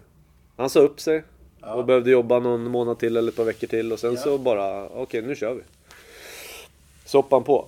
[0.55, 1.23] han sa upp sig.
[1.61, 1.73] Ja.
[1.73, 3.91] Och behövde jobba någon månad till eller ett par veckor till.
[3.93, 4.19] Och sen Ja.
[4.19, 5.61] så bara, okej nu kör vi.
[7.31, 7.67] Han på.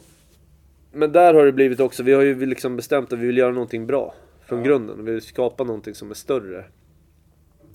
[0.91, 3.51] Men där har det blivit också, vi har ju liksom bestämt att vi vill göra
[3.51, 4.13] någonting bra.
[4.45, 4.65] Från Ja.
[4.65, 5.05] grunden.
[5.05, 6.65] Vi vill skapa någonting som är större.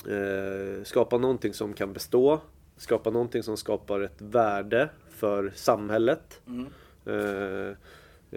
[0.08, 2.40] Eh, skapa någonting som kan bestå.
[2.76, 6.40] Skapa någonting som skapar ett värde för samhället.
[6.46, 6.66] Mm.
[7.06, 7.68] Eh,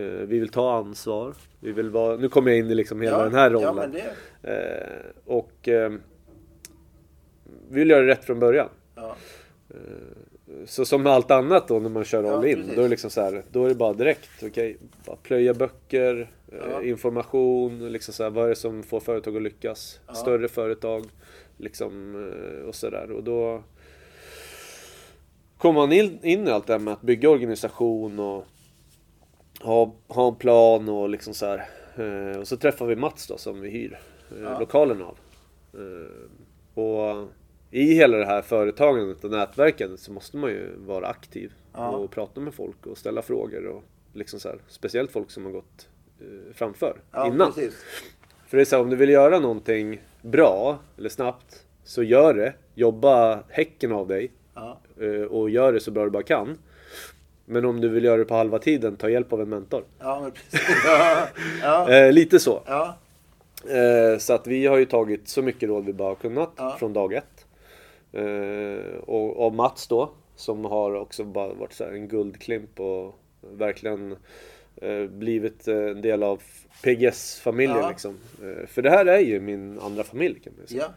[0.04, 1.34] eh, vi vill ta ansvar.
[1.60, 3.24] Vi vill vara, nu kommer jag in i liksom hela ja.
[3.24, 3.76] den här Ja, rollen.
[3.76, 3.92] men
[4.42, 4.52] det...
[4.54, 5.92] Eh, och eh,
[7.70, 8.70] vi vill göra det rätt från början.
[8.96, 9.16] Ja.
[10.66, 12.56] Så som med allt annat då när man kör Ja, all in.
[12.56, 12.76] precis.
[12.76, 14.30] då är det liksom så här, då är det bara direkt.
[14.44, 16.82] Okej, bara plöja böcker, Ja.
[16.82, 20.00] eh, information, liksom så här, vad är det som får företag att lyckas?
[20.08, 20.14] Ja.
[20.14, 21.06] Större företag,
[21.58, 22.16] liksom
[22.60, 23.12] eh, och sådär.
[23.12, 23.64] Och då
[25.58, 28.46] kommer man in, in i allt det här med att bygga organisation och
[29.62, 31.68] ha, ha en plan och liksom så här.
[31.98, 34.00] Eh, och så träffar vi Mats då som vi hyr
[34.38, 34.60] eh, Ja.
[34.60, 35.18] lokalen av.
[35.74, 37.28] Eh, och
[37.72, 41.90] i hela det här företagandet och nätverkandet så måste man ju vara aktiv Ja.
[41.90, 43.84] och prata med folk och ställa frågor och
[44.14, 45.88] liksom så här, speciellt folk som har gått
[46.22, 47.54] eh, framför Ja, innan.
[47.54, 47.74] precis.
[48.48, 52.34] För det är så här, om du vill göra någonting bra eller snabbt så gör
[52.34, 52.54] det.
[52.76, 54.80] Jobba häcken av dig Ja.
[55.02, 56.58] eh, och gör det så bra du bara kan.
[57.46, 59.84] Men om du vill göra det på halva tiden, ta hjälp av en mentor.
[60.00, 60.32] Ja, men.
[61.94, 62.62] Eh, lite så.
[64.20, 66.76] Så att vi har ju tagit så mycket råd vi bara har kunnat Ja.
[66.80, 67.39] från dag ett.
[68.14, 73.16] Eh, och, och Mats då, som har också bara varit så här en guldklimp och
[73.42, 74.16] verkligen
[74.76, 76.42] eh, blivit en del av
[76.84, 77.90] PGS-familjen Ja.
[77.90, 78.18] liksom.
[78.44, 80.82] Eh, för det här är ju min andra familj kan man säga.
[80.82, 80.94] ja.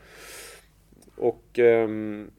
[1.17, 2.31] Och ehm,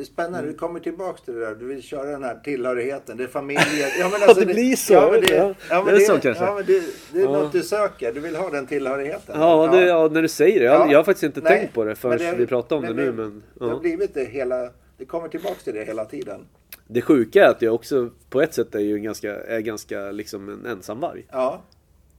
[0.00, 0.52] Det är spännande, Mm.
[0.52, 1.54] du kommer tillbaks till det där.
[1.54, 3.16] Du vill köra den här tillhörigheten.
[3.16, 3.64] Det är familjen.
[4.00, 6.04] Ja, men Ja, det blir så, Ja, men det, ja, Ja, men det är det,
[6.06, 6.44] så kanske.
[6.44, 6.82] Ja, men det,
[7.12, 7.32] det är Ja.
[7.32, 8.12] något du söker.
[8.12, 9.40] Du vill ha den tillhörigheten.
[9.40, 10.64] ja, det, ja, när du säger det.
[10.66, 10.90] Jag, Ja.
[10.90, 13.12] jag har faktiskt inte Nej, tänkt på det förrän vi pratar om det, nu.
[13.12, 14.70] Men, Det har blivit det hela...
[14.98, 16.40] Det kommer tillbaks till det hela tiden.
[16.86, 20.10] Det sjuka är att jag också på ett sätt är ju en ganska, är ganska
[20.10, 21.26] liksom en ensamvarg.
[21.32, 21.62] Ja,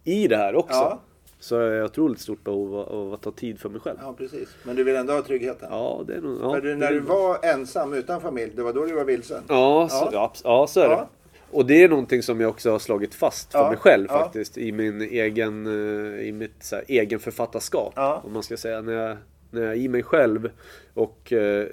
[0.03, 0.99] I det här också.
[1.43, 3.97] Så har jag otroligt stort behov av, av att ta tid för mig själv.
[4.01, 4.49] ja, precis.
[4.63, 5.67] Men du vill ändå ha tryggheten.
[5.71, 6.37] Ja, det är nog...
[6.41, 9.43] Ja, du, när är du var ensam utan familj, det var då du var vilsen.
[9.47, 10.67] Ja, så, Ja.
[10.67, 11.07] så är det.
[11.51, 14.19] Och det är någonting som jag också har slagit fast för Ja, mig själv ja.
[14.19, 14.57] faktiskt.
[14.57, 17.93] I min egen, eh, i mitt så här, egen författarskap.
[17.95, 18.21] Ja.
[18.25, 18.81] Om man ska säga.
[18.81, 19.17] När jag,
[19.51, 20.49] när jag i mig själv
[20.93, 21.67] och eh,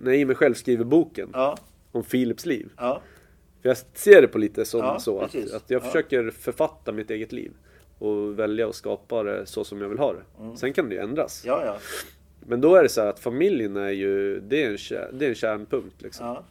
[0.00, 1.34] när jag i mig själv skriver boken
[1.92, 2.68] om Philips liv.
[3.62, 5.52] För jag ser det på lite som så att, precis.
[5.54, 5.86] att jag Ja.
[5.86, 7.52] försöker författa mitt eget liv.
[7.98, 10.56] Och välja att skapa det så som jag vill ha det.
[10.56, 11.44] Sen kan det ju ändras.
[11.44, 11.56] Mm.
[11.56, 11.78] ja, ja.
[12.46, 15.24] Men då är det så här att familjen är ju, det är en, kär, det
[15.24, 16.26] är en kärnpunkt liksom.
[16.26, 16.44] ja.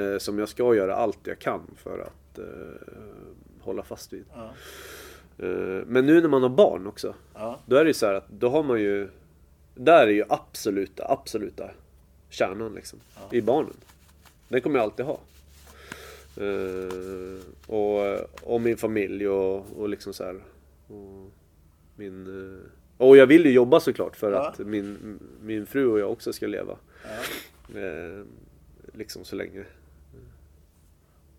[0.00, 2.44] Eh, som jag ska göra allt jag kan för att eh,
[3.60, 4.24] hålla fast vid.
[4.34, 4.50] Ja.
[5.46, 7.14] Eh, men nu när man har barn också.
[7.34, 7.60] Ja.
[7.66, 9.08] Då är det ju så här att då har man ju,
[9.74, 11.70] där är ju absoluta, absoluta
[12.30, 13.00] kärnan liksom.
[13.30, 13.76] I barnen.
[14.48, 15.18] Den kommer jag alltid ha.
[16.36, 20.40] Eh, och, och min familj och, och liksom så här.
[20.88, 21.30] Och
[21.96, 22.26] min,
[22.56, 24.48] eh, och jag vill ju jobba såklart för Ja.
[24.48, 26.76] att min, min fru och jag också ska leva.
[27.04, 27.80] Ja.
[27.80, 28.24] Eh,
[28.92, 29.64] liksom så länge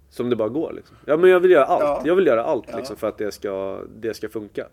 [0.09, 0.95] som det bara går liksom.
[1.05, 1.81] Ja men jag vill göra allt.
[1.83, 2.01] Ja.
[2.05, 4.67] Jag vill göra allt liksom för att det ska, det ska funka.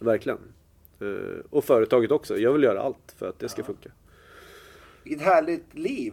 [0.00, 0.38] Verkligen.
[1.00, 2.36] Eh, och företaget också.
[2.38, 3.90] Jag vill göra allt för att det ska funka.
[5.02, 6.12] Vilket härligt liv.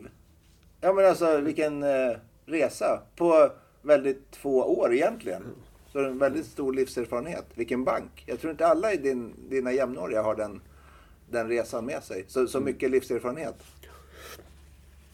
[0.82, 1.84] Ja men alltså vilken...
[1.84, 3.49] eh, resa på
[3.82, 5.44] väldigt få år egentligen.
[5.91, 7.45] Så det är en väldigt stor livserfarenhet.
[7.53, 8.24] Vilken bank.
[8.26, 10.61] Jag tror inte alla i din, dina jämnåriga har den,
[11.30, 12.26] den resan med sig.
[12.28, 13.56] Så, så mycket livserfarenhet.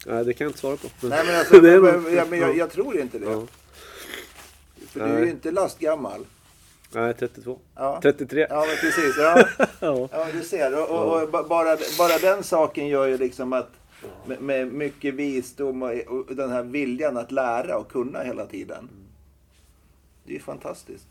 [0.05, 0.87] Nej, det kan jag inte svara på.
[1.07, 3.25] Nej men alltså, men, nog- ja, men jag, jag tror inte det.
[3.31, 3.43] Ja.
[4.87, 6.25] För du är ju inte lastgammal.
[6.93, 7.59] Nej, 32.
[7.75, 7.99] Ja.
[8.01, 8.47] 33.
[8.49, 9.17] Ja, men precis.
[9.17, 9.43] Ja,
[9.79, 10.09] Ja.
[10.11, 10.79] ja du ser.
[10.79, 13.69] Och, och, och ba- bara, bara den saken gör ju liksom att
[14.27, 18.89] med, med mycket visdom och, och den här viljan att lära och kunna hela tiden.
[20.23, 21.07] Det är ju fantastiskt.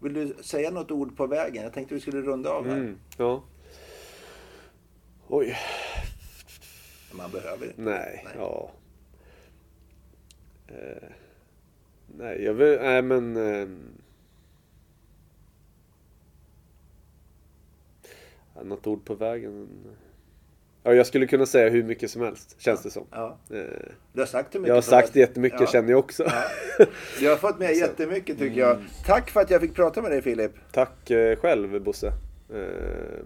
[0.00, 1.62] Vill du säga något ord på vägen?
[1.62, 2.76] Jag tänkte vi skulle runda av här.
[2.76, 3.42] Mm, ja.
[5.28, 5.56] Oj,
[7.12, 7.82] Man behöver inte.
[7.82, 8.34] nej, Nej.
[8.38, 8.70] ja.
[10.68, 11.08] Eh,
[12.18, 13.36] nej, jag vill, nej men...
[13.36, 13.68] Eh,
[18.64, 19.68] något ord på vägen.
[20.88, 23.06] Ja, jag skulle kunna säga hur mycket som helst, känns det som.
[23.10, 23.38] Ja.
[23.50, 23.56] Eh,
[24.12, 25.16] Du har sagt hur mycket jag har som sagt helst.
[25.16, 25.66] jättemycket Ja.
[25.66, 26.24] känner jag också.
[26.26, 26.86] Ja.
[27.20, 28.78] Du har fått med jättemycket tycker jag.
[29.06, 30.52] Tack för att jag fick prata med dig Filip.
[30.72, 32.06] Tack eh, själv Bosse.
[32.54, 33.24] Eh,